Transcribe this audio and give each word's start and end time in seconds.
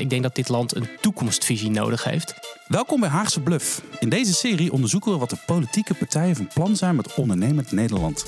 Ik 0.00 0.10
denk 0.10 0.22
dat 0.22 0.34
dit 0.34 0.48
land 0.48 0.76
een 0.76 0.88
toekomstvisie 1.00 1.70
nodig 1.70 2.04
heeft. 2.04 2.34
Welkom 2.66 3.00
bij 3.00 3.08
Haagse 3.08 3.40
Bluff. 3.40 3.82
In 3.98 4.08
deze 4.08 4.32
serie 4.32 4.72
onderzoeken 4.72 5.12
we 5.12 5.18
wat 5.18 5.30
de 5.30 5.38
politieke 5.46 5.94
partijen 5.94 6.36
van 6.36 6.48
plan 6.54 6.76
zijn 6.76 6.96
met 6.96 7.14
ondernemend 7.14 7.72
Nederland. 7.72 8.24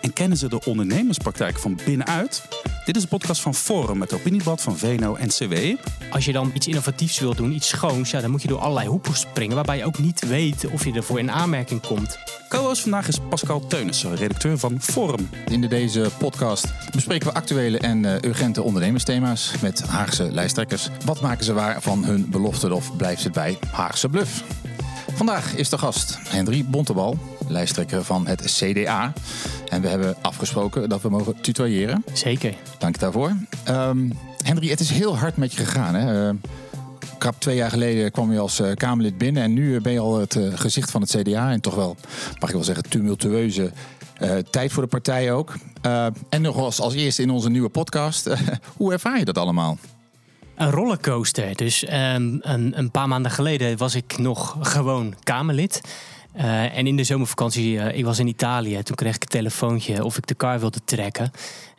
En 0.00 0.12
kennen 0.12 0.38
ze 0.38 0.48
de 0.48 0.64
ondernemerspraktijk 0.64 1.58
van 1.58 1.78
binnenuit? 1.84 2.48
Dit 2.90 2.98
is 2.98 3.04
een 3.04 3.18
podcast 3.18 3.40
van 3.40 3.54
Forum 3.54 3.98
met 3.98 4.12
opinieblad 4.12 4.62
van 4.62 4.78
VNO 4.78 5.14
en 5.14 5.28
CW. 5.28 5.54
Als 6.10 6.24
je 6.24 6.32
dan 6.32 6.50
iets 6.54 6.66
innovatiefs 6.66 7.18
wilt 7.18 7.36
doen, 7.36 7.52
iets 7.52 7.68
schoons, 7.68 8.10
ja, 8.10 8.20
dan 8.20 8.30
moet 8.30 8.42
je 8.42 8.48
door 8.48 8.58
allerlei 8.58 8.88
hoepels 8.88 9.20
springen 9.20 9.54
waarbij 9.54 9.76
je 9.76 9.84
ook 9.84 9.98
niet 9.98 10.26
weet 10.28 10.66
of 10.70 10.84
je 10.84 10.92
ervoor 10.92 11.18
in 11.18 11.30
aanmerking 11.30 11.86
komt. 11.86 12.18
Co-host 12.48 12.82
vandaag 12.82 13.08
is 13.08 13.18
Pascal 13.28 13.66
Teunissen, 13.66 14.16
redacteur 14.16 14.58
van 14.58 14.80
Forum. 14.80 15.30
In 15.46 15.60
deze 15.60 16.10
podcast 16.18 16.72
bespreken 16.94 17.26
we 17.26 17.34
actuele 17.34 17.78
en 17.78 18.04
uh, 18.04 18.14
urgente 18.14 18.62
ondernemersthema's 18.62 19.52
met 19.60 19.82
Haagse 19.82 20.32
lijsttrekkers. 20.32 20.88
Wat 21.04 21.20
maken 21.20 21.44
ze 21.44 21.52
waar 21.52 21.82
van 21.82 22.04
hun 22.04 22.30
belofte 22.30 22.74
of 22.74 22.96
blijft 22.96 23.24
het 23.24 23.32
bij 23.32 23.58
Haagse 23.70 24.08
bluff? 24.08 24.44
Vandaag 25.14 25.56
is 25.56 25.68
de 25.68 25.78
gast 25.78 26.18
Henry 26.28 26.64
Bontebal, 26.64 27.18
lijsttrekker 27.50 28.04
van 28.04 28.26
het 28.26 28.40
CDA. 28.40 29.12
En 29.68 29.82
we 29.82 29.88
hebben 29.88 30.16
afgesproken 30.20 30.88
dat 30.88 31.02
we 31.02 31.08
mogen 31.08 31.40
tutoyeren. 31.40 32.04
Zeker. 32.12 32.54
Dank 32.78 32.98
daarvoor. 32.98 33.36
Um, 33.68 34.12
Henry, 34.42 34.68
het 34.68 34.80
is 34.80 34.90
heel 34.90 35.18
hard 35.18 35.36
met 35.36 35.52
je 35.52 35.64
gegaan. 35.64 35.94
Hè? 35.94 36.28
Uh, 36.28 36.34
krap 37.18 37.40
twee 37.40 37.56
jaar 37.56 37.70
geleden 37.70 38.10
kwam 38.10 38.32
je 38.32 38.38
als 38.38 38.60
uh, 38.60 38.72
Kamerlid 38.74 39.18
binnen. 39.18 39.42
En 39.42 39.52
nu 39.52 39.80
ben 39.80 39.92
je 39.92 40.00
al 40.00 40.18
het 40.18 40.34
uh, 40.34 40.58
gezicht 40.58 40.90
van 40.90 41.00
het 41.00 41.10
CDA. 41.10 41.50
En 41.50 41.60
toch 41.60 41.74
wel, 41.74 41.96
mag 42.38 42.48
ik 42.48 42.54
wel 42.54 42.64
zeggen, 42.64 42.88
tumultueuze 42.88 43.72
tijd 44.50 44.72
voor 44.72 44.82
de 44.82 44.88
partij 44.88 45.32
ook. 45.32 45.54
en 46.28 46.42
nog 46.42 46.56
als, 46.56 46.80
als 46.80 46.94
eerste 46.94 47.22
in 47.22 47.30
onze 47.30 47.50
nieuwe 47.50 47.68
podcast. 47.68 48.30
hoe 48.76 48.92
ervaar 48.92 49.18
je 49.18 49.24
dat 49.24 49.38
allemaal? 49.38 49.78
Een 50.60 50.70
rollercoaster. 50.70 51.56
Dus 51.56 51.82
um, 51.82 52.38
een, 52.40 52.78
een 52.78 52.90
paar 52.90 53.08
maanden 53.08 53.30
geleden 53.30 53.76
was 53.76 53.94
ik 53.94 54.18
nog 54.18 54.56
gewoon 54.60 55.14
Kamerlid. 55.22 55.80
Uh, 56.36 56.76
en 56.76 56.86
in 56.86 56.96
de 56.96 57.04
zomervakantie, 57.04 57.74
uh, 57.74 57.96
ik 57.96 58.04
was 58.04 58.18
in 58.18 58.26
Italië. 58.26 58.82
Toen 58.82 58.96
kreeg 58.96 59.14
ik 59.14 59.22
een 59.22 59.28
telefoontje 59.28 60.04
of 60.04 60.16
ik 60.16 60.26
de 60.26 60.36
car 60.36 60.60
wilde 60.60 60.80
trekken. 60.84 61.30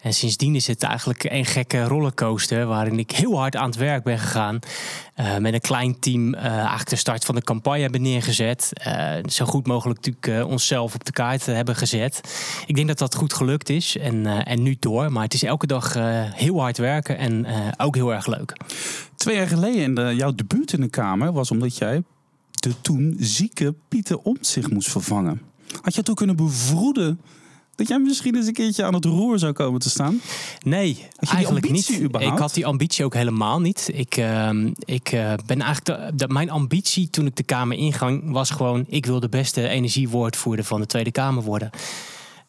En 0.02 0.13
sindsdien 0.13 0.55
is 0.55 0.67
het 0.67 0.83
eigenlijk 0.83 1.23
een 1.23 1.45
gekke 1.45 1.83
rollercoaster... 1.83 2.66
waarin 2.66 2.99
ik 2.99 3.11
heel 3.11 3.38
hard 3.38 3.55
aan 3.55 3.69
het 3.69 3.75
werk 3.75 4.03
ben 4.03 4.19
gegaan. 4.19 4.59
Uh, 5.19 5.38
met 5.38 5.53
een 5.53 5.61
klein 5.61 5.99
team 5.99 6.33
eigenlijk 6.33 6.89
de 6.89 6.95
start 6.95 7.25
van 7.25 7.35
de 7.35 7.41
campagne 7.41 7.81
hebben 7.81 8.02
neergezet. 8.02 8.72
zo 9.25 9.45
goed 9.45 9.67
mogelijk 9.67 10.05
natuurlijk 10.05 10.49
onszelf 10.49 10.94
op 10.94 11.05
de 11.05 11.11
kaart 11.11 11.45
hebben 11.45 11.75
gezet. 11.75 12.22
Ik 12.66 12.75
denk 12.75 12.88
dat 12.88 12.97
dat 12.97 13.16
goed 13.16 13.33
gelukt 13.33 13.69
is 13.69 13.97
en, 13.97 14.25
en 14.25 14.63
nu 14.63 14.75
door. 14.79 15.11
Maar 15.11 15.23
het 15.23 15.33
is 15.33 15.44
elke 15.44 15.67
dag 15.67 15.94
heel 16.35 16.59
hard 16.59 16.77
werken 16.77 17.17
en 17.17 17.45
ook 17.77 17.95
heel 17.95 18.13
erg 18.13 18.27
leuk. 18.27 18.57
Twee 19.16 19.35
jaar 19.35 19.47
geleden, 19.47 19.97
in 19.97 20.16
jouw 20.16 20.35
debuut 20.35 20.73
in 20.73 20.81
de 20.81 20.89
Kamer... 20.89 21.31
was 21.31 21.52
omdat 21.52 21.77
jij 21.77 22.03
de 22.61 22.81
toen 22.81 23.15
zieke 23.19 23.75
Pieter 23.87 24.19
zich 24.41 24.69
moest 24.69 24.89
vervangen. 24.89 25.41
Had 25.81 25.95
je 25.95 26.03
toen 26.03 26.15
kunnen 26.15 26.35
bevroeden 26.35 27.19
dat 27.75 27.87
jij 27.87 27.99
misschien 27.99 28.35
eens 28.35 28.47
een 28.47 28.53
keertje 28.53 28.83
aan 28.83 28.93
het 28.93 29.05
roer 29.05 29.39
zou 29.39 29.53
komen 29.53 29.79
te 29.79 29.89
staan? 29.89 30.21
Nee, 30.63 31.07
eigenlijk 31.19 31.71
niet. 31.71 31.99
Überhaupt? 32.01 32.33
Ik 32.33 32.41
had 32.41 32.53
die 32.53 32.65
ambitie 32.65 33.05
ook 33.05 33.13
helemaal 33.13 33.59
niet. 33.59 33.89
Ik, 33.93 34.17
uh, 34.17 34.49
ik 34.85 35.11
uh, 35.11 35.33
ben 35.45 35.61
eigenlijk 35.61 36.19
de, 36.19 36.27
mijn 36.27 36.49
ambitie 36.49 37.09
toen 37.09 37.25
ik 37.25 37.35
de 37.35 37.43
Kamer 37.43 37.77
inging 37.77 38.31
was 38.31 38.49
gewoon: 38.49 38.85
ik 38.87 39.05
wil 39.05 39.19
de 39.19 39.29
beste 39.29 39.67
energiewoordvoerder 39.67 40.65
van 40.65 40.79
de 40.79 40.85
Tweede 40.85 41.11
Kamer 41.11 41.43
worden. 41.43 41.69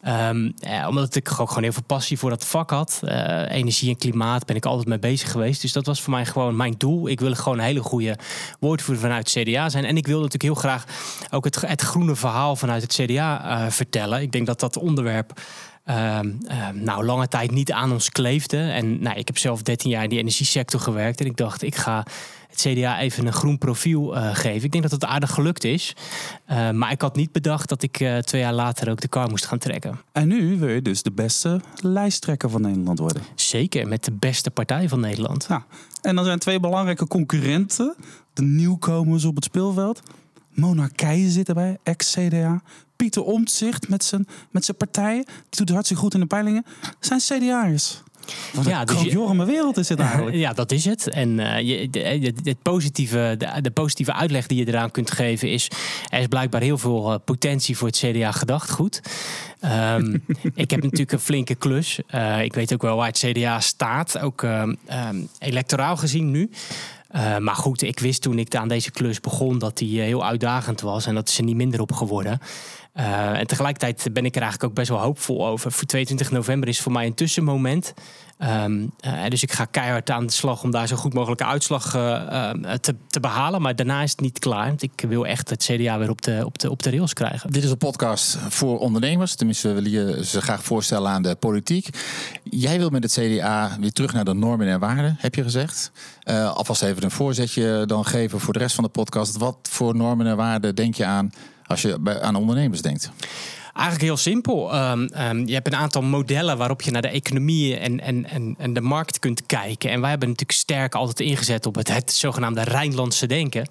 Um, 0.07 0.53
omdat 0.87 1.15
ik 1.15 1.39
ook 1.39 1.47
gewoon 1.47 1.63
heel 1.63 1.73
veel 1.73 1.83
passie 1.83 2.19
voor 2.19 2.29
dat 2.29 2.45
vak 2.45 2.69
had. 2.69 2.99
Uh, 3.03 3.51
energie 3.51 3.89
en 3.89 3.97
klimaat 3.97 4.45
ben 4.45 4.55
ik 4.55 4.65
altijd 4.65 4.87
mee 4.87 4.99
bezig 4.99 5.31
geweest. 5.31 5.61
Dus 5.61 5.71
dat 5.71 5.85
was 5.85 6.01
voor 6.01 6.13
mij 6.13 6.25
gewoon 6.25 6.55
mijn 6.55 6.75
doel. 6.77 7.07
Ik 7.07 7.19
wil 7.19 7.33
gewoon 7.33 7.57
een 7.57 7.63
hele 7.63 7.81
goede 7.81 8.17
woordvoerder 8.59 9.03
vanuit 9.03 9.33
het 9.33 9.47
CDA 9.47 9.69
zijn. 9.69 9.85
En 9.85 9.97
ik 9.97 10.07
wil 10.07 10.15
natuurlijk 10.15 10.43
heel 10.43 10.53
graag 10.53 10.85
ook 11.29 11.43
het, 11.43 11.61
het 11.61 11.81
groene 11.81 12.15
verhaal 12.15 12.55
vanuit 12.55 12.81
het 12.81 12.93
CDA 12.93 13.43
eh, 13.43 13.71
vertellen. 13.71 14.21
Ik 14.21 14.31
denk 14.31 14.45
dat 14.45 14.59
dat 14.59 14.77
onderwerp 14.77 15.41
uh, 15.85 16.19
nou, 16.73 17.05
lange 17.05 17.27
tijd 17.27 17.51
niet 17.51 17.71
aan 17.71 17.91
ons 17.91 18.09
kleefde. 18.09 18.57
En 18.57 19.01
nou, 19.01 19.17
ik 19.17 19.27
heb 19.27 19.37
zelf 19.37 19.61
13 19.61 19.89
jaar 19.89 20.03
in 20.03 20.09
die 20.09 20.19
energiesector 20.19 20.79
gewerkt. 20.79 21.19
En 21.19 21.25
ik 21.25 21.37
dacht, 21.37 21.61
ik 21.63 21.75
ga 21.75 22.05
het 22.53 22.73
CDA 22.73 22.99
even 22.99 23.25
een 23.25 23.33
groen 23.33 23.57
profiel 23.57 24.15
uh, 24.15 24.35
geven. 24.35 24.63
Ik 24.63 24.71
denk 24.71 24.83
dat 24.83 24.91
het 24.91 25.05
aardig 25.05 25.31
gelukt 25.31 25.63
is. 25.63 25.95
Uh, 26.51 26.71
maar 26.71 26.91
ik 26.91 27.01
had 27.01 27.15
niet 27.15 27.31
bedacht 27.31 27.69
dat 27.69 27.83
ik 27.83 27.99
uh, 27.99 28.17
twee 28.17 28.41
jaar 28.41 28.53
later 28.53 28.89
ook 28.89 29.01
de 29.01 29.07
kar 29.07 29.29
moest 29.29 29.45
gaan 29.45 29.57
trekken. 29.57 29.99
En 30.11 30.27
nu 30.27 30.59
wil 30.59 30.69
je 30.69 30.81
dus 30.81 31.03
de 31.03 31.11
beste 31.11 31.61
lijsttrekker 31.81 32.49
van 32.49 32.61
Nederland 32.61 32.99
worden. 32.99 33.21
Zeker, 33.35 33.87
met 33.87 34.03
de 34.03 34.11
beste 34.11 34.51
partij 34.51 34.89
van 34.89 34.99
Nederland. 34.99 35.45
Ja. 35.49 35.65
En 36.01 36.15
dan 36.15 36.25
zijn 36.25 36.39
twee 36.39 36.59
belangrijke 36.59 37.07
concurrenten, 37.07 37.95
de 38.33 38.43
nieuwkomers 38.43 39.25
op 39.25 39.35
het 39.35 39.43
speelveld. 39.43 40.01
Mona 40.49 40.87
Keizer 40.87 41.31
zit 41.31 41.47
erbij, 41.47 41.77
ex-CDA. 41.83 42.61
Pieter 42.95 43.23
Omtzigt 43.23 43.89
met 43.89 44.03
zijn, 44.03 44.27
met 44.51 44.65
zijn 44.65 44.77
partij. 44.77 45.15
Die 45.15 45.25
doet 45.49 45.69
hartstikke 45.69 46.03
goed 46.03 46.13
in 46.13 46.19
de 46.19 46.25
peilingen. 46.25 46.65
Zijn 46.99 47.19
CDA'ers. 47.19 48.03
Wat 48.53 48.65
ja, 48.65 48.85
dus 48.85 49.01
je, 49.01 49.45
wereld 49.45 49.77
is 49.77 49.89
het 49.89 49.99
eigenlijk. 50.09 50.35
Ja, 50.35 50.53
dat 50.53 50.71
is 50.71 50.85
het. 50.85 51.09
En 51.09 51.29
uh, 51.39 51.59
je, 51.59 51.89
de, 51.89 52.33
de, 52.43 52.55
positieve, 52.61 53.35
de, 53.37 53.61
de, 53.61 53.71
positieve 53.71 54.13
uitleg 54.13 54.47
die 54.47 54.57
je 54.57 54.67
eraan 54.67 54.91
kunt 54.91 55.11
geven 55.11 55.51
is... 55.51 55.67
er 56.09 56.19
is 56.19 56.27
blijkbaar 56.27 56.61
heel 56.61 56.77
veel 56.77 57.13
uh, 57.13 57.19
potentie 57.25 57.77
voor 57.77 57.87
het 57.87 57.97
CDA 57.97 58.31
gedacht. 58.31 58.71
Goed. 58.71 59.01
Um, 59.65 60.23
ik 60.55 60.71
heb 60.71 60.83
natuurlijk 60.83 61.11
een 61.11 61.19
flinke 61.19 61.55
klus. 61.55 61.99
Uh, 62.15 62.41
ik 62.41 62.53
weet 62.53 62.73
ook 62.73 62.81
wel 62.81 62.95
waar 62.95 63.07
het 63.07 63.17
CDA 63.17 63.59
staat. 63.59 64.19
Ook 64.19 64.41
um, 64.41 64.77
electoraal 65.39 65.97
gezien 65.97 66.31
nu. 66.31 66.49
Uh, 67.15 67.37
maar 67.37 67.55
goed, 67.55 67.81
ik 67.81 67.99
wist 67.99 68.21
toen 68.21 68.39
ik 68.39 68.55
aan 68.55 68.67
deze 68.67 68.91
klus 68.91 69.19
begon 69.19 69.59
dat 69.59 69.77
die 69.77 70.01
heel 70.01 70.25
uitdagend 70.25 70.81
was. 70.81 71.05
En 71.05 71.15
dat 71.15 71.29
is 71.29 71.37
er 71.37 71.43
niet 71.43 71.55
minder 71.55 71.81
op 71.81 71.91
geworden. 71.91 72.39
Uh, 72.99 73.39
en 73.39 73.47
tegelijkertijd 73.47 74.13
ben 74.13 74.25
ik 74.25 74.35
er 74.35 74.41
eigenlijk 74.41 74.71
ook 74.71 74.77
best 74.77 74.89
wel 74.89 74.99
hoopvol 74.99 75.47
over. 75.47 75.71
Voor 75.71 75.87
22 75.87 76.31
november 76.31 76.69
is 76.69 76.81
voor 76.81 76.91
mij 76.91 77.05
een 77.05 77.13
tussenmoment. 77.13 77.93
Um, 78.39 78.91
dus 79.29 79.43
ik 79.43 79.51
ga 79.51 79.65
keihard 79.65 80.09
aan 80.09 80.25
de 80.25 80.31
slag 80.31 80.63
om 80.63 80.71
daar 80.71 80.87
zo 80.87 80.95
goed 80.95 81.13
mogelijke 81.13 81.45
uitslag 81.45 81.95
uh, 81.95 82.51
te, 82.81 82.95
te, 83.07 83.19
behalen. 83.19 83.61
Maar 83.61 83.75
daarna 83.75 84.01
is 84.01 84.11
het 84.11 84.19
niet 84.19 84.39
klaar. 84.39 84.67
Want 84.67 84.81
ik 84.83 85.05
wil 85.07 85.25
echt 85.25 85.49
het 85.49 85.63
CDA 85.63 85.97
weer 85.97 86.09
op 86.09 86.21
de, 86.21 86.41
op 86.45 86.59
de, 86.59 86.69
op 86.69 86.83
de 86.83 86.89
rails 86.89 87.13
krijgen. 87.13 87.51
Dit 87.51 87.63
is 87.63 87.69
een 87.69 87.77
podcast 87.77 88.37
voor 88.49 88.79
ondernemers. 88.79 89.35
Tenminste, 89.35 89.67
we 89.67 89.73
willen 89.73 89.91
je 89.91 90.25
ze 90.25 90.41
graag 90.41 90.63
voorstellen 90.63 91.11
aan 91.11 91.21
de 91.21 91.35
politiek. 91.35 91.89
Jij 92.43 92.77
wil 92.77 92.89
met 92.89 93.03
het 93.03 93.11
CDA 93.11 93.77
weer 93.79 93.91
terug 93.91 94.13
naar 94.13 94.25
de 94.25 94.33
normen 94.33 94.67
en 94.67 94.79
waarden, 94.79 95.15
heb 95.19 95.35
je 95.35 95.43
gezegd. 95.43 95.91
alvast 96.53 96.83
even 96.83 97.03
een 97.03 97.11
voorzetje 97.11 97.83
dan 97.85 98.05
geven 98.05 98.39
voor 98.39 98.53
de 98.53 98.59
rest 98.59 98.75
van 98.75 98.83
de 98.83 98.89
podcast. 98.89 99.37
Wat 99.37 99.57
voor 99.61 99.95
normen 99.95 100.27
en 100.27 100.37
waarden 100.37 100.75
denk 100.75 100.95
je 100.95 101.05
aan 101.05 101.31
als 101.73 101.81
je 101.81 102.19
aan 102.21 102.35
ondernemers 102.35 102.81
denkt? 102.81 103.11
Eigenlijk 103.73 104.05
heel 104.05 104.17
simpel. 104.17 104.75
Um, 104.75 105.09
um, 105.19 105.47
je 105.47 105.53
hebt 105.53 105.67
een 105.67 105.75
aantal 105.75 106.01
modellen 106.01 106.57
waarop 106.57 106.81
je 106.81 106.91
naar 106.91 107.01
de 107.01 107.07
economie 107.07 107.77
en, 107.77 107.99
en, 107.99 108.29
en, 108.29 108.55
en 108.57 108.73
de 108.73 108.81
markt 108.81 109.19
kunt 109.19 109.45
kijken. 109.45 109.89
En 109.89 110.01
wij 110.01 110.09
hebben 110.09 110.27
natuurlijk 110.27 110.59
sterk 110.59 110.95
altijd 110.95 111.19
ingezet 111.19 111.65
op 111.65 111.75
het, 111.75 111.93
het 111.93 112.13
zogenaamde 112.13 112.61
Rijnlandse 112.63 113.27
denken. 113.27 113.67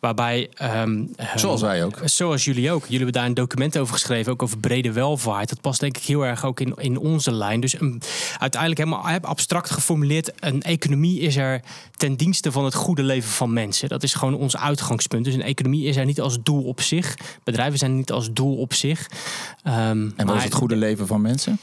Waarbij. 0.00 0.50
Um, 0.62 1.14
zoals 1.34 1.60
wij 1.60 1.84
ook. 1.84 2.00
Zoals 2.04 2.44
jullie 2.44 2.70
ook. 2.70 2.82
Jullie 2.82 2.96
hebben 2.96 3.12
daar 3.14 3.24
een 3.24 3.34
document 3.34 3.78
over 3.78 3.94
geschreven, 3.94 4.32
ook 4.32 4.42
over 4.42 4.58
brede 4.58 4.92
welvaart. 4.92 5.48
Dat 5.48 5.60
past 5.60 5.80
denk 5.80 5.96
ik 5.96 6.02
heel 6.02 6.26
erg 6.26 6.44
ook 6.44 6.60
in, 6.60 6.74
in 6.76 6.98
onze 6.98 7.32
lijn. 7.32 7.60
Dus 7.60 7.76
uiteindelijk 8.38 8.80
helemaal 8.80 9.18
abstract 9.20 9.70
geformuleerd: 9.70 10.32
een 10.40 10.62
economie 10.62 11.20
is 11.20 11.36
er 11.36 11.60
ten 12.04 12.16
dienste 12.16 12.52
van 12.52 12.64
het 12.64 12.74
goede 12.74 13.02
leven 13.02 13.30
van 13.30 13.52
mensen. 13.52 13.88
Dat 13.88 14.02
is 14.02 14.14
gewoon 14.14 14.34
ons 14.34 14.56
uitgangspunt. 14.56 15.24
Dus 15.24 15.34
een 15.34 15.42
economie 15.42 15.86
is 15.86 15.96
er 15.96 16.04
niet 16.04 16.20
als 16.20 16.38
doel 16.42 16.64
op 16.64 16.80
zich. 16.80 17.14
Bedrijven 17.44 17.78
zijn 17.78 17.96
niet 17.96 18.12
als 18.12 18.32
doel 18.32 18.56
op 18.56 18.72
zich. 18.74 19.10
Um, 19.66 20.12
en 20.16 20.26
wat 20.26 20.36
is 20.36 20.44
het 20.44 20.54
goede 20.54 20.76
leven 20.76 21.06
van 21.06 21.20
mensen? 21.20 21.58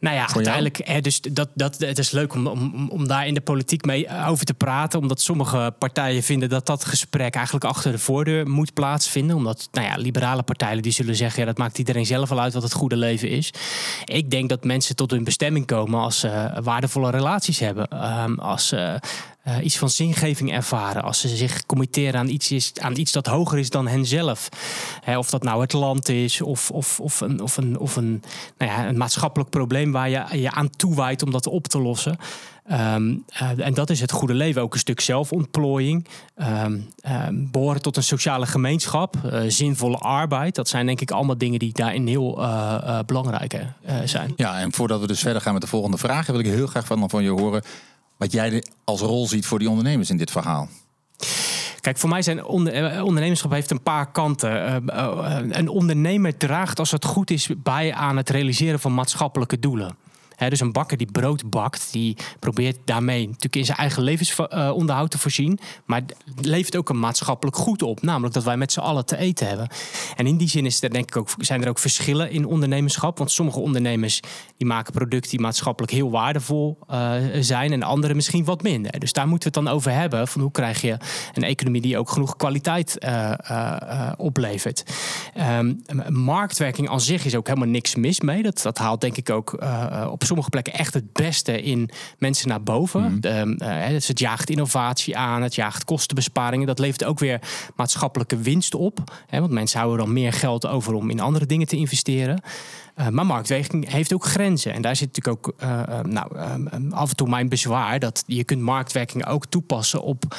Nou 0.00 0.16
ja, 0.16 0.28
uiteindelijk, 0.34 0.80
hè, 0.84 1.00
dus 1.00 1.20
dat, 1.20 1.48
dat, 1.54 1.78
het 1.78 1.98
is 1.98 2.10
leuk 2.10 2.34
om, 2.34 2.46
om, 2.46 2.88
om 2.90 3.08
daar 3.08 3.26
in 3.26 3.34
de 3.34 3.40
politiek 3.40 3.84
mee 3.84 4.06
eh, 4.06 4.28
over 4.28 4.44
te 4.44 4.54
praten. 4.54 5.00
Omdat 5.00 5.20
sommige 5.20 5.74
partijen 5.78 6.22
vinden 6.22 6.48
dat 6.48 6.66
dat 6.66 6.84
gesprek 6.84 7.34
eigenlijk 7.34 7.64
achter 7.64 7.92
de 7.92 7.98
voordeur 7.98 8.48
moet 8.48 8.74
plaatsvinden. 8.74 9.36
Omdat 9.36 9.68
nou 9.72 9.86
ja, 9.86 9.96
liberale 9.96 10.42
partijen 10.42 10.82
die 10.82 10.92
zullen 10.92 11.16
zeggen, 11.16 11.40
ja, 11.40 11.46
dat 11.46 11.58
maakt 11.58 11.78
iedereen 11.78 12.06
zelf 12.06 12.28
wel 12.28 12.40
uit 12.40 12.54
wat 12.54 12.62
het 12.62 12.72
goede 12.72 12.96
leven 12.96 13.28
is. 13.28 13.52
Ik 14.04 14.30
denk 14.30 14.48
dat 14.48 14.64
mensen 14.64 14.96
tot 14.96 15.10
hun 15.10 15.24
bestemming 15.24 15.66
komen 15.66 16.00
als 16.00 16.18
ze 16.18 16.60
waardevolle 16.62 17.10
relaties 17.10 17.58
hebben. 17.58 18.12
Um, 18.22 18.38
als 18.38 18.68
ze 18.68 19.00
uh, 19.48 19.64
iets 19.64 19.78
van 19.78 19.90
zingeving 19.90 20.52
ervaren. 20.52 21.02
Als 21.02 21.20
ze 21.20 21.28
zich 21.28 21.66
committeren 21.66 22.20
aan 22.20 22.28
iets, 22.28 22.72
aan 22.80 22.96
iets 22.96 23.12
dat 23.12 23.26
hoger 23.26 23.58
is 23.58 23.70
dan 23.70 23.88
henzelf. 23.88 24.48
Hè, 25.00 25.18
of 25.18 25.30
dat 25.30 25.42
nou 25.42 25.60
het 25.60 25.72
land 25.72 26.08
is 26.08 26.40
of, 26.40 26.70
of, 26.70 27.00
of, 27.00 27.20
een, 27.20 27.40
of, 27.40 27.56
een, 27.56 27.78
of 27.78 27.96
een, 27.96 28.22
nou 28.58 28.72
ja, 28.72 28.88
een 28.88 28.96
maatschappelijk 28.96 29.50
probleem 29.50 29.92
waar 29.92 30.08
je 30.08 30.40
je 30.40 30.50
aan 30.50 30.70
toewijdt 30.70 31.22
om 31.22 31.30
dat 31.30 31.46
op 31.46 31.66
te 31.66 31.80
lossen. 31.80 32.16
Um, 32.72 33.24
uh, 33.42 33.66
en 33.66 33.74
dat 33.74 33.90
is 33.90 34.00
het 34.00 34.10
goede 34.10 34.34
leven. 34.34 34.62
Ook 34.62 34.72
een 34.72 34.78
stuk 34.78 35.00
zelfontplooiing. 35.00 36.06
Um, 36.36 36.88
um, 37.26 37.48
behoren 37.50 37.82
tot 37.82 37.96
een 37.96 38.02
sociale 38.02 38.46
gemeenschap. 38.46 39.16
Uh, 39.24 39.40
zinvolle 39.46 39.96
arbeid. 39.96 40.54
Dat 40.54 40.68
zijn 40.68 40.86
denk 40.86 41.00
ik 41.00 41.10
allemaal 41.10 41.38
dingen 41.38 41.58
die 41.58 41.72
daarin 41.72 42.06
heel 42.06 42.38
uh, 42.38 42.98
belangrijk 43.06 43.56
zijn. 44.04 44.32
Ja, 44.36 44.58
en 44.58 44.72
voordat 44.72 45.00
we 45.00 45.06
dus 45.06 45.20
verder 45.20 45.42
gaan 45.42 45.52
met 45.52 45.62
de 45.62 45.68
volgende 45.68 45.98
vragen... 45.98 46.32
wil 46.32 46.42
ik 46.44 46.50
heel 46.50 46.66
graag 46.66 46.86
van, 46.86 47.10
van 47.10 47.22
je 47.22 47.30
horen 47.30 47.62
wat 48.18 48.32
jij 48.32 48.64
als 48.84 49.00
rol 49.00 49.26
ziet 49.26 49.46
voor 49.46 49.58
die 49.58 49.70
ondernemers 49.70 50.10
in 50.10 50.16
dit 50.16 50.30
verhaal. 50.30 50.68
Kijk, 51.80 51.98
voor 51.98 52.08
mij 52.08 52.22
zijn 52.22 52.38
eh, 52.38 53.04
ondernemerschap 53.04 53.50
heeft 53.50 53.70
een 53.70 53.82
paar 53.82 54.12
kanten. 54.12 54.84
Uh, 54.86 55.38
een 55.48 55.68
ondernemer 55.68 56.36
draagt, 56.36 56.78
als 56.78 56.90
het 56.90 57.04
goed 57.04 57.30
is, 57.30 57.50
bij 57.56 57.94
aan 57.94 58.16
het 58.16 58.30
realiseren 58.30 58.80
van 58.80 58.94
maatschappelijke 58.94 59.58
doelen 59.58 59.96
dus 60.38 60.60
een 60.60 60.72
bakker 60.72 60.96
die 60.96 61.12
brood 61.12 61.50
bakt, 61.50 61.88
die 61.92 62.16
probeert 62.38 62.76
daarmee 62.84 63.26
natuurlijk 63.26 63.56
in 63.56 63.64
zijn 63.64 63.78
eigen 63.78 64.02
levensonderhoud 64.02 65.10
te 65.10 65.18
voorzien. 65.18 65.58
Maar 65.84 66.02
levert 66.40 66.76
ook 66.76 66.88
een 66.88 66.98
maatschappelijk 66.98 67.56
goed 67.56 67.82
op. 67.82 68.02
Namelijk 68.02 68.34
dat 68.34 68.44
wij 68.44 68.56
met 68.56 68.72
z'n 68.72 68.80
allen 68.80 69.06
te 69.06 69.16
eten 69.16 69.46
hebben. 69.48 69.68
En 70.16 70.26
in 70.26 70.36
die 70.36 70.48
zin 70.48 70.66
is 70.66 70.82
er, 70.82 70.90
denk 70.90 71.08
ik 71.08 71.16
ook, 71.16 71.28
zijn 71.38 71.62
er 71.62 71.68
ook 71.68 71.78
verschillen 71.78 72.30
in 72.30 72.46
ondernemerschap. 72.46 73.18
Want 73.18 73.30
sommige 73.30 73.60
ondernemers 73.60 74.20
die 74.56 74.66
maken 74.66 74.92
producten 74.92 75.30
die 75.30 75.40
maatschappelijk 75.40 75.92
heel 75.92 76.10
waardevol 76.10 76.78
uh, 76.90 77.14
zijn. 77.40 77.72
En 77.72 77.82
andere 77.82 78.14
misschien 78.14 78.44
wat 78.44 78.62
minder. 78.62 78.98
Dus 78.98 79.12
daar 79.12 79.28
moeten 79.28 79.52
we 79.52 79.58
het 79.58 79.66
dan 79.66 79.74
over 79.74 79.92
hebben. 79.92 80.28
Van 80.28 80.40
hoe 80.40 80.50
krijg 80.50 80.80
je 80.80 80.96
een 81.34 81.42
economie 81.42 81.80
die 81.80 81.98
ook 81.98 82.10
genoeg 82.10 82.36
kwaliteit 82.36 82.96
uh, 83.04 84.12
oplevert. 84.16 84.82
Um, 85.58 85.82
marktwerking 86.08 86.88
aan 86.88 87.00
zich 87.00 87.24
is 87.24 87.34
ook 87.34 87.46
helemaal 87.46 87.68
niks 87.68 87.94
mis 87.94 88.20
mee. 88.20 88.42
Dat, 88.42 88.62
dat 88.62 88.78
haalt 88.78 89.00
denk 89.00 89.16
ik 89.16 89.30
ook 89.30 89.52
op 90.10 90.24
sommige 90.28 90.50
plekken 90.50 90.72
echt 90.72 90.94
het 90.94 91.12
beste 91.12 91.62
in 91.62 91.90
mensen 92.18 92.48
naar 92.48 92.62
boven. 92.62 93.02
Mm. 93.02 93.20
De, 93.20 93.56
uh, 93.58 94.06
het 94.06 94.18
jaagt 94.18 94.50
innovatie 94.50 95.16
aan, 95.16 95.42
het 95.42 95.54
jaagt 95.54 95.84
kostenbesparingen. 95.84 96.66
Dat 96.66 96.78
levert 96.78 97.04
ook 97.04 97.18
weer 97.18 97.40
maatschappelijke 97.76 98.36
winst 98.36 98.74
op. 98.74 98.98
Hè, 99.26 99.40
want 99.40 99.52
mensen 99.52 99.78
houden 99.78 100.04
dan 100.04 100.14
meer 100.14 100.32
geld 100.32 100.66
over 100.66 100.94
om 100.94 101.10
in 101.10 101.20
andere 101.20 101.46
dingen 101.46 101.66
te 101.66 101.76
investeren. 101.76 102.42
Uh, 102.96 103.08
maar 103.08 103.26
marktwerking 103.26 103.90
heeft 103.90 104.14
ook 104.14 104.24
grenzen. 104.24 104.72
En 104.72 104.82
daar 104.82 104.96
zit 104.96 105.16
natuurlijk 105.16 105.46
ook 105.46 105.54
uh, 105.62 106.00
nou, 106.02 106.38
af 106.90 107.10
en 107.10 107.16
toe 107.16 107.28
mijn 107.28 107.48
bezwaar 107.48 107.98
dat 107.98 108.24
je 108.26 108.44
kunt 108.44 108.60
marktwerking 108.60 109.26
ook 109.26 109.46
toepassen 109.46 110.02
op 110.02 110.36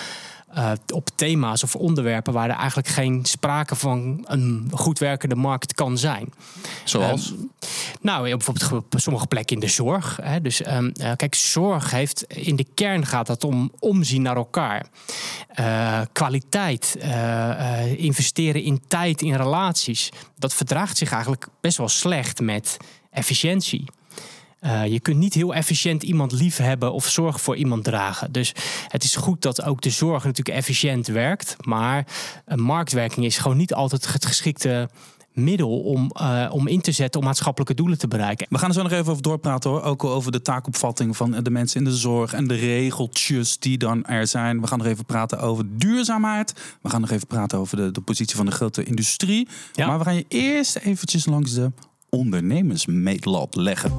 uh, 0.55 0.71
op 0.93 1.09
thema's 1.15 1.63
of 1.63 1.75
onderwerpen 1.75 2.33
waar 2.33 2.49
er 2.49 2.55
eigenlijk 2.55 2.87
geen 2.87 3.25
sprake 3.25 3.75
van 3.75 4.25
een 4.27 4.71
goed 4.71 4.99
werkende 4.99 5.35
markt 5.35 5.73
kan 5.73 5.97
zijn. 5.97 6.33
Zoals? 6.83 7.29
Um, 7.29 7.51
nou, 8.01 8.29
bijvoorbeeld 8.29 8.71
op 8.71 8.93
sommige 8.95 9.27
plekken 9.27 9.55
in 9.55 9.61
de 9.61 9.67
zorg. 9.67 10.19
Hè. 10.21 10.41
Dus 10.41 10.67
um, 10.67 10.91
uh, 11.01 11.11
kijk, 11.15 11.35
zorg 11.35 11.91
heeft 11.91 12.23
in 12.23 12.55
de 12.55 12.65
kern 12.73 13.05
gaat 13.05 13.27
het 13.27 13.43
om 13.43 13.71
omzien 13.79 14.21
naar 14.21 14.35
elkaar. 14.35 14.85
Uh, 15.59 16.01
kwaliteit, 16.11 16.97
investeren 17.97 18.63
in 18.63 18.81
tijd, 18.87 19.21
in 19.21 19.35
relaties. 19.35 20.09
Dat 20.35 20.53
verdraagt 20.53 20.97
zich 20.97 21.11
eigenlijk 21.11 21.47
best 21.61 21.77
wel 21.77 21.89
slecht 21.89 22.41
met 22.41 22.77
efficiëntie. 23.11 23.83
Uh, 24.61 24.88
je 24.88 25.00
kunt 25.00 25.17
niet 25.17 25.33
heel 25.33 25.53
efficiënt 25.53 26.03
iemand 26.03 26.31
lief 26.31 26.57
hebben 26.57 26.94
of 26.94 27.07
zorg 27.07 27.41
voor 27.41 27.56
iemand 27.56 27.83
dragen. 27.83 28.31
Dus 28.31 28.53
het 28.88 29.03
is 29.03 29.15
goed 29.15 29.41
dat 29.41 29.63
ook 29.63 29.81
de 29.81 29.89
zorg 29.89 30.23
natuurlijk 30.23 30.57
efficiënt 30.57 31.07
werkt. 31.07 31.56
Maar 31.65 32.07
een 32.45 32.61
marktwerking 32.61 33.25
is 33.25 33.38
gewoon 33.38 33.57
niet 33.57 33.73
altijd 33.73 34.13
het 34.13 34.25
geschikte 34.25 34.89
middel 35.33 35.79
om, 35.79 36.11
uh, 36.21 36.50
om 36.51 36.67
in 36.67 36.81
te 36.81 36.91
zetten 36.91 37.19
om 37.19 37.25
maatschappelijke 37.25 37.73
doelen 37.73 37.97
te 37.97 38.07
bereiken. 38.07 38.47
We 38.50 38.57
gaan 38.57 38.69
er 38.69 38.75
zo 38.75 38.81
nog 38.81 38.91
even 38.91 39.11
over 39.11 39.23
doorpraten 39.23 39.69
hoor. 39.69 39.81
Ook 39.81 40.03
over 40.03 40.31
de 40.31 40.41
taakopvatting 40.41 41.17
van 41.17 41.31
de 41.44 41.50
mensen 41.50 41.79
in 41.79 41.85
de 41.85 41.95
zorg 41.95 42.33
en 42.33 42.47
de 42.47 42.56
regeltjes 42.56 43.59
die 43.59 43.77
dan 43.77 44.06
er 44.06 44.27
zijn. 44.27 44.61
We 44.61 44.67
gaan 44.67 44.77
nog 44.77 44.88
even 44.88 45.06
praten 45.06 45.39
over 45.39 45.65
duurzaamheid. 45.69 46.53
We 46.81 46.89
gaan 46.89 47.01
nog 47.01 47.11
even 47.11 47.27
praten 47.27 47.57
over 47.57 47.77
de, 47.77 47.91
de 47.91 48.01
positie 48.01 48.35
van 48.35 48.45
de 48.45 48.51
grote 48.51 48.83
industrie. 48.83 49.47
Ja. 49.73 49.88
Maar 49.88 49.97
we 49.97 50.03
gaan 50.03 50.15
je 50.15 50.25
eerst 50.27 50.75
eventjes 50.75 51.25
langs 51.25 51.53
de 51.53 51.71
ondernemersmeetlat 52.09 53.56
leggen. 53.56 53.91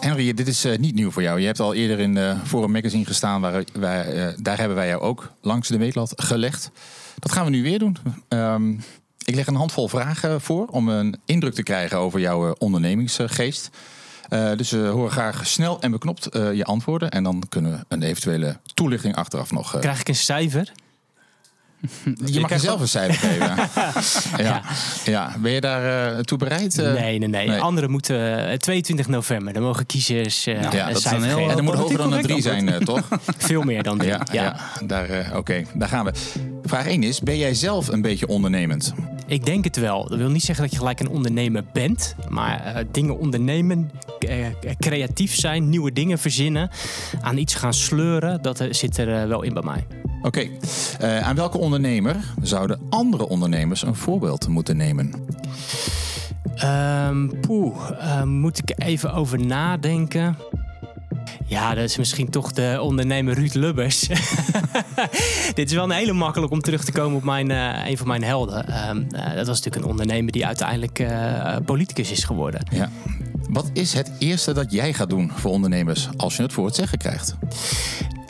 Henry, 0.00 0.34
dit 0.34 0.48
is 0.48 0.64
uh, 0.64 0.78
niet 0.78 0.94
nieuw 0.94 1.10
voor 1.10 1.22
jou. 1.22 1.40
Je 1.40 1.46
hebt 1.46 1.60
al 1.60 1.74
eerder 1.74 1.98
in 1.98 2.16
uh, 2.16 2.40
Forum 2.44 2.70
Magazine 2.70 3.04
gestaan. 3.04 3.40
Waar 3.40 3.64
wij, 3.72 4.14
uh, 4.14 4.32
daar 4.42 4.58
hebben 4.58 4.76
wij 4.76 4.88
jou 4.88 5.02
ook 5.02 5.32
langs 5.40 5.68
de 5.68 5.78
meetlat 5.78 6.12
gelegd. 6.16 6.70
Dat 7.18 7.32
gaan 7.32 7.44
we 7.44 7.50
nu 7.50 7.62
weer 7.62 7.78
doen. 7.78 7.96
Um, 8.28 8.80
ik 9.24 9.34
leg 9.34 9.46
een 9.46 9.54
handvol 9.54 9.88
vragen 9.88 10.40
voor 10.40 10.66
om 10.66 10.88
een 10.88 11.20
indruk 11.24 11.54
te 11.54 11.62
krijgen 11.62 11.98
over 11.98 12.20
jouw 12.20 12.54
ondernemingsgeest. 12.58 13.70
dus 14.56 14.70
we 14.70 14.86
horen 14.86 15.10
graag 15.10 15.46
snel 15.46 15.80
en 15.80 15.90
beknopt 15.90 16.28
je 16.32 16.64
antwoorden. 16.64 17.10
En 17.10 17.22
dan 17.22 17.42
kunnen 17.48 17.72
we 17.72 17.84
een 17.88 18.02
eventuele 18.02 18.56
toelichting 18.74 19.14
achteraf 19.14 19.52
nog... 19.52 19.78
Krijg 19.78 20.00
ik 20.00 20.08
een 20.08 20.14
cijfer? 20.14 20.72
Je, 22.24 22.40
mag 22.40 22.50
jezelf 22.50 22.80
een 22.80 22.88
cijfer 22.88 23.28
geven. 23.28 23.56
ja. 24.46 24.62
ja. 25.04 25.36
Ben 25.38 25.52
je 25.52 25.60
daar 25.60 26.12
uh, 26.14 26.18
toe 26.18 26.38
bereid? 26.38 26.78
Uh, 26.78 26.92
nee, 26.92 27.18
nee, 27.18 27.28
nee, 27.28 27.48
nee. 27.48 27.60
Anderen 27.60 27.90
moeten 27.90 28.50
uh, 28.50 28.56
22 28.56 29.08
november. 29.08 29.52
Dan 29.52 29.62
mogen 29.62 29.86
kiezers 29.86 30.46
uh, 30.46 30.62
ja, 30.62 30.86
een 30.86 30.92
dat 30.92 31.02
cijfer 31.02 31.22
heel, 31.22 31.36
geven. 31.36 31.50
En 31.50 31.56
dat 31.56 31.64
moet 31.64 31.74
hoger 31.74 31.98
dan 31.98 32.12
een 32.12 32.22
3 32.22 32.42
zijn, 32.42 32.84
toch? 32.84 33.08
Veel 33.38 33.62
meer 33.62 33.82
dan 33.82 33.98
3. 33.98 34.10
Ja, 34.10 34.26
ja. 34.32 34.56
daar, 34.84 35.08
Oké, 35.10 35.36
okay, 35.36 35.66
daar 35.74 35.88
gaan 35.88 36.04
we. 36.04 36.12
Vraag 36.64 36.86
1 36.86 37.02
is, 37.02 37.20
ben 37.20 37.38
jij 37.38 37.54
zelf 37.54 37.88
een 37.88 38.02
beetje 38.02 38.26
ondernemend? 38.26 38.94
Ik 39.30 39.44
denk 39.44 39.64
het 39.64 39.76
wel. 39.76 40.08
Dat 40.08 40.18
wil 40.18 40.28
niet 40.28 40.42
zeggen 40.42 40.64
dat 40.64 40.72
je 40.72 40.78
gelijk 40.78 41.00
een 41.00 41.08
ondernemer 41.08 41.64
bent. 41.72 42.14
Maar 42.28 42.84
dingen 42.90 43.18
ondernemen, 43.18 43.90
creatief 44.78 45.34
zijn, 45.34 45.68
nieuwe 45.68 45.92
dingen 45.92 46.18
verzinnen. 46.18 46.70
Aan 47.20 47.36
iets 47.36 47.54
gaan 47.54 47.74
sleuren, 47.74 48.42
dat 48.42 48.66
zit 48.70 48.98
er 48.98 49.28
wel 49.28 49.42
in 49.42 49.54
bij 49.54 49.62
mij. 49.62 49.86
Oké. 50.22 50.48
Okay. 50.98 51.20
Aan 51.20 51.36
welke 51.36 51.58
ondernemer 51.58 52.16
zouden 52.42 52.80
andere 52.88 53.28
ondernemers 53.28 53.82
een 53.82 53.94
voorbeeld 53.94 54.48
moeten 54.48 54.76
nemen? 54.76 55.12
Um, 56.64 57.40
poeh, 57.40 58.22
moet 58.24 58.58
ik 58.58 58.82
even 58.82 59.12
over 59.12 59.46
nadenken. 59.46 60.36
Ja, 61.46 61.74
dat 61.74 61.84
is 61.84 61.96
misschien 61.96 62.30
toch 62.30 62.52
de 62.52 62.78
ondernemer 62.80 63.34
Ruud 63.34 63.54
Lubbers. 63.54 64.00
Dit 65.54 65.68
is 65.68 65.72
wel 65.72 65.84
een 65.84 65.90
hele 65.90 66.12
makkelijk 66.12 66.52
om 66.52 66.60
terug 66.60 66.84
te 66.84 66.92
komen 66.92 67.16
op 67.16 67.24
mijn, 67.24 67.50
uh, 67.50 67.86
een 67.86 67.98
van 67.98 68.06
mijn 68.06 68.22
helden. 68.22 68.88
Um, 68.88 69.06
dat 69.10 69.46
was 69.46 69.56
natuurlijk 69.56 69.76
een 69.76 69.90
ondernemer 69.90 70.32
die 70.32 70.46
uiteindelijk 70.46 71.04
politicus 71.64 72.10
is 72.10 72.24
geworden. 72.24 72.62
Ja. 72.70 72.90
Wat 73.50 73.70
is 73.72 73.92
het 73.92 74.12
eerste 74.18 74.52
dat 74.52 74.72
jij 74.72 74.92
gaat 74.92 75.10
doen 75.10 75.30
voor 75.34 75.50
ondernemers 75.50 76.08
als 76.16 76.36
je 76.36 76.42
het 76.42 76.52
voor 76.52 76.66
het 76.66 76.74
zeggen 76.74 76.98
krijgt? 76.98 77.36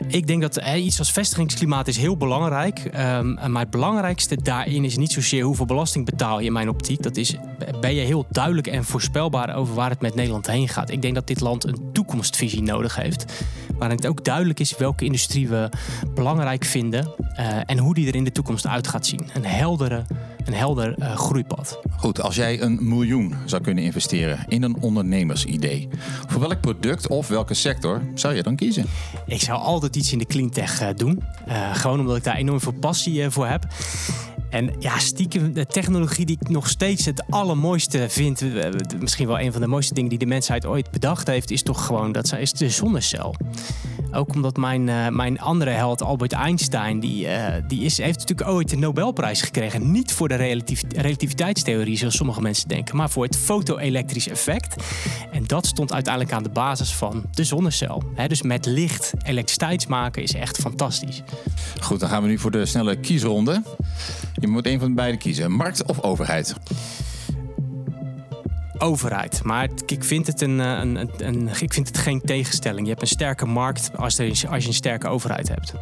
Ik 0.07 0.27
denk 0.27 0.41
dat 0.41 0.61
iets 0.75 0.99
als 0.99 1.11
vestigingsklimaat 1.11 1.87
is 1.87 1.97
heel 1.97 2.17
belangrijk. 2.17 2.83
Um, 2.85 3.33
maar 3.33 3.61
het 3.61 3.69
belangrijkste 3.69 4.41
daarin 4.41 4.85
is 4.85 4.97
niet 4.97 5.11
zozeer 5.11 5.43
hoeveel 5.43 5.65
belasting 5.65 6.05
betaal 6.05 6.39
je 6.39 6.45
in 6.45 6.53
mijn 6.53 6.69
optiek. 6.69 7.03
Dat 7.03 7.17
is, 7.17 7.35
ben 7.79 7.95
je 7.95 8.01
heel 8.01 8.25
duidelijk 8.29 8.67
en 8.67 8.83
voorspelbaar 8.83 9.55
over 9.55 9.73
waar 9.73 9.89
het 9.89 10.01
met 10.01 10.15
Nederland 10.15 10.47
heen 10.47 10.67
gaat. 10.67 10.89
Ik 10.89 11.01
denk 11.01 11.15
dat 11.15 11.27
dit 11.27 11.39
land 11.39 11.67
een 11.67 11.90
toekomstvisie 12.11 12.63
nodig 12.63 12.95
heeft. 12.95 13.25
Waarin 13.77 13.97
het 13.97 14.07
ook 14.07 14.23
duidelijk 14.23 14.59
is 14.59 14.77
welke 14.77 15.05
industrie 15.05 15.47
we 15.47 15.69
belangrijk 16.13 16.65
vinden. 16.65 17.13
Uh, 17.39 17.57
en 17.65 17.77
hoe 17.77 17.93
die 17.93 18.07
er 18.07 18.15
in 18.15 18.23
de 18.23 18.31
toekomst 18.31 18.67
uit 18.67 18.87
gaat 18.87 19.05
zien. 19.05 19.29
Een 19.33 19.45
heldere 19.45 20.05
een 20.45 20.53
helder 20.53 20.95
uh, 20.99 21.15
groeipad. 21.15 21.79
Goed, 21.97 22.21
als 22.21 22.35
jij 22.35 22.61
een 22.61 22.87
miljoen 22.87 23.35
zou 23.45 23.61
kunnen 23.61 23.83
investeren 23.83 24.45
in 24.47 24.63
een 24.63 24.75
ondernemersidee, 24.79 25.87
voor 26.27 26.39
welk 26.41 26.61
product 26.61 27.07
of 27.07 27.27
welke 27.27 27.53
sector 27.53 28.01
zou 28.13 28.33
je 28.33 28.43
dan 28.43 28.55
kiezen? 28.55 28.85
Ik 29.25 29.41
zou 29.41 29.59
altijd 29.59 29.95
iets 29.95 30.11
in 30.11 30.17
de 30.17 30.25
cleantech 30.25 30.81
uh, 30.81 30.87
doen. 30.95 31.23
Gewoon 31.73 31.99
omdat 31.99 32.15
ik 32.15 32.23
daar 32.23 32.35
enorm 32.35 32.59
veel 32.59 32.71
passie 32.71 33.29
voor 33.29 33.47
heb. 33.47 33.67
En 34.51 34.73
ja, 34.79 34.99
stiekem 34.99 35.53
de 35.53 35.65
technologie 35.65 36.25
die 36.25 36.37
ik 36.41 36.49
nog 36.49 36.69
steeds 36.69 37.05
het 37.05 37.23
allermooiste 37.29 38.09
vind, 38.09 38.43
misschien 38.99 39.27
wel 39.27 39.39
een 39.39 39.51
van 39.51 39.61
de 39.61 39.67
mooiste 39.67 39.93
dingen 39.93 40.09
die 40.09 40.19
de 40.19 40.25
mensheid 40.25 40.65
ooit 40.65 40.91
bedacht 40.91 41.27
heeft, 41.27 41.51
is 41.51 41.63
toch 41.63 41.85
gewoon 41.85 42.11
dat 42.11 42.33
is 42.37 42.53
de 42.53 42.69
zonnecel. 42.69 43.35
Ook 44.11 44.33
omdat 44.33 44.57
mijn, 44.57 44.87
uh, 44.87 45.07
mijn 45.07 45.39
andere 45.39 45.71
held, 45.71 46.01
Albert 46.01 46.31
Einstein, 46.31 46.99
die, 46.99 47.25
uh, 47.25 47.47
die 47.67 47.83
is, 47.83 47.97
heeft 47.97 48.19
natuurlijk 48.19 48.49
ooit 48.49 48.69
de 48.69 48.77
Nobelprijs 48.77 49.41
gekregen. 49.41 49.91
Niet 49.91 50.13
voor 50.13 50.27
de 50.27 50.35
relativ 50.35 50.81
relativiteitstheorie, 50.95 51.97
zoals 51.97 52.15
sommige 52.15 52.41
mensen 52.41 52.67
denken, 52.67 52.95
maar 52.95 53.09
voor 53.09 53.23
het 53.23 53.37
foto-elektrisch 53.37 54.27
effect. 54.27 54.83
En 55.31 55.43
dat 55.43 55.65
stond 55.65 55.93
uiteindelijk 55.93 56.33
aan 56.33 56.43
de 56.43 56.49
basis 56.49 56.93
van 56.93 57.23
de 57.31 57.43
zonnecel. 57.43 58.03
Dus 58.27 58.41
met 58.41 58.65
licht 58.65 59.13
elektriciteit 59.23 59.87
maken 59.87 60.23
is 60.23 60.33
echt 60.33 60.57
fantastisch. 60.57 61.23
Goed, 61.81 61.99
dan 61.99 62.09
gaan 62.09 62.21
we 62.21 62.27
nu 62.27 62.37
voor 62.37 62.51
de 62.51 62.65
snelle 62.65 62.95
kiesronde. 62.95 63.63
Je 64.33 64.47
moet 64.47 64.65
een 64.65 64.79
van 64.79 64.87
de 64.87 64.95
beide 64.95 65.17
kiezen: 65.17 65.51
markt 65.51 65.85
of 65.85 66.01
overheid? 66.01 66.55
Overheid. 68.81 69.43
Maar 69.43 69.69
ik 69.85 70.03
vind 70.03 70.27
het, 70.27 70.41
een, 70.41 70.59
een, 70.59 70.95
een, 70.95 71.09
een, 71.17 71.47
ik 71.47 71.73
vind 71.73 71.87
het 71.87 71.97
geen 71.97 72.21
tegenstelling. 72.21 72.81
Je 72.81 72.89
hebt 72.89 73.01
een 73.01 73.07
sterke 73.07 73.45
markt 73.45 73.91
als, 73.95 74.17
er, 74.17 74.27
als 74.49 74.63
je 74.63 74.67
een 74.67 74.73
sterke 74.73 75.07
overheid 75.07 75.47
hebt. 75.47 75.73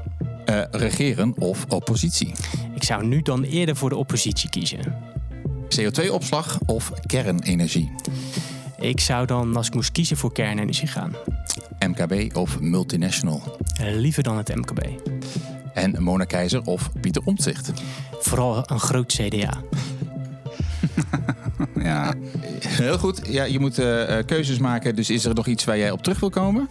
Uh, 0.50 0.62
regeren 0.72 1.34
of 1.38 1.65
oppositie? 1.68 2.32
Ik 2.75 2.84
zou 2.84 3.06
nu 3.06 3.22
dan 3.22 3.44
eerder 3.44 3.75
voor 3.75 3.89
de 3.89 3.96
oppositie 3.96 4.50
kiezen. 4.50 4.79
CO2-opslag 5.79 6.60
of 6.65 6.91
kernenergie? 7.06 7.91
Ik 8.79 9.00
zou 9.00 9.25
dan, 9.25 9.56
als 9.56 9.68
ik 9.68 9.74
moest 9.74 9.91
kiezen, 9.91 10.18
voor 10.18 10.32
kernenergie 10.32 10.88
gaan. 10.88 11.15
MKB 11.88 12.36
of 12.36 12.60
multinational? 12.60 13.58
Uh, 13.82 13.96
liever 13.96 14.24
dan 14.24 14.38
het 14.38 14.56
MKB. 14.56 14.79
En 15.74 16.03
Mona 16.03 16.24
Keizer 16.24 16.62
of 16.62 16.91
Pieter 17.01 17.22
Omtzigt? 17.25 17.72
Vooral 18.20 18.72
een 18.72 18.79
groot 18.79 19.13
CDA. 19.13 19.62
ja, 21.89 22.13
heel 22.67 22.98
goed. 22.98 23.21
Ja, 23.27 23.43
je 23.43 23.59
moet 23.59 23.79
uh, 23.79 24.17
keuzes 24.25 24.57
maken. 24.57 24.95
Dus 24.95 25.09
is 25.09 25.25
er 25.25 25.36
nog 25.36 25.48
iets 25.48 25.63
waar 25.63 25.77
jij 25.77 25.91
op 25.91 26.03
terug 26.03 26.19
wil 26.19 26.29
komen? 26.29 26.67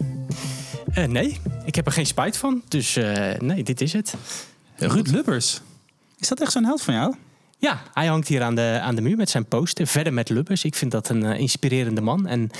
Uh, 0.94 1.04
nee, 1.04 1.40
Ik 1.64 1.74
heb 1.74 1.86
er 1.86 1.92
geen 1.92 2.06
spijt 2.06 2.36
van. 2.36 2.62
Dus 2.68 2.96
eh, 2.96 3.38
nee, 3.40 3.62
dit 3.62 3.80
is 3.80 3.92
het. 3.92 4.14
Ruud 4.76 5.08
Lubbers. 5.08 5.60
Is 6.18 6.28
dat 6.28 6.40
echt 6.40 6.52
zo'n 6.52 6.64
held 6.64 6.82
van 6.82 6.94
jou? 6.94 7.14
Ja, 7.60 7.82
hij 7.92 8.06
hangt 8.06 8.28
hier 8.28 8.42
aan 8.42 8.54
de, 8.54 8.78
aan 8.82 8.94
de 8.94 9.02
muur 9.02 9.16
met 9.16 9.30
zijn 9.30 9.44
poster. 9.44 9.86
Verder 9.86 10.12
met 10.12 10.28
Lubbers. 10.28 10.64
Ik 10.64 10.74
vind 10.74 10.90
dat 10.90 11.08
een 11.08 11.24
eh, 11.24 11.40
inspirerende 11.40 12.00
man. 12.00 12.26
En 12.26 12.50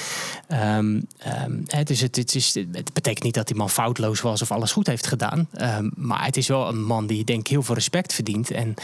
ehm, 0.48 1.00
ehm, 1.18 1.52
het, 1.66 1.90
is, 1.90 2.00
het, 2.00 2.16
het, 2.16 2.34
is, 2.34 2.54
het 2.54 2.92
betekent 2.92 3.24
niet 3.24 3.34
dat 3.34 3.46
die 3.46 3.56
man 3.56 3.70
foutloos 3.70 4.20
was 4.20 4.42
of 4.42 4.50
alles 4.50 4.72
goed 4.72 4.86
heeft 4.86 5.06
gedaan. 5.06 5.48
Ehm, 5.52 5.88
maar 5.94 6.24
het 6.24 6.36
is 6.36 6.48
wel 6.48 6.68
een 6.68 6.82
man 6.82 7.06
die 7.06 7.24
denk 7.24 7.40
ik 7.40 7.46
heel 7.46 7.62
veel 7.62 7.74
respect 7.74 8.12
verdient. 8.12 8.50
En 8.50 8.74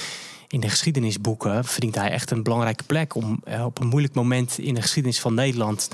in 0.55 0.61
de 0.61 0.69
geschiedenisboeken 0.69 1.65
verdient 1.65 1.95
hij 1.95 2.11
echt 2.11 2.31
een 2.31 2.43
belangrijke 2.43 2.85
plek 2.85 3.15
om 3.15 3.41
eh, 3.45 3.65
op 3.65 3.81
een 3.81 3.87
moeilijk 3.87 4.15
moment 4.15 4.59
in 4.59 4.75
de 4.75 4.83
geschiedenis 4.83 5.21
van 5.21 5.35
Nederland 5.35 5.91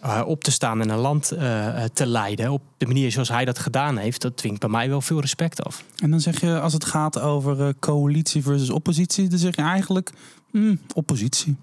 eh, 0.00 0.22
op 0.26 0.44
te 0.44 0.50
staan 0.50 0.80
en 0.80 0.88
een 0.88 0.98
land 0.98 1.30
eh, 1.30 1.84
te 1.92 2.06
leiden. 2.06 2.50
Op 2.50 2.62
de 2.76 2.86
manier 2.86 3.12
zoals 3.12 3.28
hij 3.28 3.44
dat 3.44 3.58
gedaan 3.58 3.96
heeft, 3.96 4.22
dat 4.22 4.36
dwingt 4.36 4.60
bij 4.60 4.68
mij 4.68 4.88
wel 4.88 5.00
veel 5.00 5.20
respect 5.20 5.62
af. 5.62 5.84
En 5.96 6.10
dan 6.10 6.20
zeg 6.20 6.40
je, 6.40 6.60
als 6.60 6.72
het 6.72 6.84
gaat 6.84 7.20
over 7.20 7.74
coalitie 7.78 8.42
versus 8.42 8.70
oppositie, 8.70 9.28
dan 9.28 9.38
zeg 9.38 9.56
je 9.56 9.62
eigenlijk 9.62 10.10
mm, 10.50 10.80
oppositie. 10.94 11.56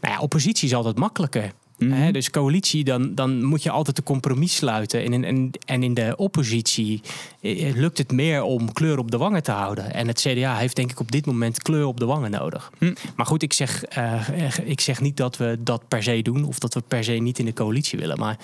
Nou 0.00 0.14
ja, 0.14 0.20
oppositie 0.20 0.68
is 0.68 0.74
altijd 0.74 0.98
makkelijker. 0.98 1.52
Mhm. 1.78 1.92
Hè, 1.92 2.10
dus 2.10 2.30
coalitie, 2.30 2.84
dan, 2.84 3.14
dan 3.14 3.44
moet 3.44 3.62
je 3.62 3.70
altijd 3.70 3.98
een 3.98 4.04
compromis 4.04 4.56
sluiten. 4.56 5.04
En 5.04 5.12
in, 5.12 5.24
en, 5.24 5.50
en 5.66 5.82
in 5.82 5.94
de 5.94 6.14
oppositie 6.16 7.00
eh, 7.40 7.74
lukt 7.74 7.98
het 7.98 8.12
meer 8.12 8.42
om 8.42 8.72
kleur 8.72 8.98
op 8.98 9.10
de 9.10 9.16
wangen 9.16 9.42
te 9.42 9.50
houden. 9.50 9.92
En 9.94 10.08
het 10.08 10.20
CDA 10.20 10.56
heeft 10.56 10.76
denk 10.76 10.90
ik 10.90 11.00
op 11.00 11.10
dit 11.10 11.26
moment 11.26 11.62
kleur 11.62 11.86
op 11.86 12.00
de 12.00 12.06
wangen 12.06 12.30
nodig. 12.30 12.70
Hm. 12.78 12.94
Maar 13.16 13.26
goed, 13.26 13.42
ik 13.42 13.52
zeg, 13.52 13.84
eh, 13.84 14.28
ik 14.64 14.80
zeg 14.80 15.00
niet 15.00 15.16
dat 15.16 15.36
we 15.36 15.56
dat 15.60 15.88
per 15.88 16.02
se 16.02 16.22
doen. 16.22 16.44
Of 16.44 16.58
dat 16.58 16.74
we 16.74 16.80
per 16.88 17.04
se 17.04 17.12
niet 17.12 17.38
in 17.38 17.44
de 17.44 17.52
coalitie 17.52 17.98
willen. 17.98 18.18
Maar 18.18 18.38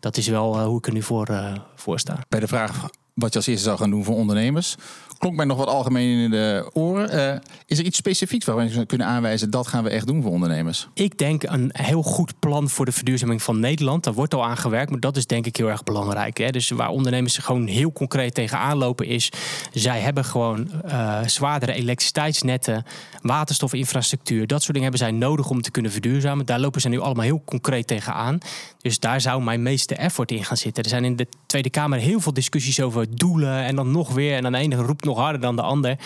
dat 0.00 0.16
is 0.16 0.28
wel 0.28 0.58
eh, 0.58 0.64
hoe 0.64 0.78
ik 0.78 0.86
er 0.86 0.92
nu 0.92 1.02
voor, 1.02 1.26
eh, 1.26 1.54
voor 1.74 1.98
sta. 1.98 2.24
Bij 2.28 2.40
de 2.40 2.46
vraag 2.46 2.88
wat 3.16 3.32
je 3.32 3.38
als 3.38 3.46
eerste 3.46 3.64
zou 3.64 3.78
gaan 3.78 3.90
doen 3.90 4.04
voor 4.04 4.14
ondernemers, 4.14 4.76
klonk 5.18 5.36
mij 5.36 5.44
nog 5.44 5.56
wat 5.58 5.68
algemeen 5.68 6.18
in 6.18 6.30
de 6.30 6.70
oren. 6.72 7.10
Eh, 7.10 7.40
is 7.66 7.78
er 7.78 7.84
iets 7.84 7.96
specifieks 7.96 8.44
waar 8.44 8.56
we 8.56 8.86
kunnen 8.86 9.06
aanwijzen 9.06 9.50
dat 9.50 9.66
gaan 9.66 9.84
we 9.84 9.90
echt 9.90 10.06
doen 10.06 10.22
voor 10.22 10.30
ondernemers? 10.30 10.88
Ik 10.94 11.18
denk 11.18 11.42
een 11.42 11.70
heel 11.72 12.02
goed 12.02 12.38
plan 12.38 12.68
voor 12.68 12.84
de 12.84 12.92
verduurzaming 12.92 13.42
van 13.42 13.60
Nederland. 13.60 14.04
Daar 14.04 14.14
wordt 14.14 14.34
al 14.34 14.44
aan 14.44 14.56
gewerkt, 14.56 14.90
maar 14.90 15.00
dat 15.00 15.16
is 15.16 15.26
denk 15.26 15.46
ik 15.46 15.56
heel 15.56 15.68
erg 15.68 15.82
belangrijk. 15.82 16.38
Hè? 16.38 16.50
Dus 16.50 16.70
waar 16.70 16.88
ondernemers 16.88 17.38
gewoon 17.38 17.66
heel 17.66 17.92
concreet 17.92 18.34
tegenaan 18.34 18.76
lopen 18.76 19.06
is... 19.06 19.32
zij 19.72 20.00
hebben 20.00 20.24
gewoon 20.24 20.82
eh, 20.82 21.20
zwaardere 21.26 21.72
elektriciteitsnetten, 21.72 22.84
waterstofinfrastructuur. 23.22 24.46
Dat 24.46 24.62
soort 24.62 24.74
dingen 24.74 24.90
hebben 24.90 25.08
zij 25.08 25.18
nodig 25.18 25.50
om 25.50 25.62
te 25.62 25.70
kunnen 25.70 25.92
verduurzamen. 25.92 26.46
Daar 26.46 26.60
lopen 26.60 26.80
ze 26.80 26.88
nu 26.88 26.98
allemaal 26.98 27.24
heel 27.24 27.42
concreet 27.44 27.86
tegenaan. 27.86 28.38
Dus 28.80 28.98
daar 28.98 29.20
zou 29.20 29.42
mijn 29.42 29.62
meeste 29.62 29.94
effort 29.94 30.30
in 30.30 30.44
gaan 30.44 30.56
zitten. 30.56 30.82
Er 30.82 30.88
zijn 30.88 31.04
in 31.04 31.16
de 31.16 31.26
Tweede 31.46 31.70
Kamer 31.70 31.98
heel 31.98 32.20
veel 32.20 32.32
discussies 32.32 32.80
over 32.80 33.05
doelen 33.10 33.64
en 33.64 33.76
dan 33.76 33.90
nog 33.90 34.12
weer. 34.14 34.36
En 34.36 34.42
dan 34.42 34.52
de 34.52 34.58
ene 34.58 34.76
roept 34.76 35.04
nog 35.04 35.18
harder 35.18 35.40
dan 35.40 35.56
de 35.56 35.62
ander. 35.62 35.98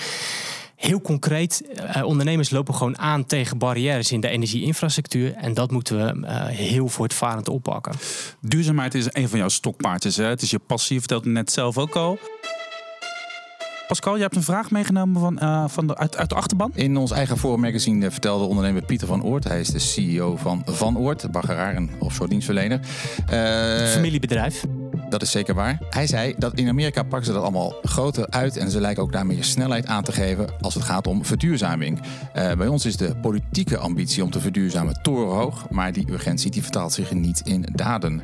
Heel 0.76 1.00
concreet, 1.00 1.64
eh, 1.74 2.04
ondernemers 2.04 2.50
lopen 2.50 2.74
gewoon 2.74 2.98
aan 2.98 3.26
tegen 3.26 3.58
barrières 3.58 4.12
in 4.12 4.20
de 4.20 4.28
energieinfrastructuur. 4.28 5.34
En 5.34 5.54
dat 5.54 5.70
moeten 5.70 5.96
we 5.96 6.26
eh, 6.26 6.46
heel 6.46 6.88
voortvarend 6.88 7.48
oppakken. 7.48 7.92
Duurzaamheid 8.40 8.94
is 8.94 9.06
een 9.10 9.28
van 9.28 9.38
jouw 9.38 9.48
stokpaardjes. 9.48 10.16
Hè? 10.16 10.24
Het 10.24 10.42
is 10.42 10.50
je 10.50 10.58
passie, 10.58 10.94
je 10.94 11.00
vertelde 11.00 11.24
het 11.24 11.34
net 11.34 11.52
zelf 11.52 11.78
ook 11.78 11.96
al. 11.96 12.18
Pascal, 13.90 14.16
je 14.16 14.22
hebt 14.22 14.36
een 14.36 14.42
vraag 14.42 14.70
meegenomen 14.70 15.20
van, 15.20 15.38
eh, 15.38 15.64
van 15.68 15.86
de, 15.86 15.96
uit, 15.96 16.16
uit 16.16 16.28
de 16.28 16.34
achterban. 16.34 16.70
In 16.74 16.96
ons 16.96 17.10
eigen 17.10 17.36
voormagazine 17.36 18.06
eh, 18.06 18.12
vertelde 18.12 18.44
ondernemer 18.44 18.82
Pieter 18.82 19.06
van 19.06 19.22
Oort, 19.22 19.44
hij 19.44 19.60
is 19.60 19.68
de 19.68 19.78
CEO 19.78 20.36
van 20.36 20.62
Van 20.66 20.98
Oort, 20.98 21.30
baggeraar 21.30 21.74
en 21.74 21.90
offshore 21.98 22.28
dienstverlener. 22.28 22.80
Eh, 23.26 23.86
Familiebedrijf. 23.86 24.64
Dat 25.10 25.22
is 25.22 25.30
zeker 25.30 25.54
waar. 25.54 25.78
Hij 25.90 26.06
zei 26.06 26.34
dat 26.38 26.54
in 26.54 26.68
Amerika 26.68 27.02
pakken 27.02 27.26
ze 27.26 27.32
dat 27.32 27.42
allemaal 27.42 27.74
groter 27.82 28.26
uit 28.30 28.56
en 28.56 28.70
ze 28.70 28.80
lijken 28.80 29.02
ook 29.02 29.12
daar 29.12 29.26
meer 29.26 29.44
snelheid 29.44 29.86
aan 29.86 30.02
te 30.02 30.12
geven 30.12 30.46
als 30.60 30.74
het 30.74 30.82
gaat 30.84 31.06
om 31.06 31.24
verduurzaming. 31.24 32.00
Eh, 32.32 32.52
bij 32.52 32.66
ons 32.68 32.84
is 32.84 32.96
de 32.96 33.14
politieke 33.16 33.76
ambitie 33.78 34.22
om 34.24 34.30
te 34.30 34.40
verduurzamen 34.40 35.02
torenhoog, 35.02 35.66
maar 35.70 35.92
die 35.92 36.10
urgentie 36.10 36.50
die 36.50 36.62
vertaalt 36.62 36.92
zich 36.92 37.12
niet 37.12 37.40
in 37.44 37.66
daden. 37.72 38.22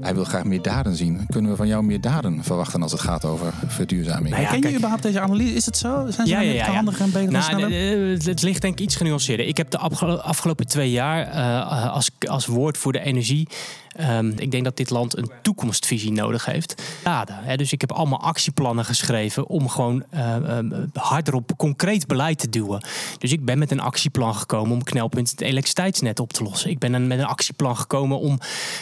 Hij 0.00 0.14
wil 0.14 0.24
graag 0.24 0.44
meer 0.44 0.62
daden 0.62 0.96
zien. 0.96 1.26
Kunnen 1.30 1.50
we 1.50 1.56
van 1.56 1.66
jou 1.66 1.82
meer 1.84 2.00
daden 2.00 2.44
verwachten 2.44 2.82
als 2.82 2.92
het 2.92 3.00
gaat 3.00 3.24
over 3.24 3.52
verduurzaming? 3.66 4.28
Nou 4.30 4.42
ja, 4.42 4.58
Ken 4.58 4.70
je 4.70 4.76
überhaupt 4.76 5.02
deze 5.02 5.20
analyse? 5.20 5.54
Is 5.54 5.66
het 5.66 5.76
zo? 5.76 6.06
Zijn 6.10 6.26
ze 6.26 6.34
ja, 6.34 6.64
handiger 6.72 7.04
en 7.04 7.10
beter 7.12 7.32
Nou, 7.32 7.68
de- 7.68 8.18
het 8.30 8.42
ligt 8.42 8.62
denk 8.62 8.74
ik 8.74 8.80
iets 8.80 8.96
genuanceerder. 8.96 9.46
Ik 9.46 9.56
heb 9.56 9.70
de 9.70 9.78
afgelo- 9.78 10.16
afgelopen 10.16 10.66
twee 10.66 10.90
jaar 10.90 11.26
eh, 11.26 11.92
als, 11.92 12.10
als 12.28 12.46
woord 12.46 12.78
voor 12.78 12.92
de 12.92 13.00
energie. 13.00 13.48
Ehm, 13.96 14.32
ik 14.36 14.50
denk 14.50 14.64
dat 14.64 14.76
dit 14.76 14.90
land 14.90 15.16
een 15.16 15.30
toekomstvisie 15.42 16.12
nodig 16.12 16.44
heeft. 16.44 16.82
Hè. 17.02 17.56
Dus 17.56 17.72
ik 17.72 17.80
heb 17.80 17.92
allemaal 17.92 18.20
actieplannen 18.20 18.84
geschreven 18.84 19.46
om 19.46 19.68
gewoon 19.68 20.04
ehm, 20.10 20.86
harder 20.92 21.34
op 21.34 21.50
concreet 21.56 22.06
beleid 22.06 22.38
te 22.38 22.48
duwen. 22.48 22.86
Dus 23.18 23.32
ik 23.32 23.44
ben 23.44 23.58
met 23.58 23.70
een 23.70 23.80
actieplan 23.80 24.34
gekomen 24.34 24.72
om 24.72 24.82
knelpunt 24.82 25.30
het 25.30 25.40
elektriciteitsnet 25.40 26.20
op 26.20 26.32
te 26.32 26.42
lossen. 26.42 26.70
Ik 26.70 26.78
ben 26.78 27.06
met 27.06 27.18
een 27.18 27.24
actieplan 27.24 27.76
gekomen 27.76 28.18
om 28.18 28.38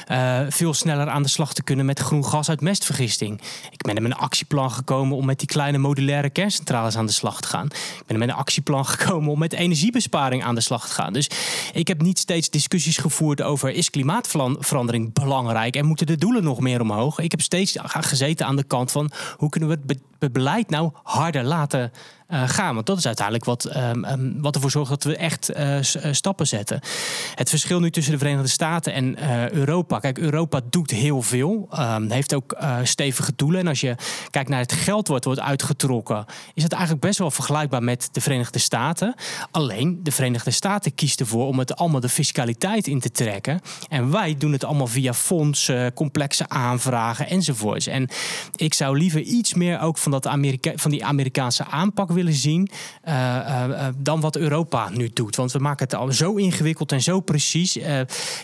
eh, 0.06 0.40
veel 0.48 0.74
sneller 0.74 1.08
aan 1.08 1.22
de 1.22 1.28
slag 1.28 1.52
te 1.52 1.62
kunnen 1.62 1.86
met 1.86 1.98
groen 1.98 2.24
gas 2.24 2.48
uit 2.48 2.60
mestvergisting. 2.60 3.40
Ik 3.70 3.82
ben 3.82 3.94
met 3.94 4.04
een 4.04 4.18
actieplan 4.18 4.70
gekomen 4.70 5.16
om 5.16 5.26
met 5.26 5.38
die 5.38 5.48
kleine 5.48 5.78
modulaire 5.78 6.30
kerncentrales 6.30 6.96
aan 6.96 7.06
de 7.06 7.12
slag 7.12 7.40
te 7.40 7.48
gaan. 7.48 7.66
Ik 7.66 8.06
ben 8.06 8.18
met 8.18 8.28
een 8.28 8.34
actieplan 8.34 8.86
gekomen 8.86 9.30
om 9.30 9.38
met 9.38 9.52
energiebesparing 9.52 10.44
aan 10.44 10.54
de 10.54 10.60
slag 10.60 10.86
te 10.86 10.92
gaan. 10.92 11.12
Dus 11.12 11.30
ik 11.72 11.88
heb 11.88 12.02
niet 12.02 12.18
steeds 12.18 12.50
discussies 12.50 12.96
gevoerd 12.96 13.42
over 13.42 13.70
is 13.70 13.90
klimaatverandering 13.90 14.99
belangrijk 15.12 15.76
en 15.76 15.86
moeten 15.86 16.06
de 16.06 16.16
doelen 16.16 16.44
nog 16.44 16.60
meer 16.60 16.80
omhoog. 16.80 17.18
Ik 17.18 17.30
heb 17.30 17.40
steeds 17.40 17.76
gezeten 17.82 18.46
aan 18.46 18.56
de 18.56 18.64
kant 18.64 18.90
van 18.92 19.10
hoe 19.36 19.48
kunnen 19.48 19.68
we 19.68 19.74
het 19.74 19.86
be- 19.86 20.00
be- 20.18 20.30
beleid 20.30 20.70
nou 20.70 20.90
harder 21.02 21.44
laten 21.44 21.92
eh, 22.30 22.48
gaan. 22.48 22.74
Want 22.74 22.86
dat 22.86 22.98
is 22.98 23.06
uiteindelijk 23.06 23.44
wat, 23.44 23.64
ehm, 23.64 24.04
ehm, 24.04 24.40
wat 24.40 24.54
ervoor 24.54 24.70
zorgt 24.70 24.90
dat 24.90 25.04
we 25.04 25.16
echt 25.16 25.48
eh, 25.48 25.78
eh, 25.78 25.84
stappen 26.10 26.46
zetten. 26.46 26.80
Het 27.34 27.48
verschil 27.48 27.80
nu 27.80 27.90
tussen 27.90 28.12
de 28.12 28.18
Verenigde 28.18 28.48
Staten 28.48 28.92
en 28.92 29.18
Europa. 29.54 29.98
Kijk, 29.98 30.18
Europa 30.18 30.60
doet 30.70 30.90
heel 30.90 31.22
veel. 31.22 31.68
ehm, 31.70 32.10
heeft 32.10 32.34
ook 32.34 32.56
stevige 32.82 33.32
doelen. 33.36 33.60
En 33.60 33.66
als 33.66 33.80
je 33.80 33.94
kijkt 34.30 34.48
naar 34.48 34.60
het 34.60 34.72
geld 34.72 35.08
wat 35.08 35.24
wordt 35.24 35.40
uitgetrokken, 35.40 36.24
is 36.54 36.62
het 36.62 36.72
eigenlijk 36.72 37.02
best 37.02 37.18
wel 37.18 37.30
vergelijkbaar 37.30 37.82
met 37.82 38.08
de 38.12 38.20
Verenigde 38.20 38.58
Staten. 38.58 39.14
Alleen 39.50 40.00
de 40.02 40.12
Verenigde 40.12 40.50
Staten 40.50 40.94
kiest 40.94 41.20
ervoor 41.20 41.46
om 41.46 41.58
het 41.58 41.76
allemaal 41.76 42.00
de 42.00 42.08
fiscaliteit 42.08 42.86
in 42.86 43.00
te 43.00 43.10
trekken. 43.10 43.60
En 43.88 44.10
wij 44.10 44.36
doen 44.38 44.52
het 44.52 44.64
allemaal 44.64 44.86
via 44.86 45.14
fondsen, 45.14 45.92
complexe 45.94 46.48
aanvragen 46.48 47.28
enzovoorts. 47.28 47.86
En 47.86 48.08
ik 48.56 48.74
zou 48.74 48.98
liever 48.98 49.20
iets 49.20 49.54
meer 49.54 49.80
ook 49.80 49.98
van, 49.98 50.12
dat 50.12 50.26
Amerika 50.26 50.72
van 50.74 50.90
die 50.90 51.04
Amerikaanse 51.04 51.66
aanpak 51.66 52.08
willen 52.08 52.18
zien. 52.28 52.70
eh, 53.02 53.38
eh, 53.38 53.86
eh, 53.86 53.94
dan 53.96 54.20
wat 54.20 54.36
Europa 54.36 54.88
nu 54.88 55.10
doet. 55.12 55.36
Want 55.36 55.52
we 55.52 55.58
maken 55.58 55.84
het 55.84 55.94
al 55.94 56.12
zo 56.12 56.34
ingewikkeld 56.34 56.92
en 56.92 57.02
zo 57.02 57.20
precies. 57.20 57.78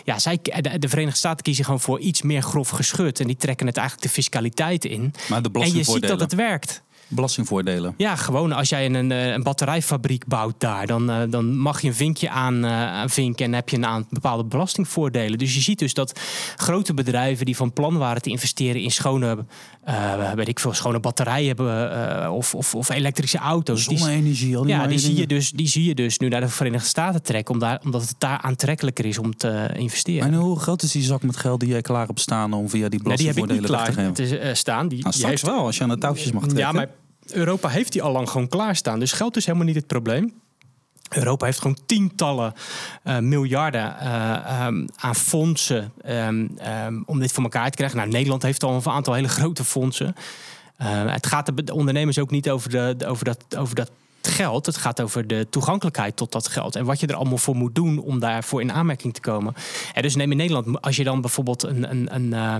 Ja, 0.03 0.19
zij, 0.19 0.39
de, 0.41 0.79
de 0.79 0.89
Verenigde 0.89 1.17
Staten 1.17 1.43
kiezen 1.43 1.65
gewoon 1.65 1.79
voor 1.79 1.99
iets 1.99 2.21
meer 2.21 2.41
grof 2.41 2.69
geschut. 2.69 3.19
En 3.19 3.27
die 3.27 3.35
trekken 3.35 3.67
het 3.67 3.77
eigenlijk 3.77 4.07
de 4.07 4.13
fiscaliteit 4.13 4.85
in. 4.85 5.13
maar 5.29 5.41
de 5.41 5.49
En 5.53 5.73
je 5.73 5.83
ziet 5.83 6.07
dat 6.07 6.19
het 6.19 6.33
werkt. 6.33 6.85
Belastingvoordelen. 7.09 7.93
Ja, 7.97 8.15
gewoon 8.15 8.51
als 8.51 8.69
jij 8.69 8.85
een, 8.85 9.09
een 9.09 9.43
batterijfabriek 9.43 10.25
bouwt 10.25 10.55
daar, 10.57 10.87
dan, 10.87 11.29
dan 11.29 11.57
mag 11.57 11.81
je 11.81 11.87
een 11.87 11.93
vinkje 11.93 12.29
aan, 12.29 12.65
aan 12.65 13.09
vinken 13.09 13.45
en 13.45 13.53
heb 13.53 13.69
je 13.69 13.77
een 13.77 13.85
aan 13.85 14.07
bepaalde 14.09 14.45
belastingvoordelen. 14.45 15.37
Dus 15.37 15.55
je 15.55 15.61
ziet 15.61 15.79
dus 15.79 15.93
dat 15.93 16.19
grote 16.55 16.93
bedrijven 16.93 17.45
die 17.45 17.55
van 17.55 17.73
plan 17.73 17.97
waren 17.97 18.21
te 18.21 18.29
investeren 18.29 18.81
in 18.81 18.91
schone, 18.91 19.45
eh, 19.87 20.31
weet 20.31 20.47
ik 20.47 20.59
veel, 20.59 20.73
schone 20.73 20.99
batterijen 20.99 21.47
hebben 21.47 21.91
eh, 22.23 22.33
of, 22.33 22.55
of, 22.55 22.75
of 22.75 22.89
elektrische 22.89 23.37
auto's. 23.37 23.87
die- 23.87 23.97
Zonne-energie, 23.97 24.57
al 24.57 24.63
die 24.63 24.71
ja, 24.73 24.87
die 24.87 24.99
zie, 24.99 25.15
je 25.15 25.27
dus, 25.27 25.51
die 25.51 25.67
zie 25.67 25.83
je 25.85 25.95
dus 25.95 26.17
nu 26.19 26.27
naar 26.27 26.41
de 26.41 26.47
Verenigde 26.49 26.87
Staten 26.87 27.21
trekken, 27.23 27.53
om 27.53 27.59
daar, 27.59 27.79
omdat 27.83 28.01
het 28.01 28.15
daar 28.17 28.37
aantrekkelijker 28.41 29.05
is 29.05 29.17
om 29.17 29.35
te 29.37 29.69
investeren. 29.75 30.27
En 30.27 30.33
hoe 30.33 30.59
groot 30.59 30.81
is 30.81 30.91
die 30.91 31.03
zak 31.03 31.23
met 31.23 31.37
geld 31.37 31.59
die 31.59 31.69
jij 31.69 31.81
klaar 31.81 32.07
hebt 32.07 32.19
staan 32.19 32.53
om 32.53 32.69
via 32.69 32.89
die 32.89 33.01
Nou, 33.03 33.15
die 33.15 33.27
heb 33.27 33.37
ik 33.37 33.45
niet 33.47 33.61
belastingvoordelen 33.61 34.13
te 34.13 34.21
geven? 34.23 34.39
te, 34.39 34.49
eh, 34.49 34.55
staan. 34.55 34.87
Die, 34.87 34.99
Nou, 34.99 35.11
die 35.11 35.19
straks 35.21 35.41
heeft- 35.41 35.55
wel, 35.55 35.65
als 35.65 35.77
je 35.77 35.83
aan 35.83 35.89
de 35.89 35.97
touwtjes 35.97 36.31
mag 36.31 36.41
trekken. 36.43 36.59
ja, 36.65 36.71
maar 36.71 36.87
Europa 37.31 37.69
heeft 37.69 37.91
die 37.91 38.01
al 38.01 38.11
lang 38.11 38.29
gewoon 38.29 38.47
klaarstaan. 38.47 38.99
Dus 38.99 39.11
geld 39.11 39.35
is 39.37 39.45
helemaal 39.45 39.67
niet 39.67 39.75
het 39.75 39.87
probleem. 39.87 40.33
Europa 41.09 41.45
heeft 41.45 41.61
gewoon 41.61 41.77
tientallen 41.85 42.53
eh, 43.03 43.17
miljarden 43.17 43.99
eh, 43.99 44.61
ehm, 44.61 44.87
aan 44.95 45.15
fondsen 45.15 45.91
ehm, 46.01 46.47
ehm, 46.57 47.01
om 47.05 47.19
dit 47.19 47.31
voor 47.31 47.43
elkaar 47.43 47.69
te 47.69 47.77
krijgen. 47.77 47.97
Nou, 47.97 48.09
Nederland 48.09 48.43
heeft 48.43 48.63
al 48.63 48.75
een 48.75 48.85
aantal 48.85 49.13
hele 49.13 49.27
grote 49.27 49.63
fondsen. 49.63 50.15
Eh, 50.77 50.87
het 51.05 51.27
gaat 51.27 51.65
de 51.65 51.73
ondernemers 51.73 52.19
ook 52.19 52.31
niet 52.31 52.49
over, 52.49 52.69
de, 52.69 52.95
over, 53.07 53.25
dat, 53.25 53.57
over 53.57 53.75
dat 53.75 53.91
geld. 54.27 54.65
Het 54.65 54.77
gaat 54.77 55.01
over 55.01 55.27
de 55.27 55.47
toegankelijkheid 55.49 56.15
tot 56.15 56.31
dat 56.31 56.47
geld. 56.47 56.75
En 56.75 56.85
wat 56.85 56.99
je 56.99 57.07
er 57.07 57.15
allemaal 57.15 57.37
voor 57.37 57.55
moet 57.55 57.75
doen 57.75 57.99
om 57.99 58.19
daarvoor 58.19 58.61
in 58.61 58.71
aanmerking 58.71 59.13
te 59.13 59.21
komen. 59.21 59.53
En 59.93 60.01
dus 60.01 60.15
neem 60.15 60.31
in 60.31 60.37
Nederland, 60.37 60.81
als 60.81 60.95
je 60.95 61.03
dan 61.03 61.21
bijvoorbeeld 61.21 61.63
een, 61.63 61.89
een, 61.89 62.15
een, 62.15 62.33
eh, 62.33 62.55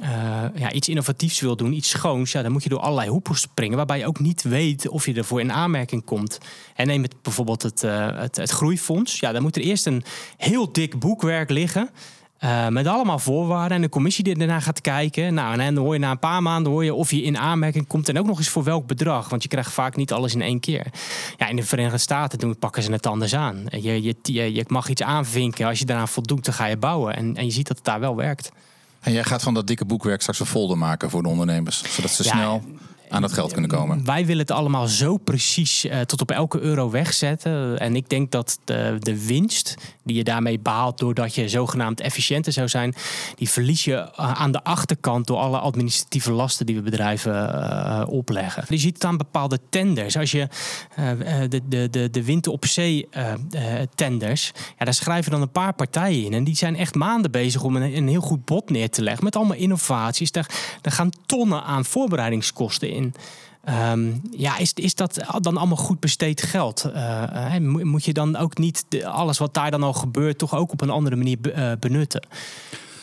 eh, 0.00 0.50
ja, 0.54 0.72
iets 0.72 0.88
innovatiefs 0.88 1.40
wil 1.40 1.56
doen, 1.56 1.72
iets 1.72 1.88
schoons, 1.88 2.32
ja, 2.32 2.42
dan 2.42 2.52
moet 2.52 2.62
je 2.62 2.68
door 2.68 2.80
allerlei 2.80 3.08
hoepels 3.10 3.40
springen. 3.40 3.76
Waarbij 3.76 3.98
je 3.98 4.06
ook 4.06 4.20
niet 4.20 4.42
weet 4.42 4.88
of 4.88 5.06
je 5.06 5.14
ervoor 5.14 5.40
in 5.40 5.52
aanmerking 5.52 6.04
komt. 6.04 6.38
En 6.74 6.86
neem 6.86 7.02
het 7.02 7.14
bijvoorbeeld 7.22 7.62
het, 7.62 7.82
eh, 7.82 8.18
het, 8.18 8.36
het 8.36 8.50
groeifonds. 8.50 9.20
Ja, 9.20 9.32
dan 9.32 9.42
moet 9.42 9.56
er 9.56 9.62
eerst 9.62 9.86
een 9.86 10.04
heel 10.36 10.72
dik 10.72 10.98
boekwerk 10.98 11.50
liggen. 11.50 11.90
Uh, 12.46 12.68
met 12.68 12.86
allemaal 12.86 13.18
voorwaarden 13.18 13.76
en 13.76 13.82
een 13.82 13.88
commissie 13.88 14.24
die 14.24 14.36
ernaar 14.36 14.62
gaat 14.62 14.80
kijken. 14.80 15.34
Nou, 15.34 15.58
en 15.58 15.74
dan 15.74 15.84
hoor 15.84 15.92
je 15.92 16.00
na 16.00 16.10
een 16.10 16.18
paar 16.18 16.42
maanden 16.42 16.72
hoor 16.72 16.84
je 16.84 16.94
of 16.94 17.10
je 17.10 17.22
in 17.22 17.38
aanmerking 17.38 17.86
komt 17.86 18.08
en 18.08 18.18
ook 18.18 18.26
nog 18.26 18.38
eens 18.38 18.48
voor 18.48 18.64
welk 18.64 18.86
bedrag. 18.86 19.28
Want 19.28 19.42
je 19.42 19.48
krijgt 19.48 19.72
vaak 19.72 19.96
niet 19.96 20.12
alles 20.12 20.34
in 20.34 20.42
één 20.42 20.60
keer. 20.60 20.86
Ja, 21.36 21.48
in 21.48 21.56
de 21.56 21.62
Verenigde 21.62 21.98
Staten 21.98 22.38
doen, 22.38 22.58
pakken 22.58 22.82
ze 22.82 22.92
het 22.92 23.06
anders 23.06 23.34
aan. 23.34 23.64
Je, 23.68 24.02
je, 24.02 24.16
je, 24.22 24.54
je 24.54 24.64
mag 24.66 24.88
iets 24.88 25.02
aanvinken. 25.02 25.66
Als 25.66 25.78
je 25.78 25.84
daaraan 25.84 26.08
voldoet, 26.08 26.44
dan 26.44 26.54
ga 26.54 26.66
je 26.66 26.76
bouwen. 26.76 27.16
En, 27.16 27.36
en 27.36 27.44
je 27.44 27.50
ziet 27.50 27.66
dat 27.66 27.76
het 27.76 27.84
daar 27.84 28.00
wel 28.00 28.16
werkt. 28.16 28.50
En 29.00 29.12
jij 29.12 29.24
gaat 29.24 29.42
van 29.42 29.54
dat 29.54 29.66
dikke 29.66 29.84
boekwerk 29.84 30.20
straks 30.20 30.40
een 30.40 30.46
folder 30.46 30.78
maken 30.78 31.10
voor 31.10 31.22
de 31.22 31.28
ondernemers. 31.28 31.94
Zodat 31.94 32.10
ze 32.10 32.22
snel 32.22 32.62
aan 33.08 33.20
dat 33.20 33.32
geld 33.32 33.52
kunnen 33.52 33.70
komen. 33.70 34.04
Wij 34.04 34.26
willen 34.26 34.42
het 34.42 34.50
allemaal 34.50 34.86
zo 34.86 35.16
precies 35.16 35.84
uh, 35.84 36.00
tot 36.00 36.20
op 36.20 36.30
elke 36.30 36.60
euro 36.60 36.90
wegzetten. 36.90 37.78
En 37.78 37.96
ik 37.96 38.08
denk 38.08 38.30
dat 38.30 38.58
de, 38.64 38.96
de 38.98 39.26
winst 39.26 39.74
die 40.04 40.16
je 40.16 40.24
daarmee 40.24 40.58
behaalt 40.58 40.98
doordat 40.98 41.34
je 41.34 41.48
zogenaamd 41.48 42.00
efficiënter 42.00 42.52
zou 42.52 42.68
zijn, 42.68 42.94
die 43.36 43.48
verlies 43.48 43.84
je 43.84 43.92
uh, 43.92 44.32
aan 44.32 44.52
de 44.52 44.64
achterkant 44.64 45.26
door 45.26 45.36
alle 45.36 45.58
administratieve 45.58 46.32
lasten 46.32 46.66
die 46.66 46.74
we 46.74 46.82
bedrijven 46.82 47.32
uh, 47.32 48.02
opleggen. 48.06 48.64
Je 48.68 48.78
ziet 48.78 48.94
het 48.94 49.04
aan 49.04 49.16
bepaalde 49.16 49.60
tenders. 49.70 50.16
Als 50.16 50.30
je 50.30 50.48
de, 51.48 51.60
de, 51.68 51.88
de, 51.90 52.10
de 52.10 52.24
winter 52.24 52.52
op 52.52 52.66
zee 52.66 53.08
tenders, 53.94 54.52
ja, 54.78 54.84
daar 54.84 54.94
schrijven 54.94 55.30
dan 55.30 55.42
een 55.42 55.50
paar 55.50 55.74
partijen 55.74 56.24
in. 56.24 56.32
En 56.32 56.44
die 56.44 56.56
zijn 56.56 56.76
echt 56.76 56.94
maanden 56.94 57.30
bezig 57.30 57.62
om 57.62 57.76
een, 57.76 57.96
een 57.96 58.08
heel 58.08 58.20
goed 58.20 58.44
bod 58.44 58.70
neer 58.70 58.90
te 58.90 59.02
leggen. 59.02 59.24
Met 59.24 59.36
allemaal 59.36 59.56
innovaties. 59.56 60.30
Daar, 60.30 60.50
daar 60.80 60.92
gaan 60.92 61.10
tonnen 61.26 61.62
aan 61.62 61.84
voorbereidingskosten 61.84 62.90
in 62.90 62.95
in. 62.96 63.14
Ehm, 63.64 64.12
ja, 64.30 64.56
is, 64.56 64.72
is 64.72 64.94
dat 64.94 65.20
dan 65.40 65.56
allemaal 65.56 65.76
goed 65.76 66.00
besteed 66.00 66.42
geld? 66.42 66.90
Uh, 66.94 67.56
moet 67.82 68.04
je 68.04 68.12
dan 68.12 68.36
ook 68.36 68.58
niet 68.58 68.84
alles 69.04 69.38
wat 69.38 69.54
daar 69.54 69.70
dan 69.70 69.82
al 69.82 69.92
gebeurt, 69.92 70.38
toch 70.38 70.54
ook 70.54 70.72
op 70.72 70.80
een 70.80 70.90
andere 70.90 71.16
manier 71.16 71.38
uh, 71.42 71.72
benutten? 71.80 72.26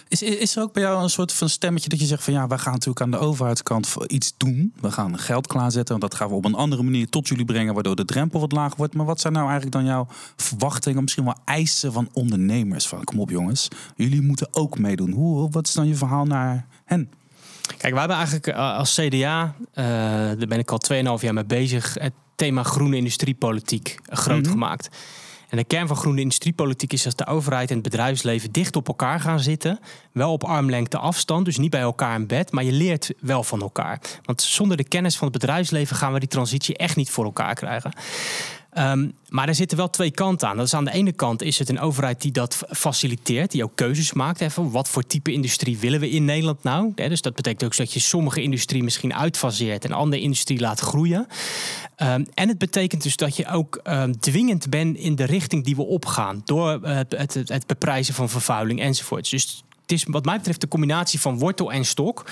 Is, 0.07 0.21
is 0.21 0.55
er 0.55 0.61
ook 0.61 0.73
bij 0.73 0.83
jou 0.83 1.03
een 1.03 1.09
soort 1.09 1.33
van 1.33 1.49
stemmetje 1.49 1.89
dat 1.89 1.99
je 1.99 2.05
zegt 2.05 2.23
van 2.23 2.33
ja, 2.33 2.47
we 2.47 2.57
gaan 2.57 2.73
natuurlijk 2.73 3.01
aan 3.01 3.11
de 3.11 3.17
overheidskant 3.17 3.95
iets 4.07 4.33
doen. 4.37 4.73
We 4.81 4.91
gaan 4.91 5.19
geld 5.19 5.47
klaarzetten, 5.47 5.99
want 5.99 6.11
dat 6.11 6.19
gaan 6.19 6.29
we 6.29 6.35
op 6.35 6.45
een 6.45 6.55
andere 6.55 6.83
manier 6.83 7.09
tot 7.09 7.27
jullie 7.27 7.45
brengen, 7.45 7.73
waardoor 7.73 7.95
de 7.95 8.05
drempel 8.05 8.39
wat 8.39 8.51
lager 8.51 8.77
wordt. 8.77 8.93
Maar 8.93 9.05
wat 9.05 9.19
zijn 9.19 9.33
nou 9.33 9.45
eigenlijk 9.45 9.75
dan 9.75 9.85
jouw 9.85 10.07
verwachtingen, 10.35 11.01
misschien 11.01 11.23
wel 11.23 11.37
eisen 11.45 11.93
van 11.93 12.09
ondernemers? 12.13 12.87
Van 12.87 13.03
kom 13.03 13.19
op 13.19 13.29
jongens, 13.29 13.67
jullie 13.95 14.21
moeten 14.21 14.47
ook 14.51 14.79
meedoen. 14.79 15.11
Hoe, 15.11 15.49
wat 15.49 15.67
is 15.67 15.73
dan 15.73 15.87
je 15.87 15.95
verhaal 15.95 16.25
naar 16.25 16.65
hen? 16.85 17.09
Kijk, 17.77 17.93
we 17.93 17.99
hebben 17.99 18.17
eigenlijk 18.17 18.47
eh, 18.47 18.77
als 18.77 18.95
CDA, 18.95 19.55
uh, 19.73 19.85
daar 20.37 20.47
ben 20.47 20.59
ik 20.59 20.71
al 20.71 20.81
2,5 20.93 21.21
jaar 21.21 21.33
mee 21.33 21.45
bezig, 21.45 21.93
het 21.99 22.13
thema 22.35 22.63
groene 22.63 22.95
industriepolitiek 22.95 23.99
groot 24.05 24.41
mhm. 24.41 24.51
gemaakt. 24.51 24.89
En 25.49 25.59
de 25.59 25.65
kern 25.65 25.87
van 25.87 25.95
groene 25.95 26.21
industriepolitiek 26.21 26.93
is 26.93 27.03
dat 27.03 27.17
de 27.17 27.25
overheid 27.25 27.69
en 27.69 27.75
het 27.75 27.83
bedrijfsleven 27.83 28.51
dicht 28.51 28.75
op 28.75 28.87
elkaar 28.87 29.19
gaan 29.19 29.39
zitten. 29.39 29.79
Wel 30.11 30.31
op 30.31 30.43
armlengte 30.43 30.97
afstand, 30.97 31.45
dus 31.45 31.57
niet 31.57 31.69
bij 31.69 31.81
elkaar 31.81 32.15
in 32.15 32.27
bed, 32.27 32.51
maar 32.51 32.63
je 32.63 32.71
leert 32.71 33.13
wel 33.19 33.43
van 33.43 33.61
elkaar. 33.61 33.99
Want 34.23 34.41
zonder 34.41 34.77
de 34.77 34.83
kennis 34.83 35.17
van 35.17 35.27
het 35.27 35.39
bedrijfsleven 35.39 35.95
gaan 35.95 36.13
we 36.13 36.19
die 36.19 36.27
transitie 36.27 36.77
echt 36.77 36.95
niet 36.95 37.09
voor 37.09 37.25
elkaar 37.25 37.53
krijgen. 37.53 37.91
Um, 38.77 39.13
maar 39.29 39.47
er 39.47 39.55
zitten 39.55 39.77
wel 39.77 39.89
twee 39.89 40.11
kanten 40.11 40.47
aan. 40.47 40.57
Dat 40.57 40.65
is 40.65 40.73
aan 40.73 40.85
de 40.85 40.91
ene 40.91 41.11
kant 41.11 41.41
is 41.41 41.59
het 41.59 41.69
een 41.69 41.79
overheid 41.79 42.21
die 42.21 42.31
dat 42.31 42.63
faciliteert, 42.69 43.51
die 43.51 43.63
ook 43.63 43.75
keuzes 43.75 44.13
maakt. 44.13 44.41
Even, 44.41 44.71
wat 44.71 44.89
voor 44.89 45.05
type 45.07 45.31
industrie 45.31 45.77
willen 45.77 45.99
we 45.99 46.09
in 46.09 46.25
Nederland 46.25 46.63
nou? 46.63 46.91
dus 46.95 47.21
dat 47.21 47.35
betekent 47.35 47.63
ook 47.63 47.77
dat 47.77 47.93
je 47.93 47.99
sommige 47.99 48.41
industrie 48.41 48.83
misschien 48.83 49.13
uitfaseert 49.13 49.85
en 49.85 49.91
andere 49.91 50.21
industrie 50.21 50.59
laat 50.59 50.79
groeien. 50.79 51.27
Um, 51.97 52.25
en 52.33 52.47
het 52.47 52.57
betekent 52.57 53.03
dus 53.03 53.15
dat 53.15 53.35
je 53.35 53.47
ook 53.47 53.79
um, 53.83 54.19
dwingend 54.19 54.69
bent 54.69 54.97
in 54.97 55.15
de 55.15 55.23
richting 55.23 55.63
die 55.63 55.75
we 55.75 55.83
opgaan. 55.83 56.41
Door 56.45 56.79
uh, 56.83 56.95
het, 56.95 57.33
het, 57.33 57.49
het 57.49 57.67
beprijzen 57.67 58.13
van 58.13 58.29
vervuiling 58.29 58.81
enzovoorts. 58.81 59.29
Dus 59.29 59.63
het 59.83 59.91
is 59.91 60.05
wat 60.07 60.25
mij 60.25 60.37
betreft 60.37 60.61
de 60.61 60.67
combinatie 60.67 61.19
van 61.19 61.39
wortel 61.39 61.71
en 61.71 61.85
stok. 61.85 62.25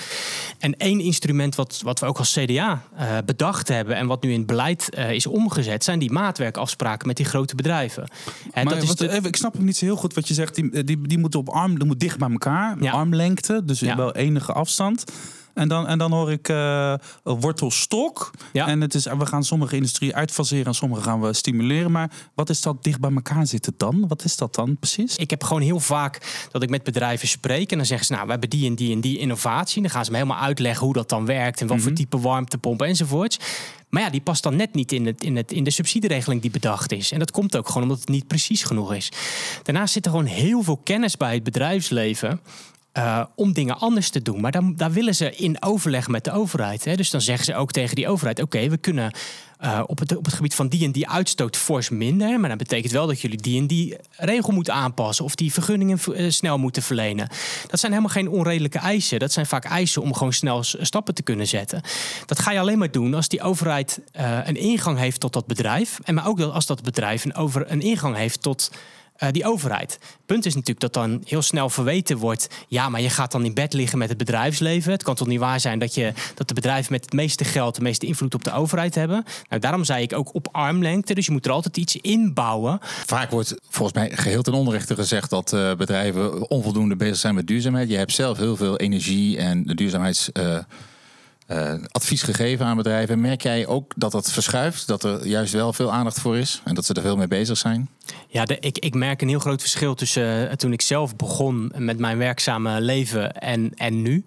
En 0.58 0.76
één 0.76 1.00
instrument 1.00 1.54
wat, 1.54 1.80
wat 1.84 2.00
we 2.00 2.06
ook 2.06 2.18
als 2.18 2.32
CDA 2.32 2.82
uh, 2.94 3.18
eh, 3.18 3.24
bedacht 3.24 3.68
hebben 3.68 3.96
en 3.96 4.06
wat 4.06 4.22
nu 4.22 4.32
in 4.32 4.38
het 4.38 4.46
beleid 4.46 4.88
uh, 4.98 5.10
is 5.10 5.26
omgezet, 5.26 5.84
zijn 5.84 5.98
die 5.98 6.12
maatwerkafspraken 6.12 7.06
met 7.06 7.16
die 7.16 7.26
grote 7.26 7.54
bedrijven. 7.54 8.02
En 8.52 8.64
maar 8.64 8.74
dat 8.74 8.82
is 8.82 8.88
wat, 8.88 8.98
de... 8.98 9.10
even, 9.10 9.24
ik 9.24 9.36
snap 9.36 9.52
hem 9.54 9.64
niet 9.64 9.76
zo 9.76 9.84
heel 9.84 9.96
goed 9.96 10.14
wat 10.14 10.28
je 10.28 10.34
zegt. 10.34 10.54
Die, 10.54 10.84
die, 10.84 11.06
die 11.06 11.18
moeten 11.18 11.40
op 11.40 11.48
arm, 11.48 11.78
die 11.78 11.86
moet 11.86 12.00
dicht 12.00 12.18
bij 12.18 12.30
elkaar, 12.30 12.82
ja. 12.82 12.92
armlengte, 12.92 13.64
dus 13.64 13.80
ja. 13.80 13.96
wel 13.96 14.14
enige 14.14 14.52
afstand. 14.52 15.04
En 15.54 15.68
dan, 15.68 15.86
en 15.86 15.98
dan 15.98 16.12
hoor 16.12 16.32
ik 16.32 16.48
uh, 16.48 16.94
wortelstok. 17.22 18.30
Ja. 18.52 18.66
En 18.66 18.80
het 18.80 18.94
is, 18.94 19.04
we 19.04 19.26
gaan 19.26 19.44
sommige 19.44 19.76
industrie 19.76 20.14
uitfaseren 20.14 20.66
en 20.66 20.74
sommige 20.74 21.02
gaan 21.02 21.20
we 21.20 21.32
stimuleren. 21.32 21.90
Maar 21.90 22.10
wat 22.34 22.50
is 22.50 22.62
dat 22.62 22.84
dicht 22.84 23.00
bij 23.00 23.12
elkaar 23.14 23.46
zitten 23.46 23.74
dan? 23.76 24.04
Wat 24.08 24.24
is 24.24 24.36
dat 24.36 24.54
dan 24.54 24.76
precies? 24.76 25.16
Ik 25.16 25.30
heb 25.30 25.44
gewoon 25.44 25.62
heel 25.62 25.80
vaak 25.80 26.46
dat 26.50 26.62
ik 26.62 26.70
met 26.70 26.82
bedrijven 26.82 27.28
spreek. 27.28 27.70
En 27.70 27.76
dan 27.76 27.86
zeggen 27.86 28.06
ze, 28.06 28.12
nou, 28.12 28.24
we 28.24 28.30
hebben 28.30 28.50
die 28.50 28.66
en 28.66 28.74
die 28.74 28.92
en 28.92 29.00
die 29.00 29.18
innovatie. 29.18 29.76
En 29.76 29.82
dan 29.82 29.90
gaan 29.90 30.04
ze 30.04 30.10
me 30.10 30.16
helemaal 30.16 30.42
uitleggen 30.42 30.84
hoe 30.84 30.94
dat 30.94 31.08
dan 31.08 31.26
werkt. 31.26 31.60
En 31.60 31.66
wat 31.66 31.80
voor 31.80 31.90
mhm. 31.90 31.96
type 32.00 32.18
warmtepomp 32.18 32.82
enzovoorts. 32.82 33.38
Maar 33.92 34.02
ja, 34.02 34.10
die 34.10 34.20
past 34.20 34.42
dan 34.42 34.56
net 34.56 34.74
niet 34.74 34.92
in, 34.92 35.06
het, 35.06 35.24
in, 35.24 35.36
het, 35.36 35.52
in 35.52 35.64
de 35.64 35.70
subsidieregeling 35.70 36.42
die 36.42 36.50
bedacht 36.50 36.92
is. 36.92 37.12
En 37.12 37.18
dat 37.18 37.30
komt 37.30 37.56
ook 37.56 37.66
gewoon 37.66 37.82
omdat 37.82 37.98
het 37.98 38.08
niet 38.08 38.26
precies 38.26 38.62
genoeg 38.62 38.94
is. 38.94 39.12
Daarnaast 39.62 39.92
zit 39.92 40.04
er 40.04 40.10
gewoon 40.10 40.26
heel 40.26 40.62
veel 40.62 40.80
kennis 40.84 41.16
bij 41.16 41.34
het 41.34 41.42
bedrijfsleven. 41.42 42.40
Uh, 42.98 43.24
om 43.34 43.52
dingen 43.52 43.78
anders 43.78 44.10
te 44.10 44.22
doen. 44.22 44.40
Maar 44.40 44.60
daar 44.76 44.92
willen 44.92 45.14
ze 45.14 45.36
in 45.36 45.62
overleg 45.62 46.08
met 46.08 46.24
de 46.24 46.32
overheid. 46.32 46.84
Hè. 46.84 46.94
Dus 46.94 47.10
dan 47.10 47.20
zeggen 47.20 47.44
ze 47.44 47.54
ook 47.54 47.72
tegen 47.72 47.96
die 47.96 48.08
overheid: 48.08 48.42
oké, 48.42 48.68
we 48.68 48.76
kunnen 48.76 49.12
uh, 49.60 49.82
op, 49.86 49.98
het, 49.98 50.16
op 50.16 50.24
het 50.24 50.34
gebied 50.34 50.54
van 50.54 50.68
die 50.68 50.84
en 50.84 50.92
die 50.92 51.08
uitstoot 51.08 51.56
fors 51.56 51.88
minder. 51.88 52.40
Maar 52.40 52.48
dat 52.48 52.58
betekent 52.58 52.92
wel 52.92 53.06
dat 53.06 53.20
jullie 53.20 53.40
die 53.40 53.60
en 53.60 53.66
die 53.66 53.96
regel 54.16 54.52
moeten 54.52 54.74
aanpassen. 54.74 55.24
Of 55.24 55.34
die 55.34 55.52
vergunningen 55.52 55.98
uh, 56.08 56.30
snel 56.30 56.58
moeten 56.58 56.82
verlenen. 56.82 57.28
Dat 57.66 57.80
zijn 57.80 57.92
helemaal 57.92 58.14
geen 58.14 58.28
onredelijke 58.28 58.78
eisen. 58.78 59.18
Dat 59.18 59.32
zijn 59.32 59.46
vaak 59.46 59.64
eisen 59.64 60.02
om 60.02 60.14
gewoon 60.14 60.32
snel 60.32 60.62
stappen 60.62 61.14
te 61.14 61.22
kunnen 61.22 61.46
zetten. 61.46 61.82
Dat 62.26 62.38
ga 62.38 62.52
je 62.52 62.60
alleen 62.60 62.78
maar 62.78 62.90
doen 62.90 63.14
als 63.14 63.28
die 63.28 63.42
overheid 63.42 64.00
een 64.44 64.56
ingang 64.56 64.98
heeft 64.98 65.20
tot 65.20 65.32
dat 65.32 65.46
bedrijf. 65.46 65.98
En 66.04 66.14
maar 66.14 66.26
ook 66.26 66.40
als 66.40 66.66
dat 66.66 66.82
bedrijf 66.82 67.24
een, 67.24 67.34
over, 67.34 67.70
een 67.70 67.80
ingang 67.80 68.16
heeft 68.16 68.42
tot 68.42 68.70
uh, 69.18 69.28
die 69.30 69.44
overheid. 69.44 69.98
Punt 70.26 70.46
is 70.46 70.54
natuurlijk 70.54 70.80
dat 70.80 70.92
dan 70.92 71.22
heel 71.24 71.42
snel 71.42 71.70
verweten 71.70 72.16
wordt: 72.16 72.48
ja, 72.68 72.88
maar 72.88 73.00
je 73.00 73.10
gaat 73.10 73.32
dan 73.32 73.44
in 73.44 73.54
bed 73.54 73.72
liggen 73.72 73.98
met 73.98 74.08
het 74.08 74.18
bedrijfsleven. 74.18 74.92
Het 74.92 75.02
kan 75.02 75.14
toch 75.14 75.26
niet 75.26 75.38
waar 75.38 75.60
zijn 75.60 75.78
dat, 75.78 75.94
je, 75.94 76.12
dat 76.34 76.48
de 76.48 76.54
bedrijven 76.54 76.92
met 76.92 77.04
het 77.04 77.12
meeste 77.12 77.44
geld 77.44 77.74
de 77.74 77.82
meeste 77.82 78.06
invloed 78.06 78.34
op 78.34 78.44
de 78.44 78.52
overheid 78.52 78.94
hebben. 78.94 79.24
Nou, 79.48 79.60
daarom 79.60 79.84
zei 79.84 80.02
ik 80.02 80.12
ook 80.12 80.34
op 80.34 80.48
armlengte. 80.52 81.14
Dus 81.14 81.26
je 81.26 81.32
moet 81.32 81.46
er 81.46 81.52
altijd 81.52 81.76
iets 81.76 81.96
inbouwen. 81.96 82.78
Vaak 82.82 83.30
wordt 83.30 83.54
volgens 83.68 83.98
mij 83.98 84.16
geheel 84.16 84.42
ten 84.42 84.54
onrechte 84.54 84.94
gezegd 84.94 85.30
dat 85.30 85.52
uh, 85.52 85.74
bedrijven 85.74 86.50
onvoldoende 86.50 86.96
bezig 86.96 87.16
zijn 87.16 87.34
met 87.34 87.46
duurzaamheid. 87.46 87.88
Je 87.88 87.96
hebt 87.96 88.12
zelf 88.12 88.38
heel 88.38 88.56
veel 88.56 88.76
energie 88.76 89.38
en 89.38 89.62
duurzaamheids. 89.62 90.30
Uh, 90.32 90.58
uh, 91.52 91.84
advies 91.90 92.22
gegeven 92.22 92.66
aan 92.66 92.76
bedrijven. 92.76 93.20
Merk 93.20 93.42
jij 93.42 93.66
ook 93.66 93.92
dat 93.96 94.12
dat 94.12 94.32
verschuift? 94.32 94.86
Dat 94.86 95.04
er 95.04 95.26
juist 95.26 95.52
wel 95.52 95.72
veel 95.72 95.92
aandacht 95.92 96.20
voor 96.20 96.38
is 96.38 96.60
en 96.64 96.74
dat 96.74 96.84
ze 96.84 96.94
er 96.94 97.02
veel 97.02 97.16
mee 97.16 97.28
bezig 97.28 97.58
zijn? 97.58 97.88
Ja, 98.28 98.44
ik, 98.60 98.78
ik 98.78 98.94
merk 98.94 99.22
een 99.22 99.28
heel 99.28 99.38
groot 99.38 99.60
verschil 99.60 99.94
tussen 99.94 100.44
uh, 100.44 100.52
toen 100.52 100.72
ik 100.72 100.82
zelf 100.82 101.16
begon 101.16 101.72
met 101.76 101.98
mijn 101.98 102.18
werkzame 102.18 102.80
leven 102.80 103.32
en, 103.32 103.72
en 103.74 104.02
nu. 104.02 104.24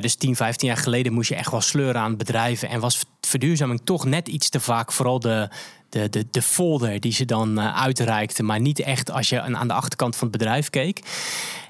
Dus 0.00 0.14
10, 0.14 0.36
15 0.36 0.68
jaar 0.68 0.76
geleden 0.76 1.12
moest 1.12 1.28
je 1.28 1.34
echt 1.34 1.50
wel 1.50 1.60
sleuren 1.60 2.00
aan 2.00 2.16
bedrijven 2.16 2.68
en 2.68 2.80
was 2.80 2.98
verduurzaming 3.20 3.80
toch 3.84 4.04
net 4.04 4.28
iets 4.28 4.48
te 4.48 4.60
vaak 4.60 4.92
vooral 4.92 5.20
de, 5.20 5.48
de, 5.88 6.08
de, 6.08 6.26
de 6.30 6.42
folder 6.42 7.00
die 7.00 7.12
ze 7.12 7.24
dan 7.24 7.58
uh, 7.58 7.82
uitreikten, 7.82 8.44
maar 8.44 8.60
niet 8.60 8.78
echt 8.78 9.10
als 9.10 9.28
je 9.28 9.40
aan 9.40 9.68
de 9.68 9.74
achterkant 9.74 10.16
van 10.16 10.28
het 10.28 10.38
bedrijf 10.38 10.70
keek. 10.70 11.02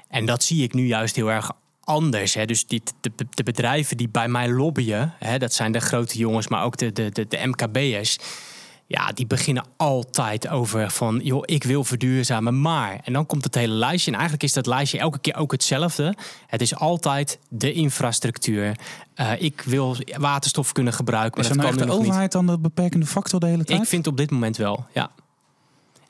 En 0.09 0.25
dat 0.25 0.43
zie 0.43 0.63
ik 0.63 0.73
nu 0.73 0.87
juist 0.87 1.15
heel 1.15 1.31
erg 1.31 1.51
anders. 1.83 2.33
Hè. 2.33 2.45
Dus 2.45 2.67
die, 2.67 2.81
de, 3.01 3.11
de, 3.29 3.43
bedrijven 3.43 3.97
die 3.97 4.09
bij 4.09 4.27
mij 4.27 4.49
lobbyen, 4.49 5.13
hè, 5.19 5.37
dat 5.37 5.53
zijn 5.53 5.71
de 5.71 5.79
grote 5.79 6.17
jongens, 6.17 6.47
maar 6.47 6.63
ook 6.63 6.77
de, 6.77 6.91
de, 6.91 7.09
de, 7.09 7.27
de 7.27 7.39
MKB'ers. 7.43 8.17
Ja, 8.87 9.11
die 9.11 9.27
beginnen 9.27 9.65
altijd 9.77 10.47
over 10.47 10.89
van, 10.89 11.19
joh, 11.23 11.41
ik 11.45 11.63
wil 11.63 11.83
verduurzamen, 11.83 12.61
maar. 12.61 12.99
En 13.03 13.13
dan 13.13 13.25
komt 13.25 13.43
het 13.43 13.55
hele 13.55 13.73
lijstje. 13.73 14.11
En 14.11 14.17
eigenlijk 14.17 14.43
is 14.43 14.53
dat 14.53 14.65
lijstje 14.65 14.99
elke 14.99 15.19
keer 15.19 15.35
ook 15.35 15.51
hetzelfde. 15.51 16.15
Het 16.47 16.61
is 16.61 16.75
altijd 16.75 17.39
de 17.49 17.73
infrastructuur. 17.73 18.77
Uh, 19.15 19.41
ik 19.41 19.61
wil 19.61 19.95
waterstof 20.17 20.71
kunnen 20.71 20.93
gebruiken. 20.93 21.41
Maar 21.41 21.51
is 21.51 21.57
dat 21.57 21.75
kan 21.75 21.87
de 21.87 21.93
overheid 21.93 22.31
dan 22.31 22.47
de 22.47 22.59
beperkende 22.59 23.05
factor 23.05 23.39
de 23.39 23.45
hele 23.45 23.63
tijd? 23.63 23.81
Ik 23.81 23.87
vind 23.87 24.07
op 24.07 24.17
dit 24.17 24.31
moment 24.31 24.57
wel, 24.57 24.85
ja. 24.93 25.11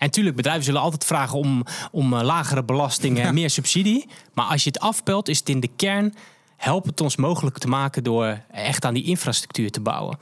En 0.02 0.08
natuurlijk, 0.08 0.36
bedrijven 0.36 0.64
zullen 0.64 0.82
altijd 0.82 1.06
vragen 1.06 1.38
om, 1.38 1.64
om 1.92 2.14
eh, 2.14 2.22
lagere 2.22 2.64
belastingen 2.64 3.24
en 3.24 3.34
meer 3.34 3.50
subsidie. 3.50 4.10
Maar 4.34 4.46
als 4.46 4.64
je 4.64 4.70
het 4.70 4.80
afpelt, 4.80 5.28
is 5.28 5.40
het 5.40 5.50
in 5.50 5.60
de 5.60 5.70
kern 5.76 6.14
helpt 6.58 6.86
het 6.86 7.02
ons 7.02 7.16
mogelijk 7.16 7.58
te 7.58 7.68
maken 7.68 8.04
door 8.04 8.42
echt 8.52 8.86
aan 8.86 8.94
die 8.94 9.04
infrastructuur 9.04 9.72
te 9.72 9.80
bouwen. 9.80 10.18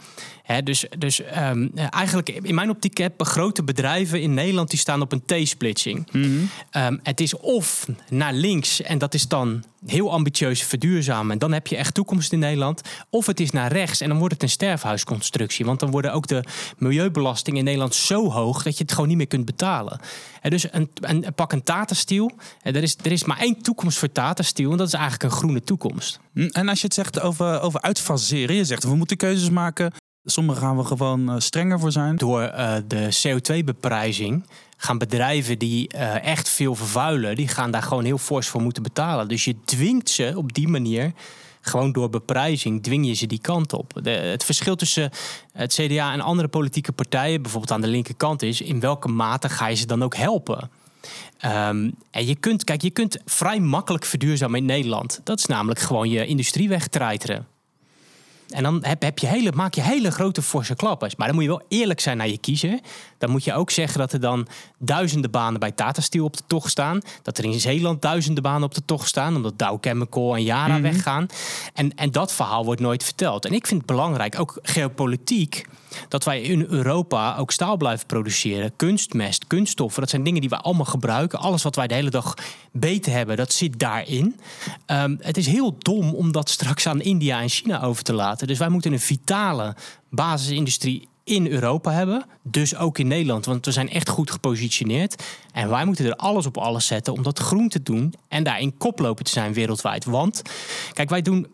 Dus 0.64 0.86
dus 0.98 1.22
um, 1.38 1.72
eigenlijk 1.76 2.30
in 2.30 2.56
mijn 2.56 2.70
optiek 2.70 2.98
hebben 2.98 3.26
grote 3.26 3.64
bedrijven 3.64 4.22
in 4.22 4.34
Nederland 4.34 4.70
die 4.70 4.80
staan 4.80 5.02
op 5.02 5.12
een 5.12 5.24
T-splitsing. 5.26 6.08
Mm 6.12 6.50
het 7.04 7.20
is 7.20 7.38
of 7.38 7.86
naar 8.10 8.34
links 8.34 8.82
en 8.82 8.98
dat 8.98 9.14
is 9.14 9.28
dan 9.28 9.64
heel 9.86 10.12
ambitieus 10.12 10.64
verduurzamen. 10.64 11.32
En 11.32 11.38
dan 11.38 11.52
heb 11.52 11.68
je 11.68 11.76
echt 11.76 11.94
toekomst 11.94 12.32
in 12.32 12.40
Nederland. 12.40 12.82
Of 13.10 13.26
het 13.26 13.40
is 13.40 13.52
naar 13.52 13.72
rechts 13.72 14.02
en 14.02 14.10
dan 14.10 14.18
wordt 14.18 14.34
het 14.34 14.44
een 14.44 14.50
sterfhuisconstructie. 14.50 15.66
Want 15.66 15.80
dan 15.80 15.92
worden 15.92 16.14
ook 16.14 16.28
de 16.28 16.44
milieubelastingen 16.78 17.60
in 17.60 17.66
Nederland 17.66 17.96
zo 17.96 18.32
hoog 18.32 18.64
dat 18.64 18.78
je 18.78 18.84
het 18.84 18.92
gewoon 18.92 19.08
niet 19.08 19.18
meer 19.18 19.28
kunt 19.28 19.46
betalen. 19.46 20.00
En 20.42 20.50
dus 20.50 20.74
een, 20.74 20.90
een, 20.94 21.26
pak 21.36 21.52
een 21.52 21.64
Tata 21.64 21.96
Steel. 21.96 22.32
En 22.62 22.76
er, 22.76 22.84
is, 22.84 22.96
er 23.02 23.12
is 23.12 23.24
maar 23.24 23.40
één 23.40 23.62
toekomst 23.62 23.98
voor 23.98 24.12
Tata 24.12 24.44
Steel. 24.44 24.72
En 24.72 24.78
dat 24.78 24.88
is 24.88 24.94
eigenlijk 24.94 25.24
een 25.24 25.38
groene 25.38 25.64
toekomst. 25.64 26.20
Hm, 26.34 26.48
En 26.52 26.70
als 26.70 26.80
je 26.80 26.86
het 26.86 26.94
zegt 26.94 27.20
over, 27.20 27.62
over 27.62 27.82
uitfaseren, 27.82 28.56
je 28.56 28.66
zegt 28.66 28.84
we 28.84 28.96
moeten 28.96 29.18
keuzes 29.18 29.50
maken. 29.50 29.94
Sommige 30.24 30.60
gaan 30.60 30.78
we 30.78 30.84
gewoon 30.84 31.30
eh, 31.30 31.40
strenger 31.40 31.80
voor 31.80 31.92
zijn. 31.92 32.16
Door 32.16 32.42
eh, 32.42 32.76
de 32.88 33.10
CO2-beprijzing 33.22 34.44
gaan 34.78 34.98
bedrijven 34.98 35.60
die 35.60 35.88
eh, 35.88 36.24
echt 36.26 36.50
veel 36.50 36.76
vervuilen, 36.76 37.36
die 37.36 37.48
gaan 37.48 37.72
daar 37.72 37.84
gewoon 37.84 38.04
heel 38.04 38.18
fors 38.18 38.48
voor 38.48 38.62
moeten 38.62 38.84
betalen. 38.84 39.28
Dus 39.28 39.46
je 39.46 39.56
dwingt 39.66 40.10
ze 40.10 40.34
op 40.36 40.54
die 40.54 40.68
manier, 40.68 41.12
gewoon 41.62 41.92
door 41.92 42.10
beprijzing, 42.10 42.84
dwing 42.84 43.06
je 43.06 43.14
ze 43.14 43.28
die 43.28 43.42
kant 43.42 43.74
op. 43.74 43.94
Het 44.04 44.44
verschil 44.44 44.76
tussen 44.76 45.12
het 45.52 45.74
CDA 45.74 46.14
en 46.14 46.22
andere 46.22 46.48
politieke 46.48 46.92
partijen, 46.92 47.42
bijvoorbeeld 47.42 47.72
aan 47.72 47.82
de 47.82 47.88
linkerkant, 47.88 48.42
is 48.42 48.62
in 48.62 48.80
welke 48.80 49.08
mate 49.08 49.50
ga 49.50 49.68
je 49.68 49.76
ze 49.76 49.86
dan 49.86 50.04
ook 50.04 50.16
helpen. 50.16 50.70
Ehm, 51.38 51.90
en 52.12 52.26
je 52.26 52.36
kunt, 52.36 52.64
kijk, 52.64 52.82
je 52.82 52.90
kunt 52.90 53.18
vrij 53.26 53.60
makkelijk 53.60 54.06
verduurzamen 54.06 54.60
in 54.60 54.66
Nederland. 54.66 55.22
Dat 55.24 55.40
is 55.40 55.46
namelijk 55.46 55.80
gewoon 55.80 56.10
je 56.10 56.26
industrie 56.26 56.70
wegtreiteren. 56.70 57.48
En 58.50 58.64
dan 58.64 58.80
heb, 58.82 59.02
heb 59.02 59.20
je 59.20 59.28
hele, 59.28 59.52
maak 59.52 59.74
je 59.74 59.82
hele 59.82 60.12
grote 60.12 60.42
forse 60.42 60.76
klappers. 60.76 61.16
Maar 61.16 61.28
dan 61.28 61.36
moet 61.36 61.46
je 61.46 61.50
wel 61.50 61.66
eerlijk 61.68 62.00
zijn 62.00 62.18
naar 62.18 62.28
je 62.28 62.38
kiezer. 62.38 62.80
Dan 63.18 63.30
moet 63.30 63.44
je 63.44 63.54
ook 63.54 63.70
zeggen 63.70 64.00
dat 64.00 64.14
er 64.14 64.20
dan 64.20 64.48
duizenden 64.78 65.32
banen 65.32 65.60
bij 65.60 65.72
Tata 65.72 66.02
Steel 66.02 66.26
op 66.26 66.38
de 66.38 66.44
tocht 66.48 66.70
staan. 66.70 67.02
Dat 67.22 67.38
er 67.38 67.44
in 67.44 67.60
Zeeland 67.60 68.02
duizenden 68.02 68.44
banen 68.44 68.64
op 68.64 68.74
de 68.74 68.86
tocht 68.86 69.08
staan. 69.08 69.36
Omdat 69.36 69.60
Dow 69.60 69.78
Chemical 69.82 70.36
en 70.36 70.44
Yara 70.44 70.82
weggaan. 70.82 71.28
En, 71.74 71.96
en 71.96 72.12
dat 72.12 72.34
verhaal 72.34 72.66
wordt 72.66 72.82
nooit 72.82 73.04
verteld. 73.04 73.46
En 73.46 73.54
ik 73.54 73.68
vind 73.68 73.82
het 73.82 73.90
belangrijk, 73.90 74.40
ook 74.40 74.60
geopolitiek... 74.62 75.66
dat 76.08 76.24
wij 76.24 76.42
in 76.42 76.66
Europa 76.70 77.36
ook 77.38 77.52
staal 77.52 77.78
blijven 77.78 78.06
produceren. 78.06 78.76
Kunstmest, 78.76 79.48
kunststoffen, 79.48 80.02
dat 80.02 80.10
zijn 80.10 80.24
dingen 80.24 80.42
die 80.42 80.50
wij 80.50 80.60
allemaal 80.60 80.86
gebruiken. 80.86 81.40
Alles 81.40 81.64
wat 81.64 81.76
wij 81.76 81.88
de 81.88 81.94
hele 81.94 82.10
dag 82.10 82.34
beter 82.72 83.12
hebben, 83.12 83.38
dat 83.38 83.54
zit 83.54 83.80
daarin. 83.80 84.40
Ehm, 84.86 85.16
het 85.20 85.38
is 85.38 85.48
heel 85.48 85.76
dom 85.80 86.14
om 86.14 86.32
dat 86.32 86.50
straks 86.50 86.88
aan 86.88 87.02
India 87.02 87.42
en 87.42 87.50
China 87.50 87.84
over 87.84 88.04
te 88.04 88.14
laten. 88.14 88.48
Dus 88.48 88.58
wij 88.58 88.70
moeten 88.70 88.94
een 88.94 89.00
vitale 89.00 89.76
basisindustrie 90.10 91.08
in 91.30 91.48
Europa 91.48 91.92
hebben. 91.92 92.26
Dus 92.44 92.76
ook 92.76 92.98
in 92.98 93.08
Nederland, 93.08 93.46
want 93.46 93.66
we 93.66 93.72
zijn 93.72 93.90
echt 93.90 94.10
goed 94.10 94.32
gepositioneerd. 94.32 95.24
En 95.52 95.70
wij 95.70 95.86
moeten 95.86 96.06
er 96.06 96.16
alles 96.16 96.46
op 96.46 96.58
alles 96.58 96.86
zetten 96.86 97.14
om 97.14 97.24
dat 97.24 97.40
groen 97.40 97.70
te 97.70 97.84
doen. 97.84 98.14
En 98.28 98.44
daarin 98.44 98.78
koploper 98.78 99.26
te 99.26 99.32
zijn 99.32 99.54
wereldwijd. 99.54 100.06
Want, 100.06 100.42
kijk, 100.94 101.10
wij 101.10 101.22
doen 101.22 101.48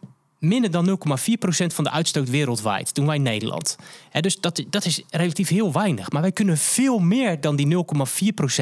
minder 0.48 0.72
dan 0.72 0.88
0,4% 0.88 1.66
van 1.68 1.84
de 1.84 1.92
uitstoot 1.92 2.30
wereldwijd 2.30 2.96
doen 2.96 3.06
wij 3.06 3.16
in 3.16 3.22
Nederland. 3.22 3.76
Hè, 4.10 4.20
dus 4.22 4.40
dat, 4.40 4.64
dat 4.70 4.86
is 4.86 5.02
relatief 5.10 5.50
heel 5.50 5.72
weinig. 5.72 6.12
Maar 6.12 6.22
wij 6.22 6.32
kunnen 6.32 6.58
veel 6.58 7.00
meer 7.00 7.42
dan 7.42 7.56
die 7.56 7.86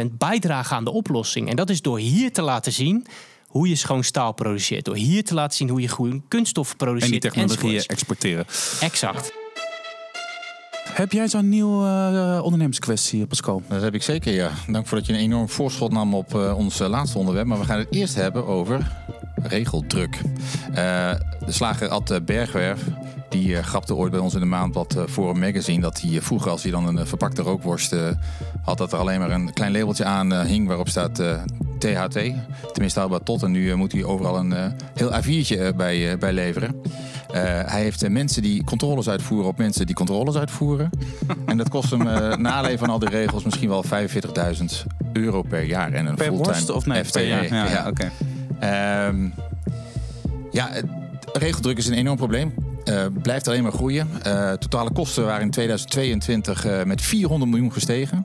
0,4% 0.04 0.06
bijdragen 0.18 0.76
aan 0.76 0.84
de 0.84 0.92
oplossing. 0.92 1.50
En 1.50 1.56
dat 1.56 1.70
is 1.70 1.82
door 1.82 2.00
hier 2.00 2.32
te 2.32 2.42
laten 2.42 2.72
zien 2.72 3.06
hoe 3.48 3.70
je 3.70 3.76
schoon 3.76 4.04
staal 4.04 4.32
produceert. 4.32 4.86
Door 4.86 4.96
hier 4.96 5.24
te 5.24 5.34
laten 5.34 5.58
zien 5.58 5.70
hoe 5.70 5.82
je 5.82 5.88
groen 5.88 6.24
kunststoffen 6.28 6.78
En 6.80 6.86
produceert. 6.86 7.12
die 7.12 7.22
technologieën 7.22 7.84
exporteren. 7.86 8.46
Exact. 8.80 9.34
Heb 10.94 11.12
jij 11.12 11.28
zo'n 11.28 11.50
nieuwe 11.50 11.86
eh, 11.86 12.44
ondernemerskwestie, 12.44 13.26
Pascal? 13.26 13.62
Dat 13.68 13.82
heb 13.82 13.94
ik 13.94 14.04
zeker, 14.04 14.34
ja. 14.34 14.52
Dank 14.68 14.88
voor 14.88 14.98
dat 14.98 15.08
je 15.08 15.14
een 15.14 15.20
enorm 15.20 15.50
voorschot 15.50 15.92
nam 15.92 16.16
op 16.16 16.36
eh, 16.36 16.58
ons 16.58 16.80
eh, 16.80 16.88
laatste 16.88 17.18
onderwerp. 17.18 17.48
Maar 17.48 17.60
we 17.60 17.66
gaan 17.66 17.80
het 17.80 17.88
eerst 17.96 18.16
hebben 18.16 18.46
over 18.46 18.92
regeldruk. 19.44 20.22
Eh, 20.74 21.12
de 21.46 21.52
slager 21.52 21.88
Ad 21.88 22.26
Bergwerf, 22.26 22.82
die 23.34 23.58
eh, 23.58 23.64
grapte 23.64 23.96
ooit 23.96 24.12
bij 24.12 24.20
ons 24.20 24.34
in 24.34 24.40
de 24.40 24.46
maandblad 24.46 24.96
eh, 24.96 25.04
Forum 25.10 25.40
Magazine... 25.40 25.82
dat 25.82 26.02
hij 26.02 26.22
vroeger, 26.22 26.52
als 26.52 26.64
hij 26.64 26.72
dan 26.72 26.98
een 26.98 27.08
verpakte 27.08 27.42
rookworst 27.42 27.96
had... 28.62 28.78
dat 28.78 28.94
er 28.94 29.00
alleen 29.00 29.20
maar 29.20 29.32
een 29.32 29.54
klein 29.54 29.72
labeltje 29.72 30.06
aan 30.06 30.34
hing 30.42 30.68
waarop 30.68 30.90
staat 30.90 31.22
THT. 31.78 32.20
Tenminste, 32.72 33.00
houdbaar 33.00 33.24
tot. 33.24 33.44
En 33.44 33.52
nu 33.52 33.76
moet 33.76 33.92
hij 33.92 34.04
overal 34.04 34.38
een 34.38 34.54
heel 34.94 35.12
A4'tje 35.12 35.60
eh, 35.60 35.74
bij, 35.76 36.18
bij 36.18 36.34
leveren. 36.34 36.82
Hij 37.66 37.82
heeft 37.82 38.10
mensen 38.10 38.42
die 38.42 38.64
controles 38.64 39.10
uitvoeren 39.10 39.48
op 39.48 39.58
mensen 39.58 39.86
die 39.86 39.96
controles 39.96 40.36
uitvoeren. 40.36 40.90
en 41.46 41.58
dat 41.58 41.70
kost 41.70 41.90
hem 41.90 42.04
naleven 42.42 42.80
van 42.80 42.90
al 42.90 43.00
die 43.00 43.10
regels 43.10 43.44
misschien 43.44 43.70
wel 43.70 43.84
45.000 43.86 44.66
euro 45.14 45.42
per 45.42 45.64
jaar. 45.64 45.92
En 45.92 46.06
een 46.06 46.16
Per 46.16 46.32
worst 46.32 46.70
of 46.70 46.86
nee? 46.86 47.06
FTE. 47.06 47.20
per 47.20 47.28
jaar? 47.28 47.48
Ja, 47.48 47.70
ja, 47.70 47.88
oké. 47.88 48.12
Ehm, 48.64 49.30
ja, 50.52 50.72
regeldruk 51.34 51.78
is 51.78 51.88
een 51.88 51.94
enorm 51.94 52.18
probleem. 52.18 52.54
Eh, 52.84 53.06
blijft 53.22 53.48
alleen 53.48 53.64
maar 53.64 53.72
groeien. 53.72 54.08
Eh, 54.24 54.52
totale 54.52 54.92
kosten 54.92 55.26
waren 55.26 55.42
in 55.42 55.52
2022 55.52 56.66
eh, 56.66 56.84
met 56.84 57.02
400 57.02 57.52
miljoen 57.52 57.72
gestegen. 57.72 58.24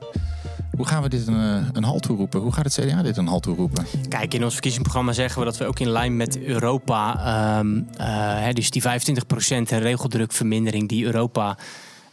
Hoe 0.77 0.87
gaan 0.87 1.03
we 1.03 1.09
dit 1.09 1.27
een, 1.27 1.65
een 1.73 1.85
halt 1.85 2.03
toeroepen? 2.03 2.41
Hoe 2.41 2.53
gaat 2.53 2.65
het 2.65 2.75
CDA 2.75 3.03
dit 3.03 3.17
een 3.17 3.27
halt 3.27 3.43
toeroepen? 3.43 3.87
Kijk, 4.09 4.35
in 4.35 4.45
ons 4.45 4.53
verkiezingsprogramma 4.53 5.13
zeggen 5.13 5.39
we 5.39 5.45
dat 5.45 5.57
we 5.57 5.67
ook 5.67 5.79
in 5.79 5.91
lijn 5.91 6.17
met 6.17 6.43
Europa, 6.43 7.17
ehm, 7.25 7.83
eh, 7.97 8.07
hè, 8.45 8.53
dus 8.53 8.71
die 8.71 8.83
25% 8.83 9.71
regeldrukvermindering 9.71 10.89
die 10.89 11.05
Europa 11.05 11.57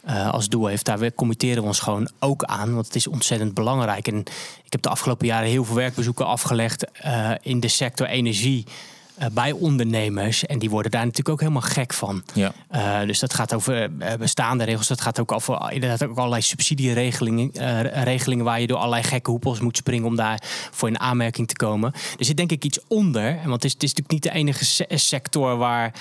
eh, 0.06 0.30
als 0.32 0.48
doel 0.48 0.66
heeft, 0.66 0.84
daar 0.84 1.14
committeren 1.14 1.62
we 1.62 1.68
ons 1.68 1.78
gewoon 1.80 2.08
ook 2.18 2.44
aan. 2.44 2.74
Want 2.74 2.86
het 2.86 2.94
is 2.94 3.06
ontzettend 3.06 3.54
belangrijk. 3.54 4.08
En 4.08 4.18
ik 4.64 4.72
heb 4.72 4.82
de 4.82 4.88
afgelopen 4.88 5.26
jaren 5.26 5.48
heel 5.48 5.64
veel 5.64 5.74
werkbezoeken 5.74 6.26
afgelegd 6.26 6.90
eh, 6.90 7.30
in 7.42 7.60
de 7.60 7.68
sector 7.68 8.06
energie. 8.06 8.64
eh, 9.16 9.26
bij 9.32 9.52
ondernemers. 9.52 10.46
En 10.46 10.58
die 10.58 10.70
worden 10.70 10.90
daar 10.90 11.00
natuurlijk 11.00 11.28
ook 11.28 11.40
helemaal 11.40 11.60
gek 11.70 11.92
van. 11.92 12.22
Ja. 12.34 12.52
Dus 13.04 13.18
dat 13.18 13.34
gaat 13.34 13.54
over 13.54 13.90
bestaande 14.18 14.64
regels. 14.64 14.86
Dat 14.88 15.00
gaat 15.00 15.20
ook 15.20 15.32
over 15.32 15.72
inderdaad 15.72 16.04
ook 16.04 16.16
allerlei 16.16 16.42
subsidieregelingen. 16.42 17.50
regelingen 18.04 18.44
waar 18.44 18.60
je 18.60 18.66
door 18.66 18.76
allerlei 18.76 19.02
gekke 19.02 19.30
hoepels 19.30 19.60
moet 19.60 19.76
springen 19.76 20.06
om 20.06 20.16
daar 20.16 20.42
voor 20.70 20.88
in 20.88 21.00
aanmerking 21.00 21.48
te 21.48 21.56
komen. 21.56 21.92
Er 22.18 22.24
zit 22.24 22.36
denk 22.36 22.50
ik 22.52 22.64
iets 22.64 22.78
onder. 22.88 23.38
Want 23.44 23.52
het 23.52 23.64
is, 23.64 23.72
het 23.72 23.82
is 23.82 23.94
natuurlijk 23.94 24.10
niet 24.10 24.22
de 24.32 24.38
enige 24.38 24.64
se- 24.64 24.86
sector 24.88 25.56
waar 25.56 25.92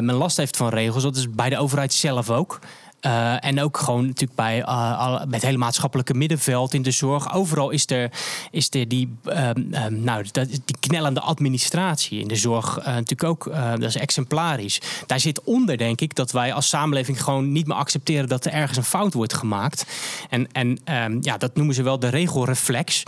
men 0.00 0.14
last 0.14 0.36
heeft 0.36 0.56
van 0.56 0.68
regels. 0.68 1.02
Dat 1.02 1.16
is 1.16 1.30
bij 1.30 1.48
de 1.50 1.58
overheid 1.58 1.92
zelf 1.92 2.30
ook. 2.30 2.58
Eh, 3.00 3.44
en 3.44 3.60
ook 3.60 3.76
gewoon 3.78 4.06
natuurlijk 4.06 4.34
bij 4.34 4.62
eh, 4.62 4.98
alle- 4.98 5.24
met 5.24 5.34
het 5.34 5.42
hele 5.42 5.56
maatschappelijke 5.58 6.14
middenveld 6.14 6.74
in 6.74 6.82
de 6.82 6.90
zorg. 6.90 7.34
Overal 7.34 7.70
is 7.70 7.90
er, 7.90 8.10
is 8.50 8.68
er 8.70 8.88
die, 8.88 9.16
ehm, 9.24 9.62
ehm, 9.72 10.02
nou, 10.02 10.24
dat, 10.32 10.48
die 10.48 10.76
knellende 10.80 11.20
administratie 11.20 12.20
in 12.20 12.28
de 12.28 12.36
zorg 12.36 12.78
eh, 12.78 12.84
natuurlijk 12.84 13.24
ook. 13.24 13.44
dat 13.54 13.82
is 13.82 13.96
exemplarisch. 13.96 14.80
Daar 15.06 15.20
zit 15.20 15.42
onder, 15.44 15.76
denk 15.76 16.00
ik, 16.00 16.14
dat 16.14 16.30
wij 16.32 16.52
als 16.52 16.68
samenleving 16.68 17.22
gewoon 17.22 17.52
niet 17.52 17.66
meer 17.66 17.76
accepteren 17.76 18.28
dat 18.28 18.44
er 18.44 18.52
ergens 18.52 18.78
een 18.78 18.84
fout 18.84 19.12
wordt 19.14 19.34
gemaakt. 19.34 19.86
En, 20.30 20.52
en 20.52 20.78
ehm, 20.84 21.18
ja, 21.20 21.36
dat 21.38 21.56
noemen 21.56 21.74
ze 21.74 21.82
wel 21.82 21.98
de 21.98 22.08
regelreflex. 22.08 23.02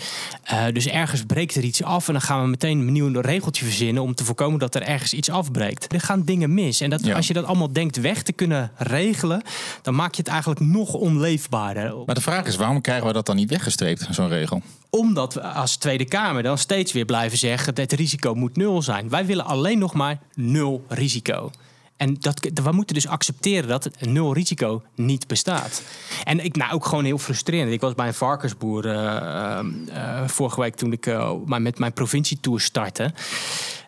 Dus 0.73 0.87
ergens 0.87 1.23
breekt 1.27 1.55
er 1.55 1.63
iets 1.63 1.83
af 1.83 2.07
en 2.07 2.13
dan 2.13 2.23
gaan 2.23 2.43
we 2.43 2.49
meteen 2.49 2.79
een 2.79 2.93
nieuw 2.93 3.21
regeltje 3.21 3.65
verzinnen 3.65 4.03
om 4.03 4.15
te 4.15 4.25
voorkomen 4.25 4.59
dat 4.59 4.75
er 4.75 4.83
ergens 4.83 5.13
iets 5.13 5.31
afbreekt. 5.31 5.93
Er 5.93 6.01
gaan 6.01 6.23
dingen 6.25 6.55
mis. 6.55 6.81
En 6.81 6.91
dat, 6.91 7.05
Ja. 7.05 7.17
als 7.17 7.27
je 7.27 7.33
dat 7.35 7.45
allemaal 7.45 7.73
denkt 7.73 8.01
weg 8.01 8.23
te 8.23 8.33
kunnen 8.33 8.71
regelen, 8.77 9.43
dan 9.83 9.95
maak 9.95 10.15
je 10.15 10.23
het 10.23 10.31
eigenlijk 10.31 10.61
nog 10.61 10.95
onleefbaarder. 10.95 11.97
Maar 12.07 12.15
de 12.15 12.21
vraag 12.21 12.47
is, 12.47 12.57
waarom 12.57 12.81
krijgen 12.81 13.07
we 13.07 13.13
dat 13.13 13.27
dan 13.27 13.37
niet 13.37 13.51
weggestreept, 13.51 14.07
zo'n 14.11 14.29
regel? 14.29 14.63
Omdat 14.91 15.35
we 15.35 15.41
als 15.43 15.77
Tweede 15.77 16.05
Kamer 16.05 16.43
dan 16.43 16.59
steeds 16.59 16.93
weer 16.93 17.05
blijven 17.05 17.39
zeggen 17.39 17.75
dat 17.75 17.91
het 17.91 18.01
risico 18.01 18.35
moet 18.35 18.57
nul 18.57 18.83
zijn. 18.83 19.09
Wij 19.09 19.27
willen 19.27 19.45
alleen 19.45 19.79
nog 19.79 19.95
maar 19.95 20.19
nul 20.35 20.85
risico. 20.89 21.51
En 21.99 22.17
dat, 22.21 22.49
we 22.65 22.73
moeten 22.73 22.95
dus 22.95 23.07
accepteren 23.07 23.69
dat 23.69 23.85
het 23.85 24.01
nul 24.01 24.33
risico 24.33 24.83
niet 24.95 25.27
bestaat. 25.27 25.83
En 26.25 26.45
ik, 26.45 26.57
nou 26.57 26.73
ook 26.73 26.85
gewoon 26.85 27.05
heel 27.05 27.19
frustrerend. 27.19 27.73
Ik 27.73 27.81
was 27.81 27.95
bij 27.95 28.07
een 28.07 28.15
varkensboer 28.15 28.87
eh, 28.87 29.17
eh, 29.17 29.65
eh, 29.93 30.29
vorige 30.29 30.61
week 30.61 30.75
toen 30.75 30.93
ik 30.93 31.17
met 31.47 31.79
mijn 31.79 31.93
provincietour 31.93 32.61
startte. 32.61 33.13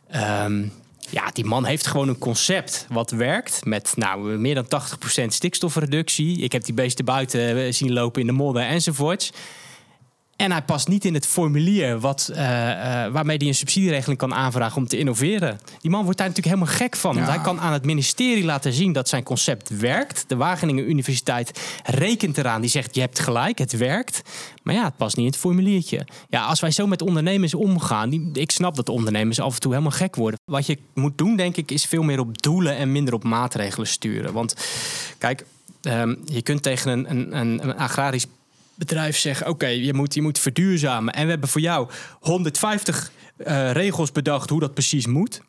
Ehm, 0.09 0.63
ja, 1.11 1.31
die 1.33 1.45
man 1.45 1.65
heeft 1.65 1.87
gewoon 1.87 2.09
een 2.09 2.19
concept 2.19 2.87
wat 2.89 3.11
werkt. 3.11 3.65
Met 3.65 3.93
nou, 3.97 4.39
meer 4.39 4.55
dan 4.55 4.67
80% 5.25 5.27
stikstofreductie. 5.27 6.41
Ik 6.41 6.53
heb 6.53 6.65
die 6.65 6.75
beesten 6.75 7.05
buiten 7.05 7.65
eh, 7.65 7.73
zien 7.73 7.93
lopen 7.93 8.21
in 8.21 8.27
de 8.27 8.33
modder 8.33 8.63
enzovoorts. 8.63 9.33
En 10.41 10.51
hij 10.51 10.63
past 10.63 10.89
niet 10.89 11.05
in 11.05 11.15
het 11.15 11.27
formulier 11.27 12.01
wat, 12.01 12.31
eh, 12.35 13.05
eh, 13.05 13.13
waarmee 13.13 13.37
hij 13.37 13.47
een 13.47 13.55
subsidieregeling 13.55 14.19
kan 14.19 14.35
aanvragen 14.35 14.77
om 14.77 14.87
te 14.87 14.99
innoveren. 14.99 15.61
Die 15.81 15.91
man 15.91 16.03
wordt 16.05 16.19
daar 16.19 16.29
natuurlijk 16.29 16.57
helemaal 16.57 16.77
gek 16.79 16.97
van. 16.97 17.15
Want 17.15 17.27
hij 17.27 17.41
kan 17.41 17.61
aan 17.61 17.73
het 17.73 17.85
ministerie 17.85 18.45
laten 18.45 18.73
zien 18.73 18.93
dat 18.93 19.09
zijn 19.09 19.23
concept 19.23 19.69
werkt. 19.69 20.25
De 20.27 20.37
Wageningen 20.37 20.91
Universiteit 20.91 21.61
rekent 21.85 22.39
eraan. 22.39 22.61
Die 22.61 22.71
zegt, 22.71 22.95
je 22.95 23.01
hebt 23.01 23.19
gelijk, 23.19 23.59
het 23.59 23.77
werkt. 23.77 24.23
Maar 24.63 24.75
ja, 24.75 24.85
het 24.85 24.97
past 24.97 25.17
niet 25.17 25.25
in 25.25 25.31
het 25.31 25.41
formuliertje. 25.41 26.07
Ja, 26.29 26.45
als 26.45 26.61
wij 26.61 26.71
zo 26.71 26.87
met 26.87 27.03
ondernemers 27.03 27.55
omgaan... 27.55 28.11
Die, 28.11 28.31
ik 28.33 28.51
snap 28.51 28.77
dat 28.77 28.89
ondernemers 28.89 29.41
af 29.41 29.55
en 29.55 29.61
toe 29.61 29.73
helemaal 29.73 29.93
gek 29.93 30.17
worden. 30.17 30.41
Wat 30.45 30.67
je 30.67 30.79
moet 30.95 31.19
doen, 31.19 31.37
denk 31.37 31.57
ik, 31.57 31.71
is 31.71 31.85
veel 31.85 32.03
meer 32.03 32.21
op 32.21 32.43
doelen... 32.43 32.77
en 32.77 32.93
minder 32.93 33.15
op 33.15 33.25
maatregelen 33.25 33.87
sturen. 33.87 34.33
Want 34.33 34.55
kijk, 35.19 35.45
ehm, 35.83 36.15
je 36.25 36.43
kunt 36.43 36.63
tegen 36.63 36.91
een, 36.91 37.11
een, 37.11 37.37
een, 37.37 37.69
een 37.69 37.77
agrarisch 37.77 38.27
bedrijf 38.81 39.17
zeggen: 39.17 39.47
Oké, 39.47 39.67
je, 39.67 39.95
moet, 39.95 40.15
je 40.15 40.23
moet 40.23 40.39
verduurzamen. 40.39 41.15
En 41.15 41.25
we 41.25 41.31
hebben 41.31 41.49
voor 41.49 41.61
jou 41.61 41.89
150 42.21 43.13
eh, 43.37 43.73
regels 43.73 44.13
bedacht 44.13 44.51
hoe 44.51 44.61
dat 44.61 44.75
precies 44.75 45.07
moet. 45.07 45.41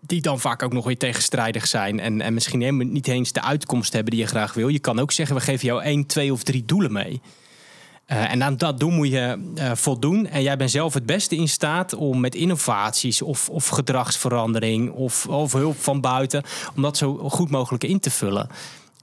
die 0.00 0.20
dan 0.20 0.40
vaak 0.40 0.62
ook 0.62 0.72
nog 0.72 0.84
weer 0.84 0.98
tegenstrijdig 0.98 1.66
zijn. 1.66 2.00
En, 2.00 2.20
en 2.20 2.34
misschien 2.34 2.60
helemaal 2.60 2.86
niet 2.86 3.08
eens 3.08 3.32
de 3.32 3.42
uitkomst 3.42 3.92
hebben 3.92 4.12
die 4.12 4.20
je 4.20 4.26
graag 4.26 4.54
wil. 4.54 4.68
Je 4.68 4.78
kan 4.78 4.98
ook 4.98 5.12
zeggen, 5.12 5.36
we 5.36 5.42
geven 5.42 5.66
jou 5.66 5.82
één, 5.82 6.06
twee 6.06 6.32
of 6.32 6.42
drie 6.42 6.64
doelen 6.64 6.92
mee. 6.92 7.20
Uh, 8.06 8.32
en 8.32 8.42
aan 8.42 8.56
dat 8.56 8.80
doel 8.80 8.90
moet 8.90 9.08
je 9.08 9.52
uh, 9.58 9.70
voldoen. 9.74 10.26
En 10.26 10.42
jij 10.42 10.56
bent 10.56 10.70
zelf 10.70 10.94
het 10.94 11.06
beste 11.06 11.36
in 11.36 11.48
staat 11.48 11.94
om 11.94 12.20
met 12.20 12.34
innovaties 12.34 13.22
of, 13.22 13.48
of 13.48 13.68
gedragsverandering 13.68 14.90
of, 14.90 15.26
of 15.26 15.52
hulp 15.52 15.78
van 15.78 16.00
buiten, 16.00 16.42
om 16.76 16.82
dat 16.82 16.96
zo 16.96 17.14
goed 17.16 17.50
mogelijk 17.50 17.84
in 17.84 18.00
te 18.00 18.10
vullen. 18.10 18.48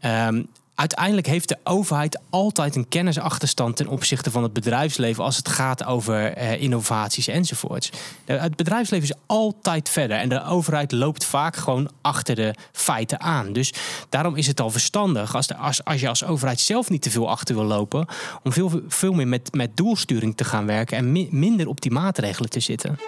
Um, 0.06 0.48
uiteindelijk 0.78 1.28
heeft 1.28 1.48
de 1.48 1.58
overheid 1.64 2.20
altijd 2.30 2.76
een 2.76 2.88
kennisachterstand 2.88 3.76
ten 3.76 3.88
opzichte 3.88 4.32
van 4.32 4.44
het 4.44 4.54
bedrijfsleven 4.54 5.24
als 5.24 5.38
het 5.38 5.48
gaat 5.48 5.86
over 5.86 6.34
eh, 6.34 6.62
innovaties 6.62 7.28
enzovoorts. 7.28 7.90
het 8.26 8.56
bedrijfsleven 8.56 9.10
is 9.10 9.16
altijd 9.26 9.90
verder 9.90 10.18
en 10.18 10.30
de 10.30 10.44
overheid 10.44 10.92
loopt 10.92 11.26
vaak 11.26 11.56
gewoon 11.56 11.90
achter 12.02 12.36
de 12.36 12.56
feiten 12.72 13.20
aan. 13.20 13.54
Dus 13.54 13.74
daarom 14.10 14.36
is 14.36 14.48
het 14.48 14.62
al 14.62 14.70
verstandig 14.70 15.36
als, 15.36 15.48
de, 15.48 15.56
als, 15.56 15.82
je 15.96 16.08
als 16.08 16.24
overheid 16.24 16.60
zelf 16.60 16.90
niet 16.90 17.02
te 17.02 17.12
veel 17.12 17.30
achter 17.30 17.56
wil 17.56 17.66
lopen, 17.66 18.08
om 18.44 18.54
veel, 18.54 18.82
veel 18.88 19.14
meer 19.14 19.28
met, 19.28 19.54
met 19.54 19.78
doelsturing 19.78 20.38
te 20.38 20.44
gaan 20.44 20.66
werken 20.66 20.98
en 20.98 21.12
minder 21.40 21.68
op 21.68 21.82
die 21.82 21.92
maatregelen 21.92 22.50
te 22.50 22.60
zitten. 22.60 23.00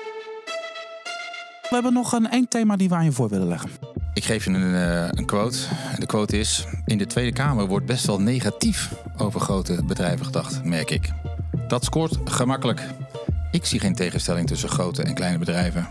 We 1.70 1.76
hebben 1.76 1.94
nog 1.94 2.12
een 2.12 2.48
thema 2.48 2.76
die 2.76 2.90
we 2.90 2.96
aan 2.96 3.04
je 3.04 3.12
voor 3.12 3.30
willen 3.30 3.48
leggen. 3.48 3.70
Ik 4.14 4.24
geef 4.24 4.46
je 4.46 4.52
een, 4.52 4.74
uh, 4.74 5.08
een 5.10 5.26
quote. 5.26 5.58
De 5.98 6.06
quote 6.06 6.38
is: 6.38 6.66
In 6.86 6.98
de 6.98 7.06
Tweede 7.06 7.32
Kamer 7.34 7.68
wordt 7.68 7.86
best 7.86 8.06
wel 8.06 8.22
negatief 8.22 8.94
over 9.18 9.40
grote 9.40 9.84
bedrijven 9.84 10.26
gedacht, 10.26 10.64
merk 10.64 10.92
ik. 10.92 11.10
Dat 11.68 11.84
scoort 11.84 12.18
gemakkelijk. 12.26 12.82
Ik 13.52 13.66
zie 13.66 13.80
geen 13.80 13.96
tegenstelling 13.96 14.48
tussen 14.48 14.70
grote 14.70 15.04
en 15.04 15.14
kleine 15.14 15.38
bedrijven. 15.38 15.88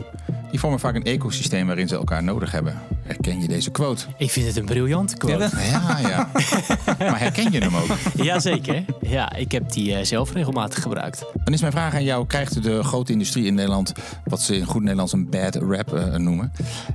Die 0.50 0.61
vormen 0.61 0.80
vaak 0.80 0.94
een 0.94 1.04
ecosysteem 1.04 1.66
waarin 1.66 1.88
ze 1.88 1.94
elkaar 1.94 2.22
nodig 2.22 2.50
hebben. 2.50 2.74
Herken 3.02 3.40
je 3.40 3.48
deze 3.48 3.70
quote? 3.70 4.06
Ik 4.16 4.30
vind 4.30 4.46
het 4.46 4.56
een 4.56 4.64
briljante 4.64 5.16
quote. 5.16 5.50
Ja, 5.70 5.98
ja. 5.98 6.30
maar 7.11 7.18
herken 7.18 7.52
je 7.52 7.58
hem 7.58 7.76
ook? 7.76 7.96
Jazeker. 8.14 8.84
Ja, 9.00 9.37
ik 9.37 9.52
heb 9.52 9.72
die 9.72 9.90
uh, 9.90 9.98
zelf 10.02 10.32
regelmatig 10.32 10.82
gebruikt. 10.82 11.24
Dan 11.44 11.54
is 11.54 11.61
mijn 11.61 11.72
vraag 11.72 11.94
aan 11.94 12.04
jou. 12.04 12.26
Krijgt 12.26 12.62
de 12.62 12.82
grote 12.82 13.12
industrie 13.12 13.46
in 13.46 13.54
Nederland... 13.54 13.92
wat 14.24 14.42
ze 14.42 14.56
in 14.56 14.64
goed 14.64 14.82
Nederlands 14.82 15.12
een 15.12 15.30
bad 15.30 15.54
rap 15.54 15.94
uh, 15.94 16.14
noemen? 16.14 16.52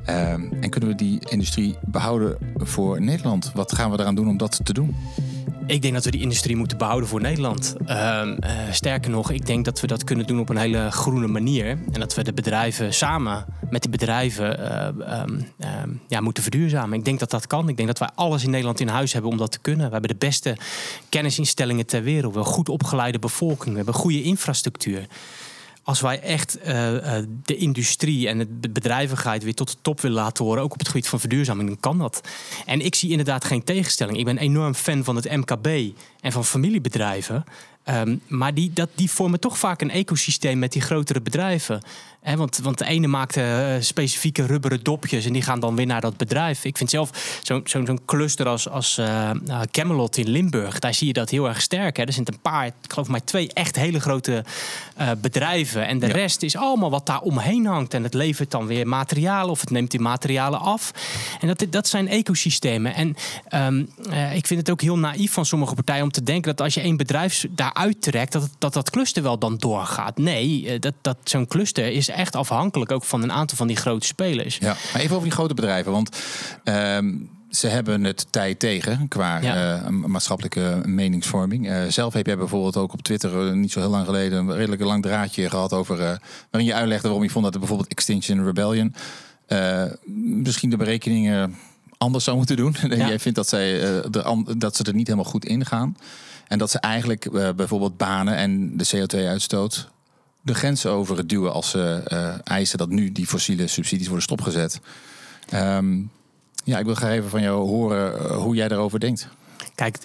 Uh, 0.10 0.32
en 0.32 0.70
kunnen 0.70 0.90
we 0.90 0.96
die 0.96 1.20
industrie 1.30 1.76
behouden 1.82 2.38
voor 2.56 3.02
Nederland? 3.02 3.52
Wat 3.54 3.74
gaan 3.74 3.92
we 3.92 4.00
eraan 4.00 4.16
doen 4.16 4.28
om 4.28 4.38
dat 4.38 4.60
te 4.64 4.74
doen? 4.74 4.96
Ik 5.68 5.82
denk 5.82 5.94
dat 5.94 6.06
we 6.06 6.12
die 6.12 6.22
industrie 6.22 6.56
moeten 6.56 6.78
behouden 6.78 7.10
voor 7.10 7.22
Nederland. 7.22 7.76
Uh, 7.88 8.22
uh, 8.40 8.50
sterker 8.72 9.12
nog, 9.12 9.32
ik 9.32 9.46
denk 9.46 9.66
dat 9.66 9.80
we 9.80 9.88
dat 9.88 10.04
kunnen 10.04 10.28
doen 10.28 10.40
op 10.40 10.50
een 10.50 10.58
hele 10.58 10.92
groene 10.92 11.28
manier. 11.28 11.66
En 11.66 12.00
dat 12.00 12.16
we 12.16 12.24
de 12.24 12.34
bedrijven 12.34 12.94
samen 12.94 13.46
met 13.70 13.82
die 13.82 13.92
bedrijven 13.92 14.60
uh, 14.60 15.22
um, 15.22 16.02
ja, 16.08 16.22
moeten 16.22 16.44
verduurzamen. 16.44 16.98
Ik 16.98 17.06
denk 17.06 17.20
dat 17.20 17.30
dat 17.30 17.48
kan. 17.48 17.70
Ik 17.70 17.76
denk 17.76 17.88
dat 17.88 18.00
wij 18.00 18.10
alles 18.16 18.44
in 18.44 18.50
Nederland 18.50 18.80
in 18.80 18.88
huis 18.88 19.14
hebben 19.14 19.32
om 19.32 19.38
dat 19.38 19.52
te 19.52 19.60
kunnen. 19.60 19.86
We 19.86 19.92
hebben 19.92 20.10
de 20.10 20.26
beste 20.26 20.58
kennisinstellingen 21.10 21.86
ter 21.86 22.04
wereld. 22.04 22.34
We 22.34 22.38
hebben 22.38 22.48
een 22.48 22.58
goed 22.58 22.70
opgeleide 22.70 23.20
bevolking. 23.20 23.70
We 23.70 23.76
hebben 23.76 23.94
goede 23.94 24.24
infrastructuur 24.24 25.08
als 25.84 26.02
wij 26.02 26.22
echt 26.22 26.58
uh, 26.68 26.92
uh, 26.92 27.14
de 27.44 27.56
industrie 27.56 28.28
en 28.28 28.38
de 28.62 28.70
bedrijvigheid 28.70 29.44
weer 29.44 29.54
tot 29.54 29.72
de 29.72 29.78
top 29.82 30.02
willen 30.02 30.18
laten 30.18 30.46
horen, 30.46 30.64
ook 30.64 30.74
op 30.74 30.80
het 30.80 30.88
gebied 30.88 31.08
van 31.08 31.20
verduurzaming, 31.20 31.68
dan 31.68 31.80
kan 31.80 31.98
dat. 31.98 32.22
En 32.66 32.82
ik 32.82 32.96
zie 32.96 33.10
inderdaad 33.10 33.46
geen 33.46 33.64
tegenstelling. 33.64 34.18
Ik 34.18 34.26
ben 34.26 34.38
enorm 34.38 34.74
fan 34.74 35.04
van 35.04 35.16
het 35.16 35.32
MKB 35.32 35.68
en 36.22 36.32
van 36.32 36.46
familiebedrijven. 36.46 37.44
Um, 37.90 38.22
maar 38.28 38.54
die, 38.54 38.74
dat, 38.74 38.90
die 38.96 39.12
vormen 39.12 39.40
toch 39.40 39.58
vaak 39.58 39.82
een 39.82 39.92
ecosysteem 39.92 40.60
met 40.60 40.72
die 40.72 40.82
grotere 40.82 41.22
bedrijven. 41.22 41.82
He, 42.24 42.36
want, 42.36 42.58
want 42.58 42.78
de 42.78 42.86
ene 42.86 43.08
maakt 43.08 43.38
uh, 43.38 43.76
specifieke 43.80 44.46
rubberen 44.46 44.84
dopjes 44.84 45.26
en 45.26 45.34
die 45.34 45.42
gaan 45.42 45.60
dan 45.60 45.76
weer 45.76 45.86
naar 45.86 46.02
dat 46.02 46.18
bedrijf. 46.18 46.66
Ik 46.66 46.78
vind 46.78 46.90
zelf 46.90 47.40
zo'n 47.44 47.62
zo, 47.66 47.86
zo 47.86 47.98
cluster 48.06 48.48
als, 48.48 48.70
als 48.70 48.98
uh, 48.98 49.32
Camelot 49.72 50.18
in 50.18 50.30
Limburg, 50.30 50.80
daar 50.80 50.94
zie 50.94 51.08
je 51.08 51.14
dat 51.14 51.30
heel 51.30 51.48
erg 51.48 51.62
sterk. 51.62 51.98
Hè. 51.98 52.04
Er 52.04 52.14
zijn 52.14 52.28
een 52.28 52.40
paar, 52.42 52.66
ik 52.66 52.74
geloof 52.88 53.08
maar 53.08 53.24
twee 53.24 53.54
echt 53.54 53.76
hele 53.76 54.00
grote 54.00 54.44
uh, 55.00 55.12
bedrijven. 55.22 55.88
En 55.88 56.00
de 56.00 56.08
ja. 56.08 56.14
rest 56.14 56.44
is 56.44 56.56
allemaal 56.56 56.90
wat 56.90 57.06
daar 57.06 57.22
omheen 57.22 57.66
hangt. 57.66 57.94
En 57.94 58.04
het 58.04 58.14
levert 58.14 58.52
dan 58.52 58.66
weer 58.66 58.88
materialen 58.88 59.50
of 59.50 59.60
het 59.60 59.70
neemt 59.70 59.92
die 59.92 60.00
materialen 60.00 60.60
af. 60.60 60.92
En 61.40 61.48
dat, 61.48 61.66
dat 61.70 61.88
zijn 61.88 62.08
ecosystemen. 62.08 62.94
En 62.96 63.16
um, 63.54 63.90
ik 64.34 64.48
vind 64.48 64.60
het 64.60 64.70
ook 64.70 64.82
heel 64.82 64.98
naïef 64.98 65.32
van 65.32 65.46
sommige 65.46 65.76
partijen 65.76 66.04
om 66.04 66.12
te 66.12 66.24
denken 66.24 66.56
dat 66.56 66.66
als 66.66 66.74
je 66.74 66.82
één 66.82 66.98
bedrijf 66.98 67.46
daar 67.50 67.74
uittrekt, 67.74 68.32
dat, 68.32 68.50
dat 68.58 68.74
dat 68.74 68.90
cluster 68.90 69.24
wel 69.24 69.38
dan 69.38 69.58
doorgaat. 69.58 70.18
Nee, 70.18 70.80
dat, 70.80 70.94
dat 71.02 71.18
zo'n 71.24 71.48
cluster 71.48 71.92
is 71.92 72.12
echt 72.14 72.36
afhankelijk 72.36 72.92
ook 72.92 73.04
van 73.04 73.24
een 73.24 73.32
aantal 73.32 73.58
van 73.58 73.68
die 73.68 73.76
grote 73.76 74.06
spelers. 74.06 74.58
Ja, 74.58 74.76
maar 74.94 75.02
even 75.02 75.16
over 75.16 75.28
die 75.28 75.38
grote 75.38 75.54
bedrijven. 75.54 75.92
Want 75.92 76.18
um, 76.64 77.30
ze 77.56 77.68
hebben 77.68 78.04
het 78.04 78.26
tijd 78.30 78.60
tegen 78.60 79.08
qua 79.08 79.38
ja. 79.38 79.82
uh, 79.82 79.88
maatschappelijke 79.88 80.82
meningsvorming. 80.86 81.70
Uh, 81.70 81.82
zelf 81.88 82.14
heb 82.14 82.26
jij 82.26 82.38
bijvoorbeeld 82.38 82.78
ook 82.78 82.94
op 82.94 83.02
Twitter 83.02 83.48
uh, 83.48 83.54
niet 83.54 83.72
zo 83.72 83.80
heel 83.80 83.90
lang 83.90 84.06
geleden 84.06 84.40
een 84.40 84.56
redelijk 84.56 84.82
lang 84.82 85.02
draadje 85.02 85.50
gehad 85.50 85.74
over 85.74 85.98
waarin 86.50 86.70
je 86.70 86.74
uitlegde 86.74 87.08
waarom 87.08 87.24
je 87.24 87.30
vond 87.30 87.44
dat 87.44 87.54
er 87.54 87.60
bijvoorbeeld 87.60 87.90
Extinction 87.90 88.46
Rebellion 88.46 88.96
misschien 90.36 90.70
de 90.70 90.78
berekeningen 90.78 91.56
anders 91.98 92.24
zou 92.24 92.38
moeten 92.38 92.56
doen. 92.56 92.76
Ja. 92.82 93.08
jij 93.08 93.20
vindt 93.20 93.38
dat, 93.38 93.48
zij, 93.48 93.80
de, 94.10 94.54
dat 94.58 94.76
ze 94.76 94.84
er 94.84 94.94
niet 94.94 95.08
helemaal 95.08 95.32
goed 95.32 95.46
in 95.46 95.66
gaan. 95.66 95.98
En 96.48 96.58
dat 96.58 96.72
ze 96.72 96.80
eigenlijk 96.80 97.56
bijvoorbeeld 97.56 97.98
banen 97.98 98.36
en 98.36 98.78
de 98.78 98.88
CO2-uitstoot 98.96 99.90
de 100.44 100.54
grenzen 100.54 100.92
over 100.92 101.18
het 101.18 101.30
duwen 101.30 101.54
als 101.54 101.70
ze 101.70 102.02
uh, 102.08 102.36
eisen 102.44 102.78
dat 102.78 102.90
nu 102.90 103.12
die 103.12 103.28
fossiele 103.28 103.68
subsidies 103.68 104.08
worden 104.08 104.24
stopgezet. 104.24 104.80
Um, 105.54 106.12
ja, 106.64 106.80
ik 106.80 106.86
wil 106.86 106.96
graag 106.96 107.12
even 107.12 107.30
van 107.30 107.42
jou 107.42 107.68
horen 107.68 108.14
uh, 108.14 108.38
hoe 108.38 108.56
jij 108.56 108.68
daarover 108.68 109.00
denkt. 109.00 109.28
Kijk, 109.76 109.98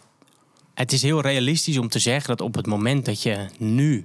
het 0.75 0.93
is 0.93 1.03
heel 1.03 1.21
realistisch 1.21 1.79
om 1.79 1.89
te 1.89 1.99
zeggen 1.99 2.29
dat 2.29 2.41
op 2.41 2.55
het 2.55 2.67
moment 2.67 3.05
dat 3.05 3.23
je 3.23 3.47
nu 3.59 4.05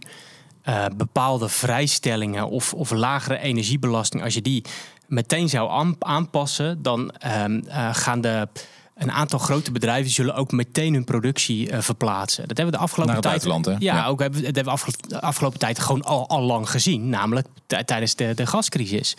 uh, 0.65 0.85
bepaalde 0.95 1.49
vrijstellingen 1.49 2.49
of, 2.49 2.73
of 2.73 2.91
lagere 2.91 3.37
energiebelasting, 3.37 4.23
als 4.23 4.33
je 4.33 4.41
die 4.41 4.63
meteen 5.07 5.49
zou 5.49 5.95
aanpassen, 5.99 6.81
dan 6.81 7.13
um, 7.43 7.63
gaan 7.91 8.21
de 8.21 8.47
een 8.95 9.11
aantal 9.11 9.39
grote 9.39 9.71
bedrijven 9.71 10.11
zullen 10.11 10.35
ook 10.35 10.51
meteen 10.51 10.93
hun 10.93 11.03
productie 11.03 11.71
uh, 11.71 11.79
verplaatsen. 11.79 12.47
Dat 12.47 12.57
hebben 12.57 12.73
we 12.73 12.79
de 12.79 12.85
afgelopen 12.85 13.21
tijd. 13.21 13.43
Ja, 13.43 13.95
ja, 13.95 14.05
ook 14.05 14.19
hebben, 14.19 14.43
dat 14.43 14.55
hebben 14.55 14.73
we 14.73 14.91
de 15.07 15.21
afgelopen 15.21 15.59
tijd 15.59 15.79
gewoon 15.79 16.01
al, 16.03 16.29
al 16.29 16.41
lang 16.41 16.69
gezien, 16.69 17.09
namelijk 17.09 17.47
tijdens 17.85 18.15
de, 18.15 18.33
de 18.33 18.45
gascrisis. 18.45 19.15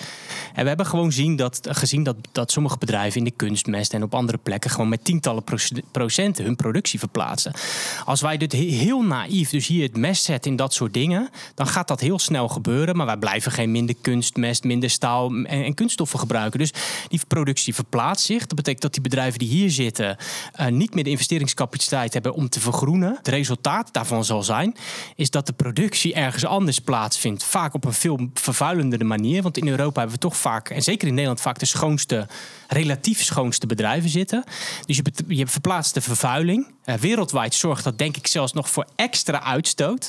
En 0.54 0.62
we 0.62 0.68
hebben 0.68 0.86
gewoon 0.86 1.12
zien 1.12 1.36
dat, 1.36 1.60
gezien 1.70 2.02
dat, 2.02 2.16
dat 2.32 2.52
sommige 2.52 2.78
bedrijven 2.78 3.18
in 3.18 3.24
de 3.24 3.30
kunstmest 3.30 3.92
en 3.92 4.02
op 4.02 4.14
andere 4.14 4.38
plekken 4.38 4.70
gewoon 4.70 4.88
met 4.88 5.04
tientallen 5.04 5.44
procenten 5.90 6.44
hun 6.44 6.56
productie 6.56 6.98
verplaatsen. 6.98 7.52
Als 8.04 8.20
wij 8.20 8.36
dit 8.36 8.52
heel 8.52 9.02
naïef, 9.02 9.50
dus 9.50 9.66
hier 9.66 9.82
het 9.82 9.96
mes 9.96 10.22
zetten 10.22 10.50
in 10.50 10.56
dat 10.56 10.74
soort 10.74 10.92
dingen, 10.92 11.28
dan 11.54 11.66
gaat 11.66 11.88
dat 11.88 12.00
heel 12.00 12.18
snel 12.18 12.48
gebeuren. 12.48 12.96
Maar 12.96 13.06
wij 13.06 13.16
blijven 13.16 13.52
geen 13.52 13.70
minder 13.70 13.94
kunstmest, 14.00 14.64
minder 14.64 14.90
staal 14.90 15.28
en, 15.28 15.46
en 15.46 15.74
kunststoffen 15.74 16.18
gebruiken. 16.18 16.58
Dus 16.58 16.72
die 17.08 17.20
productie 17.28 17.74
verplaatst 17.74 18.26
zich. 18.26 18.46
Dat 18.46 18.56
betekent 18.56 18.82
dat 18.82 18.92
die 18.92 19.02
bedrijven 19.02 19.38
die 19.38 19.48
hier 19.48 19.63
zitten 19.70 20.16
uh, 20.60 20.66
niet 20.66 20.94
meer 20.94 21.04
de 21.04 21.10
investeringscapaciteit 21.10 22.12
hebben 22.12 22.34
om 22.34 22.48
te 22.48 22.60
vergroenen. 22.60 23.14
Het 23.16 23.28
resultaat 23.28 23.92
daarvan 23.92 24.24
zal 24.24 24.42
zijn, 24.42 24.76
is 25.16 25.30
dat 25.30 25.46
de 25.46 25.52
productie 25.52 26.14
ergens 26.14 26.44
anders 26.44 26.78
plaatsvindt. 26.78 27.44
Vaak 27.44 27.74
op 27.74 27.84
een 27.84 27.92
veel 27.92 28.28
vervuilendere 28.34 29.04
manier. 29.04 29.42
Want 29.42 29.56
in 29.56 29.68
Europa 29.68 29.98
hebben 29.98 30.14
we 30.14 30.22
toch 30.22 30.36
vaak, 30.36 30.70
en 30.70 30.82
zeker 30.82 31.08
in 31.08 31.14
Nederland, 31.14 31.40
vaak 31.40 31.58
de 31.58 31.66
schoonste, 31.66 32.26
relatief 32.68 33.22
schoonste 33.22 33.66
bedrijven 33.66 34.10
zitten. 34.10 34.44
Dus 34.86 34.96
je, 34.96 35.02
je 35.26 35.46
verplaatst 35.46 35.94
de 35.94 36.00
vervuiling. 36.00 36.72
Uh, 36.84 36.94
wereldwijd 36.94 37.54
zorgt 37.54 37.84
dat 37.84 37.98
denk 37.98 38.16
ik 38.16 38.26
zelfs 38.26 38.52
nog 38.52 38.70
voor 38.70 38.86
extra 38.96 39.42
uitstoot. 39.42 40.08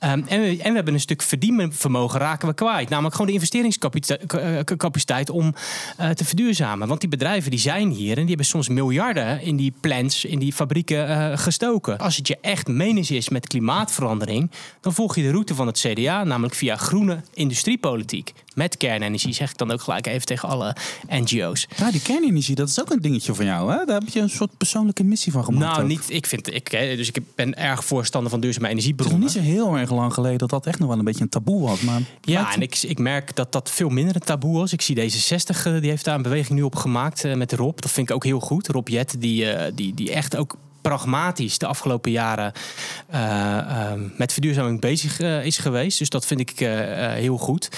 Um, 0.00 0.24
en, 0.26 0.40
we, 0.40 0.46
en 0.46 0.68
we 0.68 0.74
hebben 0.74 0.94
een 0.94 1.00
stuk 1.00 1.22
verdienvermogen 1.22 2.20
raken 2.20 2.48
we 2.48 2.54
kwijt. 2.54 2.88
Namelijk 2.88 3.14
gewoon 3.14 3.26
de 3.26 3.32
investeringscapaciteit 3.32 5.30
om 5.30 5.54
uh, 6.00 6.10
te 6.10 6.24
verduurzamen. 6.24 6.88
Want 6.88 7.00
die 7.00 7.08
bedrijven 7.08 7.50
die 7.50 7.60
zijn 7.60 7.90
hier 7.90 8.10
en 8.10 8.20
die 8.20 8.26
hebben 8.26 8.46
soms 8.46 8.68
miljarden 8.92 9.40
in 9.42 9.56
die 9.56 9.72
plants, 9.80 10.24
in 10.24 10.38
die 10.38 10.52
fabrieken 10.52 11.08
uh, 11.08 11.38
gestoken. 11.38 11.98
Als 11.98 12.16
het 12.16 12.28
je 12.28 12.38
echt 12.40 12.68
menens 12.68 13.10
is 13.10 13.28
met 13.28 13.46
klimaatverandering, 13.46 14.50
dan 14.80 14.92
volg 14.92 15.16
je 15.16 15.22
de 15.22 15.30
route 15.30 15.54
van 15.54 15.66
het 15.66 15.78
CDA, 15.78 16.24
namelijk 16.24 16.54
via 16.54 16.76
groene 16.76 17.20
industriepolitiek. 17.34 18.32
Met 18.54 18.76
kernenergie, 18.76 19.32
zeg 19.32 19.50
ik 19.50 19.58
dan 19.58 19.70
ook 19.70 19.82
gelijk 19.82 20.06
even 20.06 20.26
tegen 20.26 20.48
alle 20.48 20.76
NGO's. 21.08 21.66
Ja, 21.76 21.90
die 21.90 22.02
kernenergie, 22.02 22.54
dat 22.54 22.68
is 22.68 22.80
ook 22.80 22.90
een 22.90 23.00
dingetje 23.00 23.34
van 23.34 23.44
jou, 23.44 23.72
hè? 23.72 23.84
Daar 23.84 24.00
heb 24.00 24.08
je 24.08 24.20
een 24.20 24.30
soort 24.30 24.56
persoonlijke 24.56 25.04
missie 25.04 25.32
van 25.32 25.44
gemaakt. 25.44 25.64
Nou, 25.64 25.82
ook. 25.82 25.88
niet 25.88 26.04
ik 26.08 26.26
vind, 26.26 26.54
ik, 26.54 26.70
dus 26.70 27.08
ik 27.08 27.22
ben 27.34 27.54
erg 27.54 27.84
voorstander 27.84 28.30
van 28.30 28.40
duurzame 28.40 28.68
energiebronnen. 28.68 29.20
Het 29.20 29.28
is 29.28 29.34
nog 29.34 29.44
niet 29.44 29.54
zo 29.54 29.60
heel 29.60 29.76
erg 29.76 29.90
lang 29.90 30.14
geleden 30.14 30.38
dat 30.38 30.50
dat 30.50 30.66
echt 30.66 30.78
nog 30.78 30.88
wel 30.88 30.98
een 30.98 31.04
beetje 31.04 31.22
een 31.22 31.28
taboe 31.28 31.60
was. 31.60 31.80
Maar 31.80 32.00
ja, 32.20 32.54
en 32.54 32.62
ik, 32.62 32.82
ik 32.82 32.98
merk 32.98 33.36
dat 33.36 33.52
dat 33.52 33.70
veel 33.70 33.88
minder 33.88 34.14
een 34.14 34.20
taboe 34.20 34.58
was. 34.58 34.72
Ik 34.72 34.82
zie 34.82 34.94
deze 34.94 35.18
60, 35.18 35.62
die 35.62 35.90
heeft 35.90 36.04
daar 36.04 36.14
een 36.14 36.22
beweging 36.22 36.58
nu 36.58 36.64
op 36.64 36.74
gemaakt 36.74 37.36
met 37.36 37.52
Rob. 37.52 37.80
Dat 37.80 37.90
vind 37.90 38.08
ik 38.08 38.14
ook 38.14 38.24
heel 38.24 38.40
goed. 38.40 38.68
Rob 38.68 38.88
Jet, 38.88 39.16
die, 39.18 39.46
die, 39.74 39.94
die 39.94 40.12
echt 40.12 40.36
ook 40.36 40.56
pragmatisch 40.82 41.58
de 41.58 41.66
afgelopen 41.66 42.10
jaren 42.10 42.52
eh, 43.06 43.58
eh, 43.58 44.00
met 44.16 44.32
verduurzaming 44.32 44.80
bezig 44.80 45.20
eh, 45.20 45.44
is 45.44 45.58
geweest. 45.58 45.98
Dus 45.98 46.08
dat 46.08 46.26
vind 46.26 46.40
ik 46.40 46.60
eh, 46.60 46.68
heel 47.12 47.38
goed. 47.38 47.68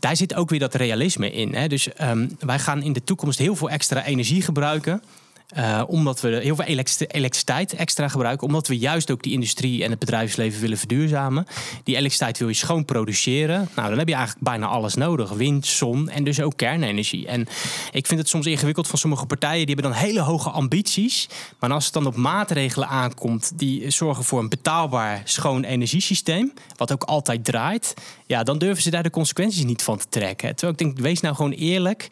Daar 0.00 0.16
zit 0.16 0.34
ook 0.34 0.50
weer 0.50 0.58
dat 0.58 0.74
realisme 0.74 1.30
in. 1.30 1.54
Hè? 1.54 1.66
Dus 1.68 1.92
ehm, 1.92 2.28
wij 2.38 2.58
gaan 2.58 2.82
in 2.82 2.92
de 2.92 3.04
toekomst 3.04 3.38
heel 3.38 3.56
veel 3.56 3.70
extra 3.70 4.04
energie 4.04 4.42
gebruiken. 4.42 5.02
Eh, 5.52 5.82
omdat 5.86 6.20
we 6.20 6.28
heel 6.28 6.56
veel 6.56 6.64
elektri- 6.64 7.06
elektriciteit 7.06 7.72
extra 7.72 8.08
gebruiken. 8.08 8.46
Omdat 8.46 8.66
we 8.66 8.78
juist 8.78 9.10
ook 9.10 9.22
die 9.22 9.32
industrie 9.32 9.84
en 9.84 9.90
het 9.90 9.98
bedrijfsleven 9.98 10.60
willen 10.60 10.78
verduurzamen. 10.78 11.46
Die 11.84 11.94
elektriciteit 11.94 12.38
wil 12.38 12.48
je 12.48 12.54
schoon 12.54 12.84
produceren. 12.84 13.68
Nou, 13.74 13.88
dan 13.88 13.98
heb 13.98 14.08
je 14.08 14.14
eigenlijk 14.14 14.44
bijna 14.44 14.66
alles 14.66 14.94
nodig. 14.94 15.30
Wind, 15.30 15.66
zon 15.66 16.08
en 16.08 16.24
dus 16.24 16.40
ook 16.40 16.56
kernenergie. 16.56 17.26
En 17.26 17.46
ik 17.92 18.06
vind 18.06 18.20
het 18.20 18.28
soms 18.28 18.46
ingewikkeld 18.46 18.88
van 18.88 18.98
sommige 18.98 19.26
partijen. 19.26 19.66
Die 19.66 19.74
hebben 19.74 19.92
dan 19.92 20.00
hele 20.00 20.20
hoge 20.20 20.50
ambities. 20.50 21.28
Maar 21.58 21.70
als 21.70 21.84
het 21.84 21.94
dan 21.94 22.06
op 22.06 22.16
maatregelen 22.16 22.88
aankomt... 22.88 23.52
die 23.54 23.90
zorgen 23.90 24.24
voor 24.24 24.38
een 24.38 24.48
betaalbaar 24.48 25.22
schoon 25.24 25.64
energiesysteem... 25.64 26.52
wat 26.76 26.92
ook 26.92 27.04
altijd 27.04 27.44
draait... 27.44 27.94
ja, 28.26 28.42
dan 28.42 28.58
durven 28.58 28.82
ze 28.82 28.90
daar 28.90 29.02
de 29.02 29.10
consequenties 29.10 29.64
niet 29.64 29.82
van 29.82 29.98
te 29.98 30.06
trekken. 30.08 30.48
Terwijl 30.48 30.72
ik 30.72 30.78
denk, 30.78 30.98
wees 30.98 31.20
nou 31.20 31.34
gewoon 31.34 31.52
eerlijk... 31.52 32.08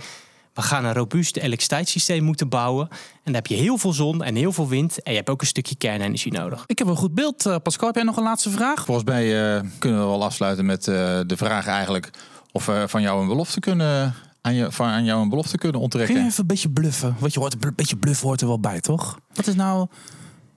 We 0.55 0.63
gaan 0.63 0.85
een 0.85 0.93
robuust 0.95 1.37
elektriciteitssysteem 1.37 2.25
moeten 2.25 2.49
bouwen. 2.49 2.89
En 2.91 2.99
dan 3.25 3.35
heb 3.35 3.47
je 3.47 3.55
heel 3.55 3.79
veel 3.79 3.93
zon 3.93 4.23
en 4.23 4.35
heel 4.35 4.53
veel 4.53 4.69
wind. 4.69 5.03
En 5.03 5.11
je 5.11 5.17
hebt 5.17 5.31
ook 5.31 5.41
een 5.41 5.47
stukje 5.47 5.77
kernenergie 5.77 6.33
nodig. 6.33 6.65
Ik 6.67 6.79
heb 6.79 6.89
een 6.89 6.97
goed 6.97 7.15
beeld. 7.15 7.47
Eh, 7.47 7.57
Pascal, 7.63 7.87
heb 7.87 7.97
jij 7.97 8.05
nog 8.05 8.17
een 8.17 8.23
laatste 8.23 8.51
vraag? 8.51 8.85
Volgens 8.85 9.07
mij 9.07 9.55
eh, 9.57 9.63
kunnen 9.79 10.01
we 10.01 10.07
wel 10.07 10.25
afsluiten 10.25 10.67
met 10.67 10.89
eh, 10.89 11.21
de 11.27 11.37
vraag 11.37 11.67
eigenlijk 11.67 12.11
of 12.53 12.67
we 12.67 12.85
van 12.89 13.03
jou 13.03 13.21
een 13.21 13.29
belofte 13.29 13.61
kunnen 13.61 14.15
aan, 14.41 14.55
je, 14.55 14.73
van, 14.73 14.87
aan 14.87 15.05
jou 15.05 15.23
een 15.23 15.29
belofte 15.29 15.59
kunnen 15.59 15.73
Kun 15.73 15.83
onttrekken. 15.83 16.15
je 16.17 16.27
even 16.27 16.41
een 16.41 16.47
beetje 16.47 16.71
bluffen? 16.71 17.17
Wat 17.19 17.33
je 17.33 17.41
hoort, 17.41 17.65
een 17.65 17.73
beetje 17.77 17.97
bluff 17.97 18.21
hoort 18.21 18.41
er 18.41 18.47
wel 18.47 18.61
bij, 18.61 18.81
toch? 18.81 19.19
Wat 19.35 19.47
is 19.47 19.55
nou... 19.55 19.87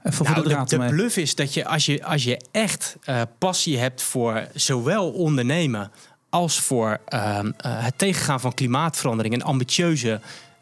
Even 0.03 0.17
voor 0.17 0.25
Nou, 0.25 0.37
de 0.41 0.47
de, 0.47 0.53
draad 0.55 0.69
de 0.69 0.75
ermee. 0.75 0.89
bluff 0.89 1.17
is 1.17 1.35
dat 1.35 1.53
je 1.53 1.65
als 1.67 1.85
je, 1.85 2.03
als 2.05 2.23
je 2.23 2.41
echt 2.51 2.97
eh, 3.03 3.21
passie 3.37 3.77
hebt 3.77 4.01
voor 4.01 4.47
zowel 4.53 5.11
ondernemen 5.11 5.91
als 6.33 6.59
voor 6.59 6.99
ehm, 7.05 7.51
eh, 7.57 7.71
het 7.83 7.97
tegengaan 7.97 8.39
van 8.39 8.53
klimaatverandering 8.53 9.33
en 9.33 9.41
ambitieuze 9.41 10.19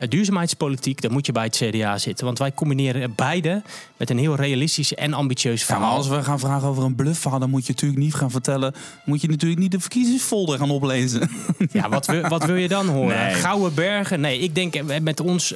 duurzaamheidspolitiek, 0.09 1.01
dan 1.01 1.11
moet 1.11 1.25
je 1.25 1.31
bij 1.31 1.43
het 1.43 1.55
CDA 1.55 1.97
zitten. 1.97 2.25
Want 2.25 2.37
wij 2.39 2.51
combineren 2.53 3.15
beide 3.15 3.61
met 3.97 4.09
een 4.09 4.17
heel 4.17 4.35
realistisch 4.35 4.93
en 4.95 5.13
ambitieus 5.13 5.59
Ja, 5.59 5.65
verhaal. 5.65 5.83
maar 5.87 5.97
als 5.97 6.07
we 6.07 6.23
gaan 6.23 6.39
vragen 6.39 6.67
over 6.67 6.83
een 6.83 6.95
bluffverhaal, 6.95 7.39
dan 7.39 7.49
moet 7.49 7.65
je 7.65 7.71
natuurlijk 7.71 8.01
niet 8.01 8.13
gaan 8.13 8.31
vertellen. 8.31 8.73
Moet 9.05 9.21
je 9.21 9.27
natuurlijk 9.27 9.61
niet 9.61 9.71
de 9.71 9.79
verkiezingsfolder 9.79 10.57
gaan 10.57 10.69
oplezen. 10.71 11.29
Ja, 11.71 11.89
wat 11.89 12.05
wil, 12.05 12.21
wat 12.27 12.45
wil 12.45 12.55
je 12.55 12.67
dan 12.67 12.87
horen? 12.87 13.17
Nee. 13.17 13.33
Gouden 13.33 13.73
bergen? 13.73 14.19
Nee, 14.21 14.39
ik 14.39 14.55
denk 14.55 14.75
eh, 14.75 14.99
met 14.99 15.19
ons. 15.19 15.53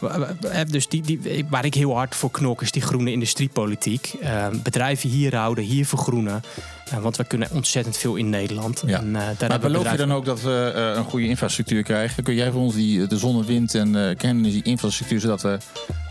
eh, 0.00 0.60
Dus 0.70 0.88
die, 0.88 1.02
die, 1.02 1.44
waar 1.48 1.64
ik 1.64 1.74
heel 1.74 1.94
hard 1.94 2.14
voor 2.14 2.30
knok, 2.30 2.62
is 2.62 2.70
die 2.70 2.82
groene 2.82 3.12
industriepolitiek. 3.12 4.12
Eh, 4.20 4.46
bedrijven 4.62 5.08
hier 5.10 5.36
houden, 5.36 5.64
hier 5.64 5.86
vergroenen. 5.86 6.42
Eh, 6.90 6.98
want 6.98 7.16
we 7.16 7.24
kunnen 7.24 7.48
ontzettend 7.52 7.96
veel 7.96 8.16
in 8.16 8.30
Nederland. 8.30 8.82
Ja. 8.86 8.98
En, 8.98 9.16
eh, 9.16 9.22
daar 9.38 9.48
Maar 9.48 9.58
beloof 9.60 9.90
je 9.90 9.96
dan 9.96 10.12
ook 10.12 10.24
dat 10.24 10.40
we 10.42 10.72
eh, 10.74 10.96
een 10.96 11.04
goede 11.04 11.26
infrastructuur 11.26 11.82
krijgen? 11.82 12.22
Kun 12.22 12.34
jij 12.34 12.50
voor 12.50 12.60
ons 12.60 12.74
die, 12.74 13.06
de 13.06 13.18
zonne, 13.18 13.44
wind 13.44 13.73
en 13.74 13.94
uh, 13.94 14.16
kernenergie-infrastructuur, 14.16 15.20
zodat 15.20 15.42
we 15.42 15.58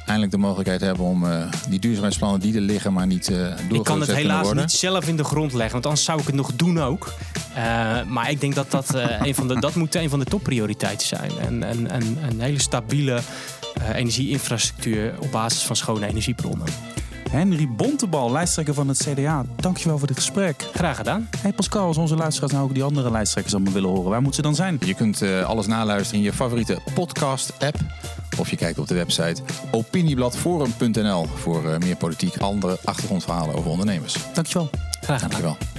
eindelijk 0.05 0.31
de 0.31 0.37
mogelijkheid 0.37 0.81
hebben 0.81 1.05
om 1.05 1.25
eh, 1.25 1.51
die 1.69 1.79
duurzaamheidsplannen 1.79 2.39
die 2.39 2.55
er 2.55 2.61
liggen, 2.61 2.93
maar 2.93 3.07
niet 3.07 3.29
uh, 3.29 3.37
doorgezet 3.37 3.71
Ik 3.71 3.83
kan 3.83 3.99
het 3.99 4.13
helaas 4.13 4.43
worden? 4.43 4.63
niet 4.63 4.71
zelf 4.71 5.07
in 5.07 5.17
de 5.17 5.23
grond 5.23 5.53
leggen, 5.53 5.71
want 5.71 5.85
anders 5.85 6.03
zou 6.03 6.19
ik 6.19 6.25
het 6.25 6.35
nog 6.35 6.51
doen 6.55 6.79
ook. 6.79 7.13
Eh, 7.53 8.03
maar 8.07 8.29
ik 8.29 8.41
denk 8.41 8.55
dat 8.55 8.71
dat, 8.71 8.95
eh, 8.95 9.21
een 9.21 9.35
van 9.35 9.47
de, 9.47 9.59
dat 9.59 9.75
moet 9.75 9.95
een 9.95 10.09
van 10.09 10.19
de 10.19 10.25
topprioriteiten 10.25 11.07
zijn. 11.07 11.31
En, 11.39 11.63
en, 11.63 11.91
en 11.91 12.17
een 12.29 12.39
hele 12.39 12.61
stabiele 12.61 13.19
eh, 13.73 13.95
energieinfrastructuur 13.95 15.13
op 15.19 15.31
basis 15.31 15.63
van 15.63 15.75
schone 15.75 16.07
energiebronnen. 16.07 16.67
Henry 17.33 17.69
Bontebal, 17.69 18.31
lijsttrekker 18.31 18.73
van 18.73 18.87
het 18.87 19.07
CDA. 19.07 19.45
Dankjewel 19.55 19.97
voor 19.97 20.07
dit 20.07 20.15
gesprek. 20.17 20.69
Graag 20.73 20.97
gedaan. 20.97 21.29
Hey 21.37 21.53
Pascal, 21.53 21.85
als 21.87 21.97
onze 21.97 22.15
luisteraars 22.15 22.51
nou 22.51 22.63
ook 22.63 22.73
die 22.73 22.83
andere 22.83 23.11
lijsttrekkers 23.11 23.55
allemaal 23.55 23.73
willen 23.73 23.89
horen, 23.89 24.09
waar 24.09 24.21
moeten 24.21 24.35
ze 24.35 24.41
dan 24.41 24.55
zijn? 24.55 24.77
Je 24.85 24.93
kunt 24.93 25.21
uh, 25.21 25.45
alles 25.45 25.67
naluisteren 25.67 26.19
in 26.19 26.25
je 26.25 26.33
favoriete 26.33 26.79
podcast-app. 26.93 27.75
Of 28.39 28.49
je 28.49 28.55
kijkt 28.55 28.79
op 28.79 28.87
de 28.87 28.93
website 28.93 29.41
opiniebladforum.nl 29.71 31.25
voor 31.25 31.63
uh, 31.65 31.77
meer 31.77 31.95
politiek, 31.95 32.37
andere 32.37 32.77
achtergrondverhalen 32.83 33.55
over 33.55 33.69
ondernemers. 33.69 34.15
Dankjewel. 34.33 34.69
Graag 35.01 35.21
gedaan. 35.21 35.41
Dankjewel. 35.41 35.72